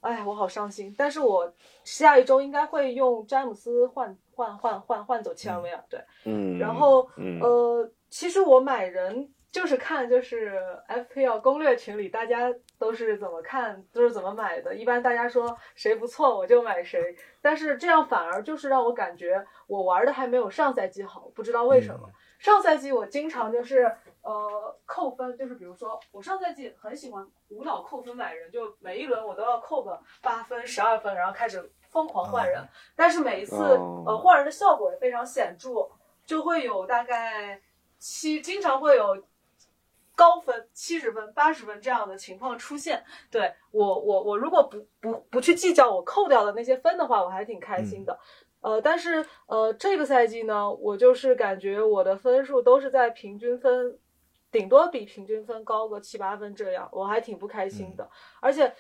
[0.06, 0.94] 哎，我好伤心。
[0.98, 1.52] 但是我
[1.84, 7.10] 下一周应该会用詹姆斯换换换换换走切尔维尔，对，嗯，然后
[7.42, 14.76] 呃，其实我买人就是看就是 FPL 攻略群里大家都是怎么看，都是怎么买的。
[14.76, 22.10] 一般大家说谁不错我就买谁，但是这样反而就是让我感觉我玩的还没有上赛季好，不知道为什么。
[22.46, 23.92] 上赛季我经常就是
[24.22, 32.64] 呃扣分，就是比如说我上赛季很喜欢无脑扣分买人，就每一轮我都要扣个八分、十二分，然后开始疯狂换人。
[32.96, 33.56] 但是每一次
[34.06, 35.90] 呃换人的效果也非常显著，
[36.24, 37.60] 就会有大概
[37.98, 39.24] 七，经常会有
[40.16, 43.04] 高分七十分、八十分这样的情况出现。
[43.32, 48.20] 对我我我如果不不不去计较我扣掉的那些分的话，我还挺开心的。
[48.66, 54.00] 呃，但是呃，这个赛季呢，我就是感觉我的分数都是在平均分，
[54.52, 58.10] 顶多比平均分高个七八分这样，我还挺不开心的。
[58.42, 58.74] 而且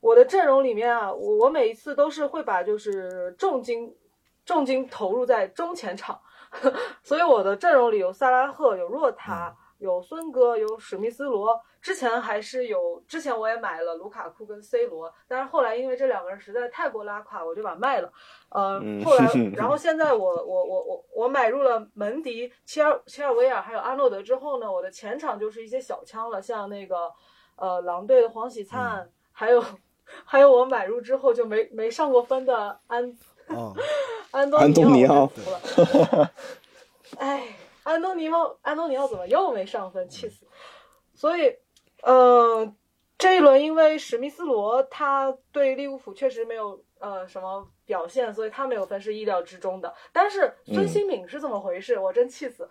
[0.00, 3.96] 我的阵容里面啊，我我每一次都是会把就是重金
[4.44, 6.20] 重金投入在中前场，
[7.02, 9.56] 所以我的阵容里有萨拉赫，有若塔。
[9.78, 18.12] 有孙哥，有史密斯罗，之前还是有，之前我也买了卢卡库跟 C 罗，但是后来因为这两个人实在太过拉垮，我就把卖了。
[18.50, 19.26] 呃，后来，
[19.56, 27.10] 然后现在我我我我我买入了门迪、切尔切尔维尔还有阿诺德之后呢，我的前场就是一些小枪了，像那个
[27.56, 29.64] 呃狼队的黄喜灿，还有
[30.24, 33.16] 还有我买入之后就没没上过分的安
[34.32, 35.30] 安东尼奥，
[37.18, 37.56] 哎。
[37.82, 40.06] 安东尼奥，安东尼奥怎么又没上分？
[40.06, 40.46] 气死！
[41.14, 41.56] 所以，
[42.02, 42.74] 呃，
[43.18, 49.94] 这一轮因为史密斯罗他对利物浦确实没有呃什么表现，所以他没有分是意料之中的。
[50.12, 51.98] 但是孙兴敏是怎么回事？
[51.98, 52.68] 我真气死！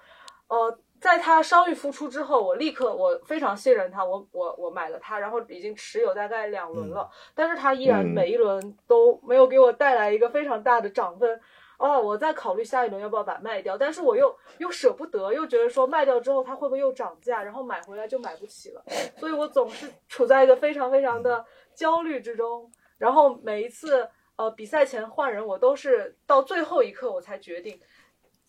[0.47, 11.39] 呃，在他伤愈复出之后，我立刻我非常信任他，我我我买了他，然后已经持有大概两轮了，但是他依然每一轮都没有给我带来一个非常大的涨分。
[11.79, 18.83] 哦，我在考虑下一轮要不要把它卖掉，但是我又又舍不得，又觉得说卖掉之后它会不会又涨价，然后买回来就买不起了，
[19.17, 21.43] 所以我总是处在一个非常非常的
[21.73, 22.69] 焦虑之中。
[22.97, 27.79] 然后每一次呃比赛前换人，我都是到最后一刻我才决定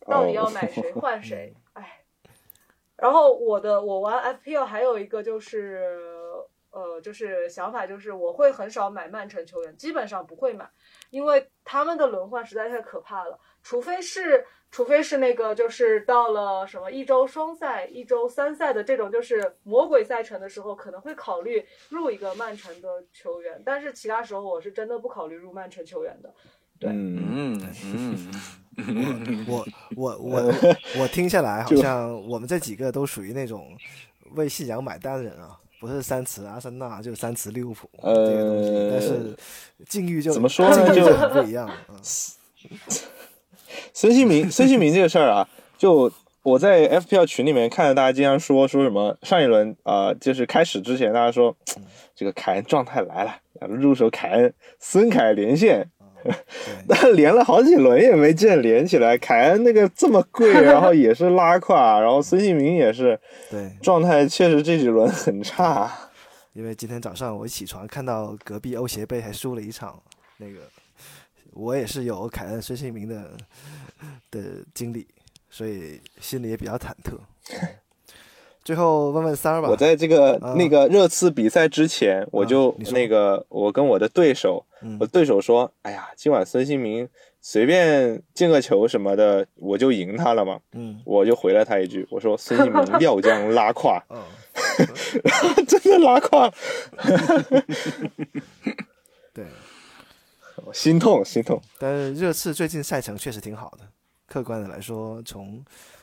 [0.07, 1.55] 到底要买谁换谁。
[1.75, 2.03] 哎，
[2.97, 6.20] 然后我的我玩 FPL 还有一个就是
[6.71, 10.69] 呃就是想法就是我会很少买曼城球员，基本上不会买。
[11.11, 26.33] 因为他们的轮换实在太可怕了，除非是，除非是那个，就是到了什么一周双赛、一周三赛的这种，就是魔鬼赛程的时候，可能会考虑入一个曼城的球员，但是其他时候我是真的不考虑入曼城球员的。
[26.79, 28.31] 对，嗯嗯
[28.79, 29.67] 嗯， 我
[29.97, 33.77] 我我我我听下来，好像我们这几个都属于那种
[34.37, 35.60] 为信仰买单的人啊。
[35.81, 39.35] 不是三词阿森纳，就三词利物浦这个东西，但是
[39.89, 40.95] 境遇就怎么说呢？
[40.95, 41.69] 就很不一样。
[43.95, 45.49] 孙兴民，孙兴民这个事儿啊，
[45.79, 46.13] 就
[46.43, 51.57] 我在 FPL 群里面看到大家经常说说什么上一轮啊、呃就是开始之前大家说
[52.15, 53.35] 这个凯恩状态来了，
[53.67, 55.89] 入手凯恩，孙凯连线。
[56.89, 63.19] 但连了好几轮也没见连起来，凯恩那个这么贵，然后也是拉胯，然后孙兴民也是，
[63.51, 65.91] 对，状态确实这几轮很差。
[66.53, 70.03] 因为今天早上我起床看到隔壁欧协杯还输了一场，
[70.39, 70.61] 那个
[71.53, 73.31] 我也是有凯恩、孙兴民的
[74.31, 74.41] 的
[74.75, 75.07] 经历，
[75.49, 77.19] 所以心里也比较忐忑。
[78.71, 80.55] 最后问问三儿吧，我在这个、啊。
[80.57, 84.97] 那个热刺比赛之前，我就那个我跟我的对手，嗯。
[85.01, 87.09] 我对手说，哎呀，今晚孙兴民
[87.41, 90.61] 随便进个球什么的，我就赢他了嘛。
[90.71, 94.23] 嗯，我就回了他一句，我说孙兴民料将拉胯， 哦，
[95.67, 96.49] 真的拉胯，
[99.35, 99.47] 对，
[100.65, 101.61] 我心痛心痛。
[101.81, 103.85] 但是热刺最近赛程确实挺好的，
[104.29, 105.61] 客观的来说，从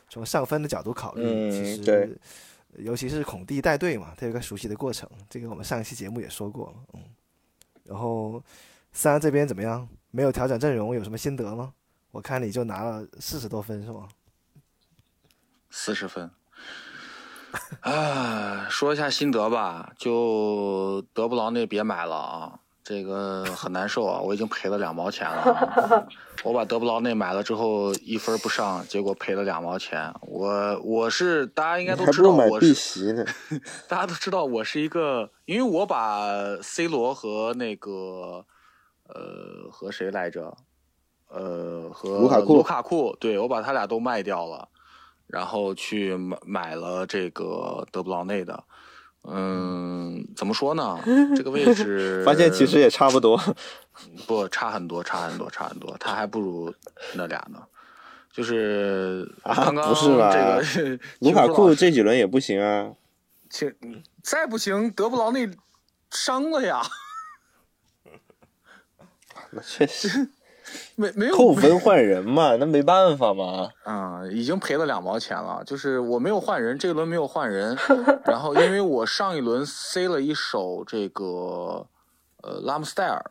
[0.09, 2.09] 从上分的角度考虑，嗯其实对
[2.75, 7.03] 尤其是孔蒂带队嘛，他有个熟悉的过程，这个我们上一期节目也说过了，嗯。
[7.83, 8.43] 然后
[8.91, 9.87] 三这边怎么样？
[10.11, 11.73] 没有调整阵容，有什么心得吗？
[12.11, 14.07] 我看你就拿了四十多分是吗？
[15.69, 16.29] 四十分。
[17.81, 26.07] 啊，说一下心得吧，就德布劳内别买了啊，这个很难受啊，我已经赔了两毛钱了啊。
[26.41, 30.09] 我把德布劳内买了之后一分不上，结果赔了两毛钱。
[30.21, 32.57] 我我是大家应该都知道我。
[33.89, 36.29] 大家都知道我是一个，因为我把
[36.61, 38.45] C 罗和那个
[39.09, 40.55] 呃和谁来着，
[41.27, 44.69] 呃和卢卡库卢卡库，对我把他俩都卖掉了，
[45.27, 48.63] 然后去买买了这个德布劳内的。
[49.29, 50.99] 嗯，怎么说呢？
[51.35, 53.37] 这个位置发现其实也差不多。
[54.27, 56.73] 不差很多，差很多，差很多，他还不如
[57.15, 57.59] 那俩呢。
[58.31, 62.93] 就是啊刚刚不是吧这个 卢卡库这几轮也不行啊。
[63.49, 63.73] 请
[64.21, 65.49] 再不行，德布劳内
[66.11, 66.81] 伤了呀，
[69.51, 70.29] 那确实
[70.95, 73.69] 没没有扣分换人嘛，那没办法嘛。
[73.83, 75.63] 啊、已经赔了两毛钱了。
[75.65, 77.77] 就是我没有换人，这一轮没有换人，
[78.25, 81.85] 然后因为我上一轮塞了一手这个
[82.41, 83.23] 呃拉姆斯戴尔，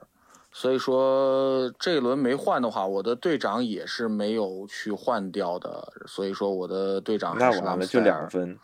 [0.53, 8.29] 所以说这一轮没换的话，我的队长也是没有去换掉的，所以说我的队长那还是拉完了就两。
[8.31, 8.59] 分。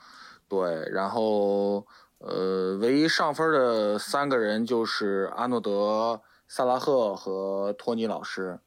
[0.49, 1.87] 对，然后
[2.19, 6.21] 呃，唯一上分的三个人就是阿诺德、
[6.55, 8.61] 萨拉赫和托尼老师。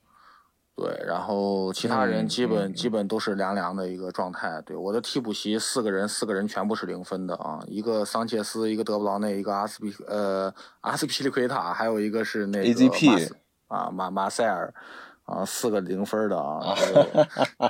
[0.76, 4.60] 对，然后其他人嗯基本、嗯基本都是凉凉的一个状态。
[4.64, 10.52] 对，我的替补席四个人，四个人全部是零分的啊，一个桑切斯，一个德布劳内，一个阿斯皮呃
[10.82, 13.32] 阿斯皮利奎塔，还有一个是那个 AZP
[13.68, 14.74] 啊马马塞尔。
[15.26, 17.28] 啊，四个零分的啊，这个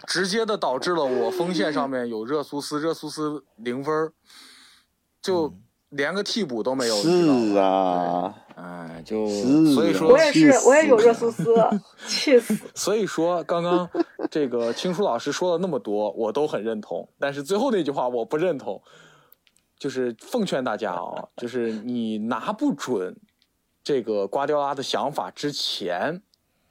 [0.07, 4.11] 直接的导致了我锋线上面有热苏斯，热苏斯零分，
[5.21, 5.53] 就
[5.89, 6.95] 连个替补都没有。
[6.95, 11.53] 你知道吗是啊，哎，就是所以啊说我也是，我也有热苏斯，
[12.07, 12.55] 气死！
[12.73, 13.89] 所以说，刚刚
[14.29, 18.81] 这个青书老师说了那么多，我都很认同，但是最后那句话我不认同，
[19.77, 23.15] 就是奉劝大家啊，就是你拿不准
[23.83, 26.21] 这个瓜迪奥拉的想法之前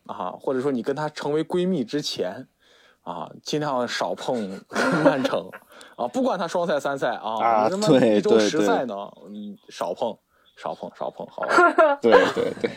[0.06, 2.48] 啊，或者说你跟他成为闺蜜之前
[3.02, 4.60] 啊，尽量少碰
[5.04, 5.48] 曼城
[5.96, 8.94] 啊，不管他双赛三赛啊，啊你他妈对一周十赛呢，
[9.30, 10.16] 你少碰。
[10.56, 11.48] 少碰，少碰，好吧，
[12.00, 12.70] 对对对。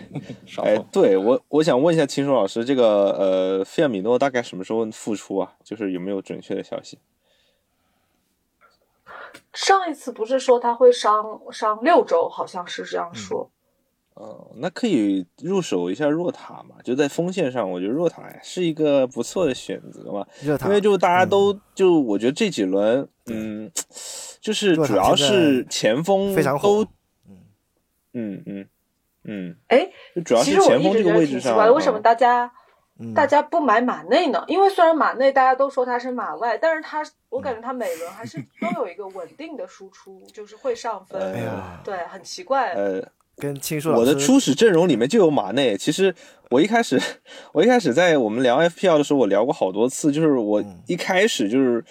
[0.48, 5.53] 少哎碰。，对我我想问一下秦叔老师，这个呃，费尔米诺大概什么时候复出啊？
[5.64, 6.98] 就是有没有准确的消息？
[9.53, 13.52] 上一次不是说他会伤伤六周，好像是这样说。
[14.18, 16.76] 哦，那可以入手一下若塔嘛？
[16.84, 20.26] 就在锋线上，我觉得若塔是一个不错的选择嘛。
[20.41, 23.72] 热塔，因为就大家都、嗯就我觉得这几轮，嗯，
[24.41, 26.60] 就是主要是前锋非常
[28.14, 28.68] 嗯嗯
[29.23, 32.52] 嗯，哎，就主要其实我是前锋一直觉得这个位置上，挺奇怪的，为什么嗯大家、
[32.99, 34.44] 嗯大家不买马内呢？
[34.48, 41.22] 因为虽然马内大家都说他是马外，但是他我感觉他每轮还是都有一个稳定的输出，就是会上 分。
[41.22, 42.73] 哎对，很奇怪。
[42.73, 43.07] 呃，
[43.38, 45.78] 跟青叔老师我的初始阵容里面就有马内。
[45.78, 46.14] 其实
[46.50, 47.00] 我一开始，
[47.54, 51.84] 我一开始在我们聊 FPL 的时候，我聊过好多次，就是我嗯一开始就是。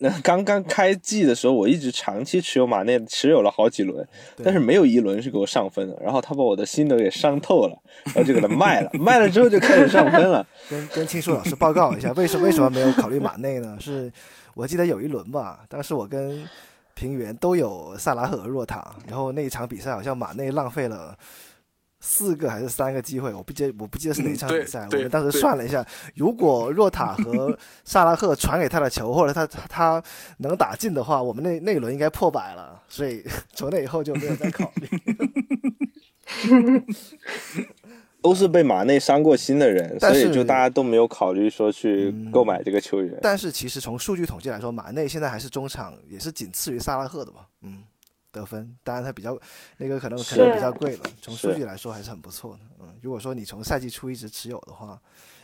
[0.00, 4.06] 呃刚刚开季的时候，我一直长期持有马内，持有了好几轮，
[4.44, 5.98] 但是没有一轮是给我上分的。
[5.98, 10.46] 然后他把我的心得给伤透了，然后就给他卖了，卖了之后就开始上分了。
[10.68, 13.74] 跟跟青树老师报告一下，为什为什么没有考虑马内呢？
[13.80, 14.12] 是
[14.52, 16.46] 我记得有一轮吧，当时我跟
[16.94, 21.16] 平原都有萨拉赫和若塔，然后那一场比赛好像马内浪费了
[22.00, 24.80] 四个还是三个机会，我不记我不记得是哪场比赛。
[24.86, 25.86] 嗯我们当时算了一下，
[26.16, 30.02] 如果若塔和萨拉赫传给他的球，或者他他
[30.38, 32.82] 能打进的话，我们那那一轮应该破百了。
[32.88, 33.24] 所以
[33.54, 34.88] 从那以后就没有再考虑。
[38.22, 43.18] 都是被马内伤过心的人，所但是以就大家都没有考虑说去购买这个球员。
[43.20, 47.48] 但是其实从数据统计来说，马内现在还是中场，也是仅次于萨拉赫的吧？
[47.62, 47.82] 嗯，
[48.30, 49.38] 得分，当然他比较
[49.76, 51.04] 那个可能可能比较贵了。
[51.20, 52.60] 从数据来说还是很不错的。
[52.80, 54.98] 嗯，如果说你从赛季初一直持有的话，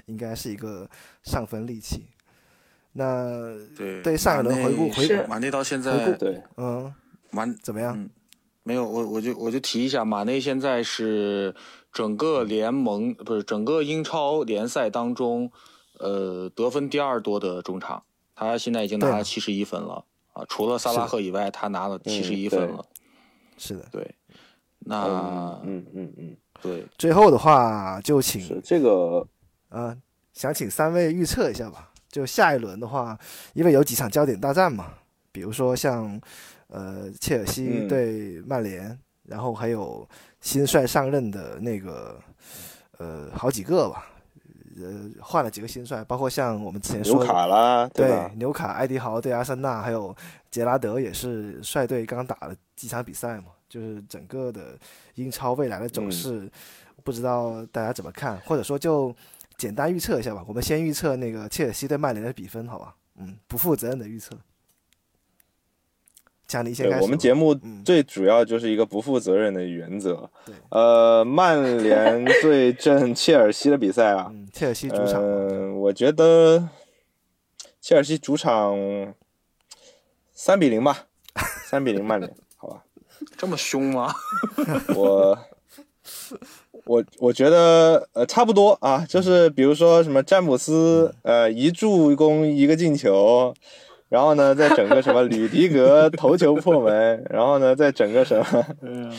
[0.07, 0.89] 应该是一个
[1.25, 2.07] 上分利器。
[2.93, 6.93] 那对对上一轮回顾回顾马内到现在对嗯
[7.31, 7.95] 马怎么样？
[7.97, 8.09] 嗯，
[8.63, 11.55] 没有，我我就我就提一下，马内现在是
[11.93, 15.51] 整个联盟不是整个英超联赛当中，
[15.99, 18.03] 呃，得分第二多的中场，
[18.35, 22.85] 他现在已经拿了七十一分了啊，除了萨拉赫以外，他拿了七十一分了。
[23.57, 24.15] 是的，对，
[24.79, 25.05] 那
[25.65, 29.27] 嗯嗯嗯，对，最后的话就请是这个
[29.71, 29.97] 呃，
[30.33, 31.91] 想请三位预测一下吧。
[32.09, 33.19] 就下一轮的话，
[33.53, 34.95] 因为有几场焦点大战嘛，
[35.31, 36.19] 比如说像
[36.69, 37.89] 呃切尔西嗯。
[37.89, 38.99] 对曼联，
[39.29, 40.09] 然后还有
[40.41, 42.19] 新帅上任的那个
[42.99, 44.07] 呃好几个吧，
[44.81, 50.15] 呃换了几个新帅，包括像我们之前说的纽卡啦对对纽卡、艾迪豪对阿森纳，还有
[50.51, 54.79] 杰拉德也是率队刚打了几场比赛嘛，就是整个的
[55.15, 56.51] 英超未来的走势，
[57.05, 59.15] 不知道大家怎么看，或者说就
[59.57, 60.43] 简单预测一下吧。
[60.49, 62.95] 我们先预测那个切尔西对曼联的比分，好吧？
[63.17, 64.37] 嗯，不负责任的预测。
[66.49, 66.99] 强尼先开始吧。
[66.99, 70.29] 对我们节目嗯最主要就是一个不负责任的原则。
[70.71, 76.69] 呃，曼联对阵切尔西的比赛啊，嗯切尔西主场嗯、我觉得
[77.81, 78.75] 切尔西主场
[80.33, 81.07] 三比零吧，
[81.67, 82.83] 三比零曼联，好吧？
[83.37, 84.13] 这么凶吗？
[84.95, 85.39] 我
[86.87, 93.53] 我我觉得呃差不多啊，就是比如说什么詹姆斯呃一助攻一个进球，
[94.09, 99.13] 然后呢再整个什么吕迪格头球破门，然后呢再整个什么，嗯，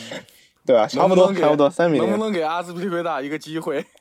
[0.66, 0.88] 对吧？
[0.88, 2.08] 差不多差不多三比零。
[2.08, 3.86] 能不能给阿斯皮利奎塔一个机会？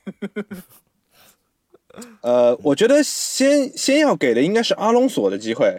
[2.23, 5.77] 呃，我觉得先先要给的应该是阿隆索的机会，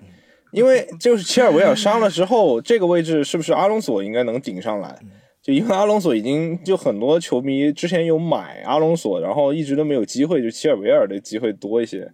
[0.52, 5.00] 因为就是切尔维尔伤了之后，这个位置是不是阿隆索应该能顶上来？
[5.42, 12.12] 就因为阿隆索已经就很多球迷之前有买阿隆索，然后一直都没有机会，就切尔维尔的机会多一些，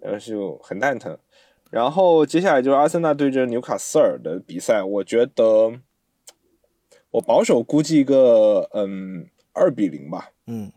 [0.00, 1.16] 然后，就很蛋疼。
[1.72, 5.72] 然后接下来就是阿森纳对阵纽卡斯尔的比赛，我觉得
[7.10, 10.28] 我保守估计一个嗯二比零吧。
[10.46, 10.70] 嗯，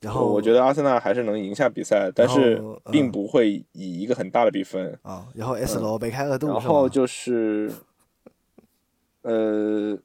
[0.00, 2.62] 然后我觉得阿森纳还是能赢下比赛，但是
[2.92, 4.98] 并不会以一个很大的比分。
[5.00, 7.72] 啊，然后 S 罗梅开二度，然后就是，
[9.22, 9.98] 呃，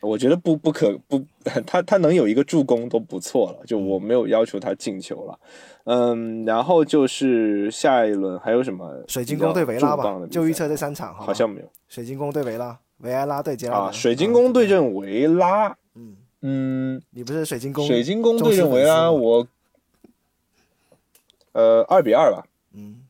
[0.00, 1.22] 我觉得不不可不，
[1.66, 5.38] 他他能有一个助攻都不错了，就我没有要求他进球了。
[5.84, 13.92] 嗯，然后就是下一轮还有什么水晶宫对维拉吧就预测这三场，好像没有水晶宫对维拉，维埃拉对杰拉德啊。
[13.92, 17.86] 水晶宫对阵维拉，嗯嗯，你不是水晶宫？
[17.86, 19.46] 水晶宫对阵维拉，我
[21.52, 23.02] 呃二比二吧，嗯，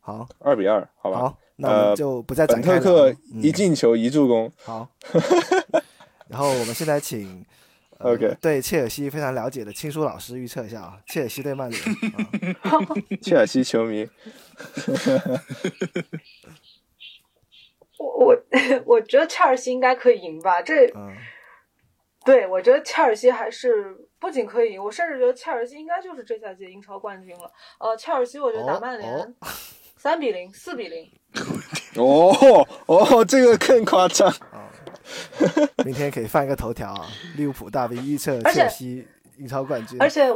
[0.00, 1.18] 好，二比二，好吧。
[1.18, 4.88] 好那我们呃就不再展本开特克一进球一助攻，好。
[6.28, 7.44] 然后我们现在请、
[7.98, 11.80] 呃 OK 对切尔西非常了解的青叔老师预测一下啊，切尔西对曼联。
[13.22, 14.08] 切尔西球迷，
[17.98, 18.36] 我我
[18.86, 20.60] 我觉得切尔西应该可以赢吧？
[20.62, 21.14] 这，嗯
[22.24, 27.52] 对我觉得切尔西还是不仅可以赢，我甚至觉得切尔西应该就是这赛季英超冠军了。
[27.78, 29.34] 呃，切尔西我觉得打哦曼联
[30.02, 31.08] 三比零、四比零，
[31.94, 34.34] 哦哦，这个更夸张。
[35.84, 37.06] 明天可以放一个头条啊，
[37.38, 39.06] 利物浦大 V 预测切尔西
[39.36, 39.96] 英超冠军。
[40.02, 40.26] 而且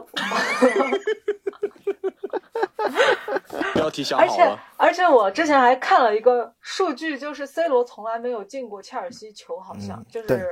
[3.74, 10.48] 标题想而且好了，而且我之前还看了一个数据，就是 C 罗从来没有进过切尔西球，好像、嗯就是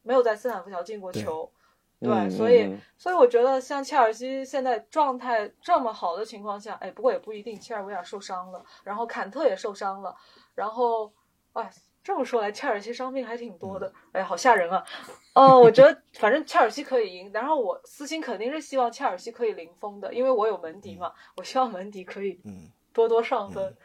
[0.00, 1.52] 没有在斯坦福桥进过球。
[2.00, 10.14] 对，嗯所以、嗯所以我觉得像切尔西现在状态这么好的情况下，哎，不过也不一定，切尔维尔受伤了，然后坎特也受伤了，
[10.54, 11.12] 然后，
[11.52, 11.70] 哎，
[12.02, 14.84] 这么说来，切尔西伤病还挺多的，哎，好吓人啊！
[15.34, 23.76] 哦，我觉得反正切尔西可以赢，然后我私心肯定是希望切尔西可以零封的，因为我有门迪嘛，我希望门迪可以嗯，多多上分，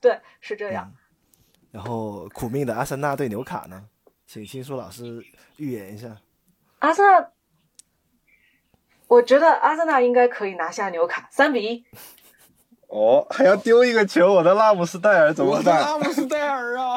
[0.00, 0.92] 对，是这样。
[1.70, 3.88] 然后苦命的阿森纳对纽卡呢，
[4.26, 5.22] 请新书老师
[5.56, 6.16] 预言一下。
[6.78, 7.30] 阿森纳，
[9.08, 11.84] 我觉得阿森纳应该可以拿下纽卡，三比一。
[12.88, 15.82] 哦，还要丢一个球，我的拉姆斯戴尔怎么我的办？
[15.82, 16.96] 阿姆斯戴尔啊！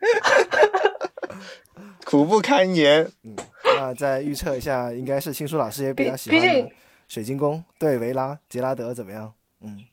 [2.04, 3.10] 苦不堪言。
[3.22, 3.36] 嗯，
[3.76, 6.68] 那再预测一下，应该是青书老师也比较喜欢
[7.08, 9.34] 水晶宫对维拉杰拉德怎么样？
[9.60, 9.84] 嗯，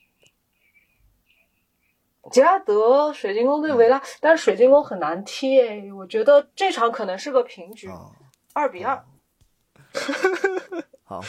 [2.31, 8.11] 杰拉德、水晶宫对维拉，但是水晶宫很难踢诶，我觉得这场可能是个平局，哦，
[8.53, 9.03] 二比二。
[11.03, 11.23] 好，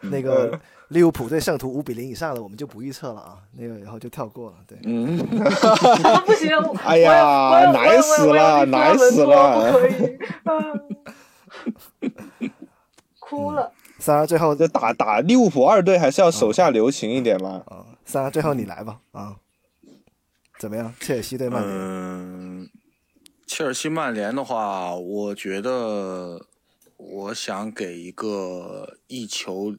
[0.00, 0.58] 那个
[0.88, 4.56] 利物浦对圣徒五比零以上的我们就不预测了啊，那个然后就跳过了。
[4.66, 5.18] 对，嗯，
[6.04, 10.52] 啊不行，哎呀我有难死了我有我有难死了不可以，啊
[13.18, 13.72] 哭了。
[13.98, 17.62] 三儿最后这打打利物浦二队还是要手下留情一点嘛。
[17.66, 19.34] 啊，三儿最后你来吧啊，
[20.58, 20.94] 怎么样？
[21.00, 22.68] 切尔西对曼联，嗯，
[23.46, 26.40] 切尔西曼联的话，我觉得
[26.98, 29.74] 我想给一个一球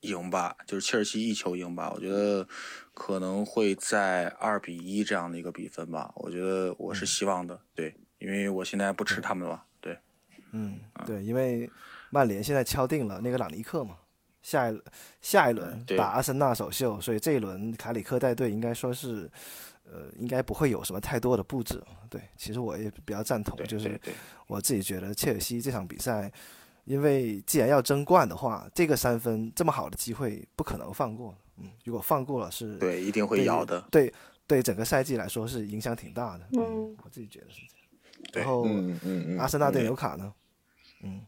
[0.00, 1.92] 赢吧，就是切尔西一球赢吧。
[1.94, 2.46] 我觉得
[2.94, 6.10] 可能会在二比一这样的一个比分吧。
[6.16, 9.98] 我觉得我是希望的，对，因为我现在不吃他们了，对。
[10.52, 11.68] 嗯，对，因为
[12.10, 13.96] 曼联现在敲定了那个朗尼克嘛，
[14.42, 14.80] 下一
[15.20, 19.30] 下一轮对打阿森纳首秀，所以这一轮卡里克带队应该说是，
[19.92, 21.82] 呃，应该不会有什么太多的布置。
[22.08, 24.00] 对，其实我也比较赞同，就是
[24.46, 26.32] 我自己觉得切尔西这场比赛，
[26.84, 31.36] 因为既然要争冠的话，这个三分这么好的机会不可能放过。
[31.58, 33.80] 嗯，如果放过了是，对，一定会咬的。
[33.90, 34.12] 对
[34.46, 36.48] 对，整个赛季来说是影响挺大的。
[36.52, 37.60] 嗯，我自己觉得是
[38.32, 38.46] 这样。
[38.46, 40.32] 然后嗯嗯嗯阿森纳对对纽卡呢？
[41.02, 41.20] 嗯，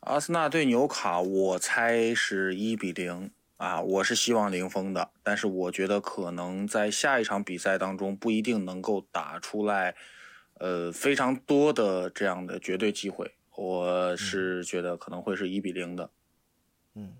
[0.00, 9.94] 阿森纳对纽卡，我猜是一比零啊，我是希望零封的，但是我觉得可能在下一场比赛当中不一定能够打出来，
[10.54, 16.08] 呃，非常多的这样的绝对机会，我是觉得可能会是一比零的。
[16.94, 17.14] 嗯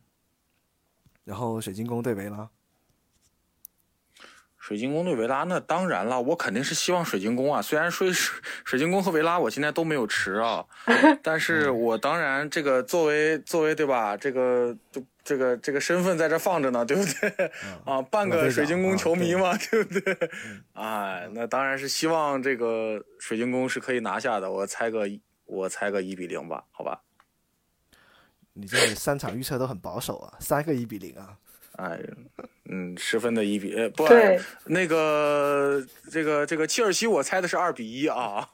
[1.25, 2.49] 然后水晶宫对维拉。
[4.57, 7.61] 水晶宫对维拉，那当然了，我肯定是希望水晶宫啊。
[7.63, 10.65] 虽然说水水晶宫和维拉我现在都没有持啊，
[11.23, 17.51] 但是我当然这个作为作为对吧，这个就这个这个身份在这放着呢，对不对？
[17.85, 20.31] 啊，半个水晶宫球迷嘛，对不对？
[20.73, 24.51] 哎，那当然是希望这个水晶宫是可以拿下的。
[24.51, 25.07] 我猜个
[25.45, 27.03] 我猜个一比零吧，好吧？
[28.55, 31.37] 你这三场预测都很保守啊，三个一比零啊。
[31.77, 32.01] 哎，
[32.65, 34.09] 嗯，十分的一比，呃，不，
[34.65, 38.49] 那个这个这个切尔西，我猜的是二比一啊。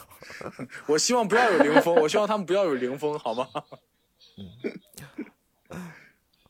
[0.88, 3.46] 我希望不要有零封，我希望他们不要有零封，好吗？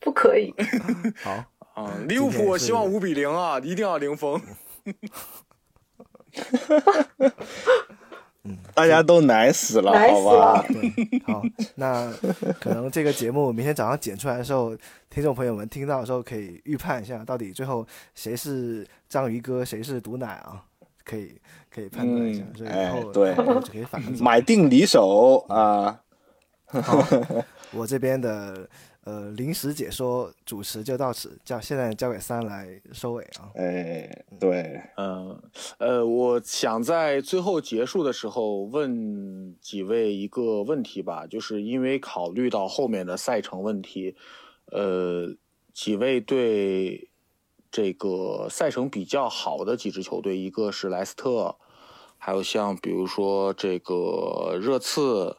[0.01, 0.55] 不可以。
[1.23, 1.45] 好，
[1.75, 4.41] 啊，利物浦，我希望五比零啊，一定要零封。
[8.75, 10.65] 大家都奶死了，好吧？
[11.27, 11.43] 好，
[11.75, 12.11] 那
[12.61, 14.75] 可能这个节目明天早上剪出来的时候，
[15.11, 20.65] 听众朋友们听到的时候可以预判一下，到底最后谁是章鱼哥，谁是毒奶啊？
[21.05, 21.41] 可以
[21.75, 26.01] 可以判断一下，嗯所以以哎后对就可以反正买定离手啊！
[26.67, 27.03] 好，
[27.73, 28.69] 我这边的
[29.09, 33.49] 呃临时解说主持就到此，交现在交给三来收尾啊。
[33.55, 35.41] 哎，对，嗯，
[35.79, 44.15] 呃，我想在最后结束的时候问几位一个问题吧，就是因为考虑到后面的赛程问题，
[44.67, 45.35] 呃，
[45.73, 47.09] 几位对
[47.71, 51.57] 这个赛程比较好的几支球队，一个是莱斯特，
[52.19, 55.35] 还有像比如说这个热刺，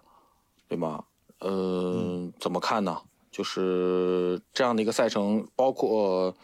[0.67, 1.05] 对吗？
[1.41, 2.99] 嗯，怎么看呢？
[3.39, 6.35] 就是这样的一个赛程，包括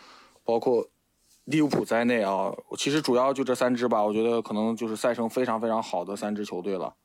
[0.45, 0.87] 包括
[1.43, 6.95] 利物浦在内啊，其实主要就这三支吧，我觉得可能就是赛程非常非常好的三支球队了。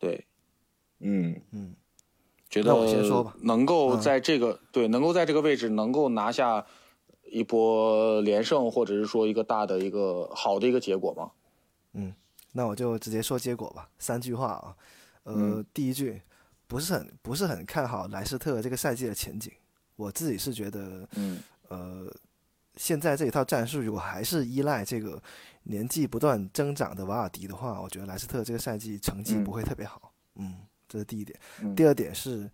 [0.00, 0.26] 对，
[0.98, 1.76] 嗯嗯，
[2.50, 6.66] 觉那我先说吧得能够嗯在这个、对能够在这个位置能够拿下
[7.30, 11.30] 一波连胜，或者是说一个大的一个好的一个结果吗？
[11.92, 12.12] 嗯。
[12.50, 14.76] 那我就直接说结果吧，三句话啊。
[15.22, 16.20] 呃，嗯第一句，
[16.66, 19.52] 不是很不是很看好莱斯特这个赛季的前景。
[19.96, 21.38] 我自己是觉得，嗯
[21.68, 22.14] 呃，
[22.76, 25.22] 现在这一套战术如果还是依赖这个
[25.62, 30.12] 年纪不断增长的瓦尔迪的话，我觉得莱斯特这个赛季成绩嗯不会特别好。
[30.34, 30.54] 嗯，
[30.86, 31.38] 这是第一点。
[31.62, 32.50] 嗯第二点是，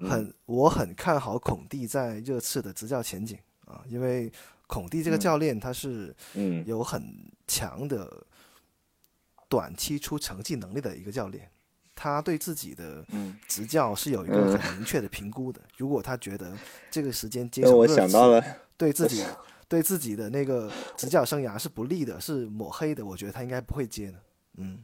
[0.00, 4.32] 很我很看好孔蒂在热刺的执教前景啊，因为
[4.66, 8.26] 孔蒂这个嗯教练他是嗯有很强的
[9.48, 11.48] 短期出成绩能力的一个教练，
[12.02, 15.60] 他对自己的嗯执教是有一个嗯很明确的评估的。
[15.76, 16.50] 如果他觉得
[16.90, 18.42] 这个时间接手热刺想到了，
[18.78, 19.22] 对自己
[19.68, 24.14] 对自己的那个执教生涯是不利的，是抹黑的，我觉得他应该不会接的。
[24.56, 24.78] 嗯，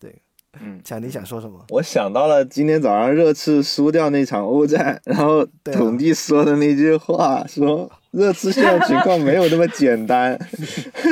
[0.00, 0.20] 对。
[0.58, 1.64] 嗯，强，你想说什么？
[1.68, 10.36] 我想到了今天早上热刺输掉那场欧战， 然后对啊孔蒂说的那句话，说热刺现在情况没有那么简单。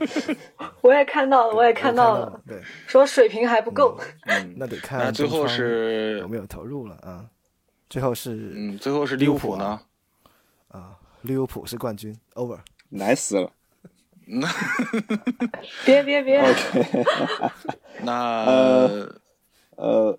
[0.82, 3.98] 我也看到了，我也看到了，对，说水平还不够。
[4.26, 7.24] 嗯，那得看那最后是有没有投入了啊？
[7.88, 9.80] 最后是嗯，最后是利物浦呢？
[10.68, 12.58] 啊，利物浦是冠军，over。
[12.88, 13.50] 难死了。
[14.28, 14.48] 那
[15.84, 17.04] 别别别，OK，
[18.02, 19.08] 那呃
[19.76, 20.18] 呃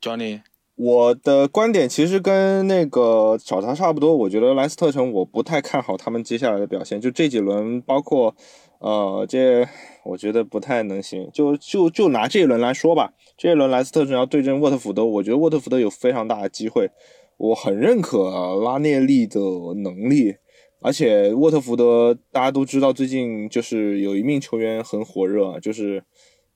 [0.00, 0.42] ，Johnny，
[0.76, 4.14] 我的观点其实跟那个小茶差不多。
[4.16, 8.32] 我觉得莱斯特城我不太看好他们接下来的表现，就这几轮，包括
[8.78, 9.66] 呃这，
[10.04, 11.28] 我觉得不太能行。
[11.32, 16.90] 就就就拿这一轮来说吧，这一轮莱斯特城要对阵沃特福德，我觉得沃特福德有非常大的机会。
[17.36, 19.40] 我很认可拉涅利的
[19.76, 20.34] 能力，
[20.80, 26.02] 而且沃特福德大家都知道，最近就是有一名球员很火热，就是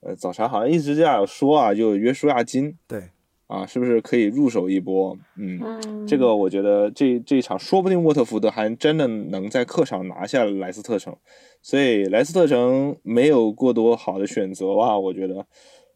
[0.00, 2.76] 呃早茶好像一直这样说啊，就约书亚金。
[2.88, 3.10] 对，
[3.52, 5.14] 啊，是不是可以入手一波？
[5.36, 11.14] 嗯，嗯，这个我觉得这这一场说不定沃特福德还真的能在客场拿下莱斯特城，
[11.60, 14.98] 所以莱斯特城没有过多好的选择吧？
[14.98, 15.46] 我觉得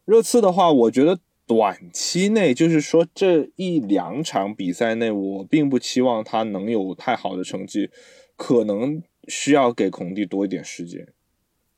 [0.05, 7.89] 热刺的话，我觉得短期内就是说这一两场比赛内，我并不期望他能有太好的成绩，
[8.35, 11.07] 可能需要给孔蒂多一点时间。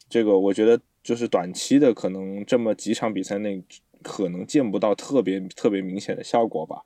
[0.09, 3.63] 这个我觉得就是短期的，可能这么几场比赛内
[4.03, 6.83] 可能见不到特别特别明显的效果吧。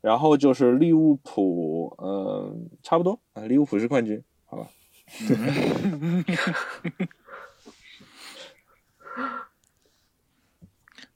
[0.00, 4.68] 然后就是利物浦，呃，差不多啊，利物浦是冠军，好吧？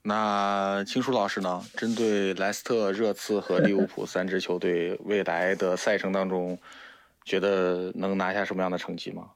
[0.03, 1.65] 那青叔老师呢？
[1.75, 6.57] 针对莱斯特、热刺和利物浦 三支球队未来的赛程当中，
[7.25, 9.31] 觉得能拿下什么样的成绩吗？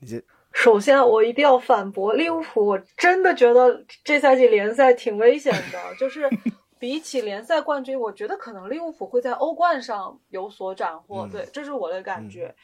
[0.00, 0.20] 你这
[0.52, 5.94] 首先，我一定要反驳利物浦，我真的觉得这赛季联赛挺危险的。
[5.98, 6.28] 就是
[6.78, 11.22] 比起联赛冠军，我觉得可能利物浦会在欧冠上有所斩获。
[11.26, 12.54] 嗯对，这是我的感觉。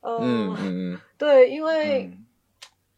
[0.00, 2.24] 嗯嗯， 对，因为嗯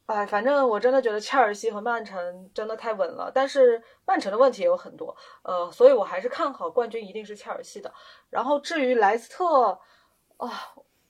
[0.06, 7.92] 哎，反正我真的觉得切尔西和曼城真的太稳了，但是曼城的问题也有很多，呃，所以我还是看好冠军一定是切尔西的。
[8.28, 9.78] 然后至于莱斯特，
[10.36, 10.48] 啊、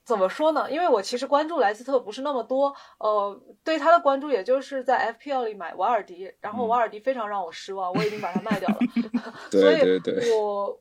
[0.03, 0.69] 怎么说呢？
[0.69, 8.77] 因为我其实关注莱斯特不是那么多，呃，对他的关注也就是在 FPL 里买瓦尔迪，然后瓦尔迪非常让我失望，我已经把它卖掉了
[9.51, 10.79] 所对以对对，我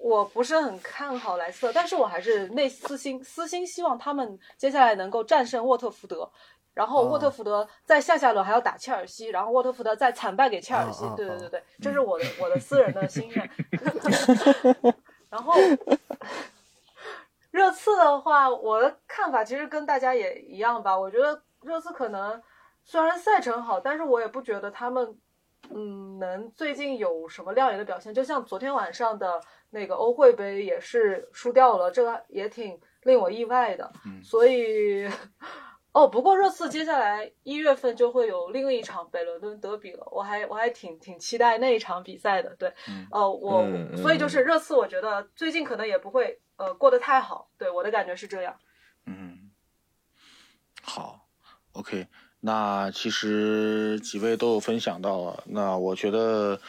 [0.00, 6.30] 我不是很看好莱斯特，但是我还是内私心私心希望他们接下来能够战胜沃特福德。
[6.74, 11.04] 然后沃特哦福德在下下轮还要打切尔西，然后沃特福德再惨败给切尔西。
[11.16, 13.50] 对对对对，这是我的我的私人的心愿。
[15.28, 15.54] 然后
[17.58, 20.96] 热刺的话，我的看法其实跟大家也一样吧。
[20.96, 22.40] 我觉得热刺可能
[22.84, 25.18] 虽然赛程好，但是我也不觉得他们
[25.70, 28.14] 嗯能最近有什么亮眼的表现。
[28.14, 29.40] 就像昨天晚上的
[29.70, 33.90] 那个欧会杯也是输掉了，这个也挺令我意外的。
[34.06, 35.10] 嗯所以。
[35.98, 42.54] 哦，不过热刺接下来一月份就会有另一场北伦敦德比了，我还我还挺挺期待那一场比赛的。
[42.56, 48.54] 对，嗯呃，我、嗯所以就是热刺，我觉得最近可能也不会呃过得太好，对我的感觉是这样。
[49.06, 49.50] 嗯，
[50.82, 51.26] 好
[51.72, 52.06] ，OK。
[52.40, 56.60] 那其实几位都有分享到了，那我觉得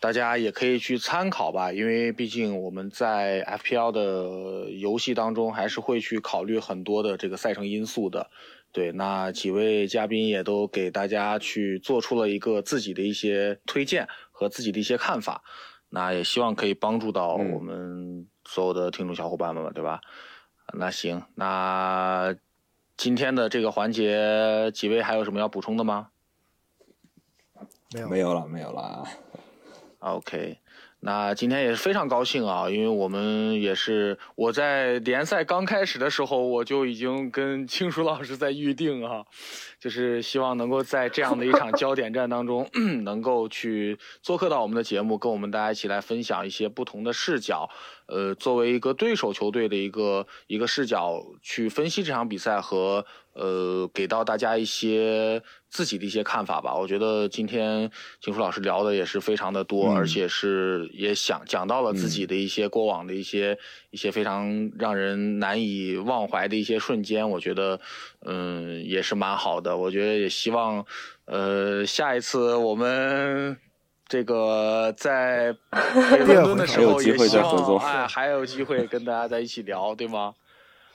[0.00, 8.30] 大家也可以去参考吧，因为毕竟我们在 FPL 的游戏当中还是会去考虑很多的这个赛程因素的。
[8.72, 15.42] 对，那几位嘉宾也都给大家去做出了一个自己的一些推荐和自己的一些看法，
[15.88, 20.00] 那也希望可以帮助到嗯我们所有的听众小伙伴们嘛，对吧？
[20.72, 22.32] 那行，那
[22.96, 26.10] 今天的这个环节，几位还有什么要补充的吗
[27.92, 29.04] 没有没有了，没有了。
[29.98, 30.58] ？OK，
[31.02, 39.24] 那今天也是非常高兴啊，因为我们也是我在联赛刚开始的时候，我就已经跟青叔老师在预定啊，
[39.80, 42.68] 就是希望能够在这样的一场焦点战当中，
[43.02, 47.68] 能够去做客到我们的节目，跟我们大家一起来分享一些不同的视角。
[48.06, 56.74] 呃，作为一个对手球队的一个一个视角去分析这场比赛和呃给到大家一些自己的一些看法吧。
[56.74, 57.88] 我觉得今天
[58.20, 63.56] 秦叔老师聊的也是非常的多，嗯而且是也想讲到了自己的一些过往的一些、
[63.92, 67.30] 一些非常让人难以忘怀的一些瞬间。
[67.30, 67.80] 我觉得
[68.26, 69.76] 嗯也是蛮好的。
[69.76, 70.84] 我觉得也希望
[71.24, 73.56] 呃下一次我们。
[74.10, 80.34] 这个在 北伦敦的时候，还有机会也希再合作望哎还有机会跟大家在一起聊，对吗？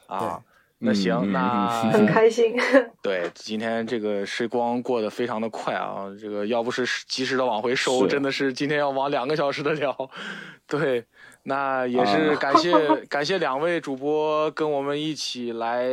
[0.08, 0.42] 啊，
[0.80, 2.58] 那嗯行，嗯那很开心。
[3.02, 9.96] 对今天这个时光过得非常的快啊，这个要不是及时的往回收，真的是今天要往两个小时的聊。
[10.68, 11.06] 对，
[11.44, 12.74] 那也是感谢
[13.08, 15.88] 感谢两位主播跟我们一起来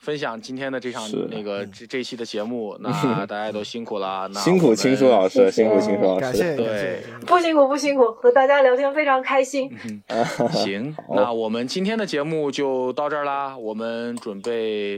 [0.00, 2.90] 分享今天的这场那个这这期的节目， 那
[3.26, 6.20] 大家都辛苦了，那辛苦青叔老师，辛苦青叔老师。
[6.20, 9.70] 感谢感对谢，不辛苦不辛苦，和大家聊天非常开心。
[10.52, 14.96] 行，那我们今天的节目就到这儿啦，我们准备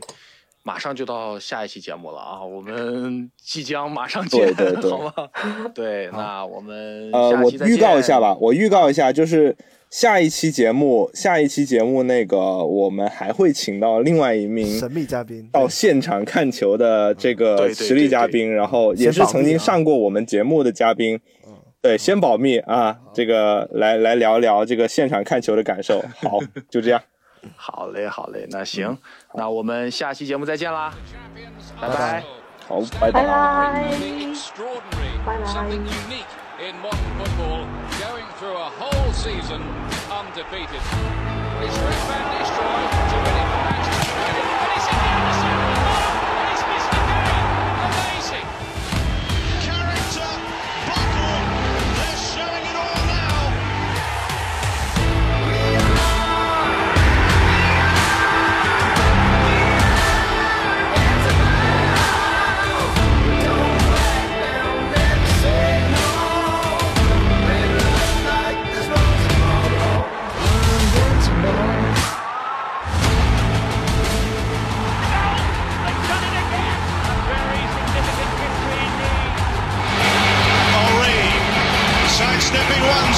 [0.62, 4.90] 马上就到下一期节目了啊，我们 即将马上见，对对对。
[4.92, 5.12] 好吗？
[5.74, 9.56] 对，那我们呃，我下期再预告一见下吧，我预告一下，就是
[9.92, 21.20] 下一期节目，下一期节目那个我们还会请到另外一名神秘嘉宾到现场看球的这个实力嘉宾，然后也是曾经上过我们节目的嘉宾。
[21.82, 26.00] 对，先保密啊，这个来来聊聊这个现场看球的感受。
[26.22, 26.38] 好，
[26.70, 26.98] 就这样。
[27.54, 28.96] 好嘞，好嘞，那行，
[29.34, 30.94] 那我们下期节目再见啦，
[31.78, 32.24] 拜拜拜
[32.66, 33.26] 好，拜拜拜。
[33.26, 33.92] 拜。
[36.62, 37.66] In modern football,
[37.98, 39.60] going through a whole season
[40.10, 40.80] undefeated.
[41.60, 41.78] It's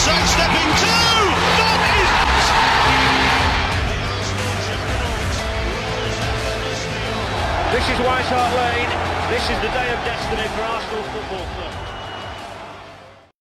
[0.05, 0.13] two.
[7.73, 8.91] This is White Hart Lane.
[9.31, 11.54] This is the day of destiny for Arsenal Football.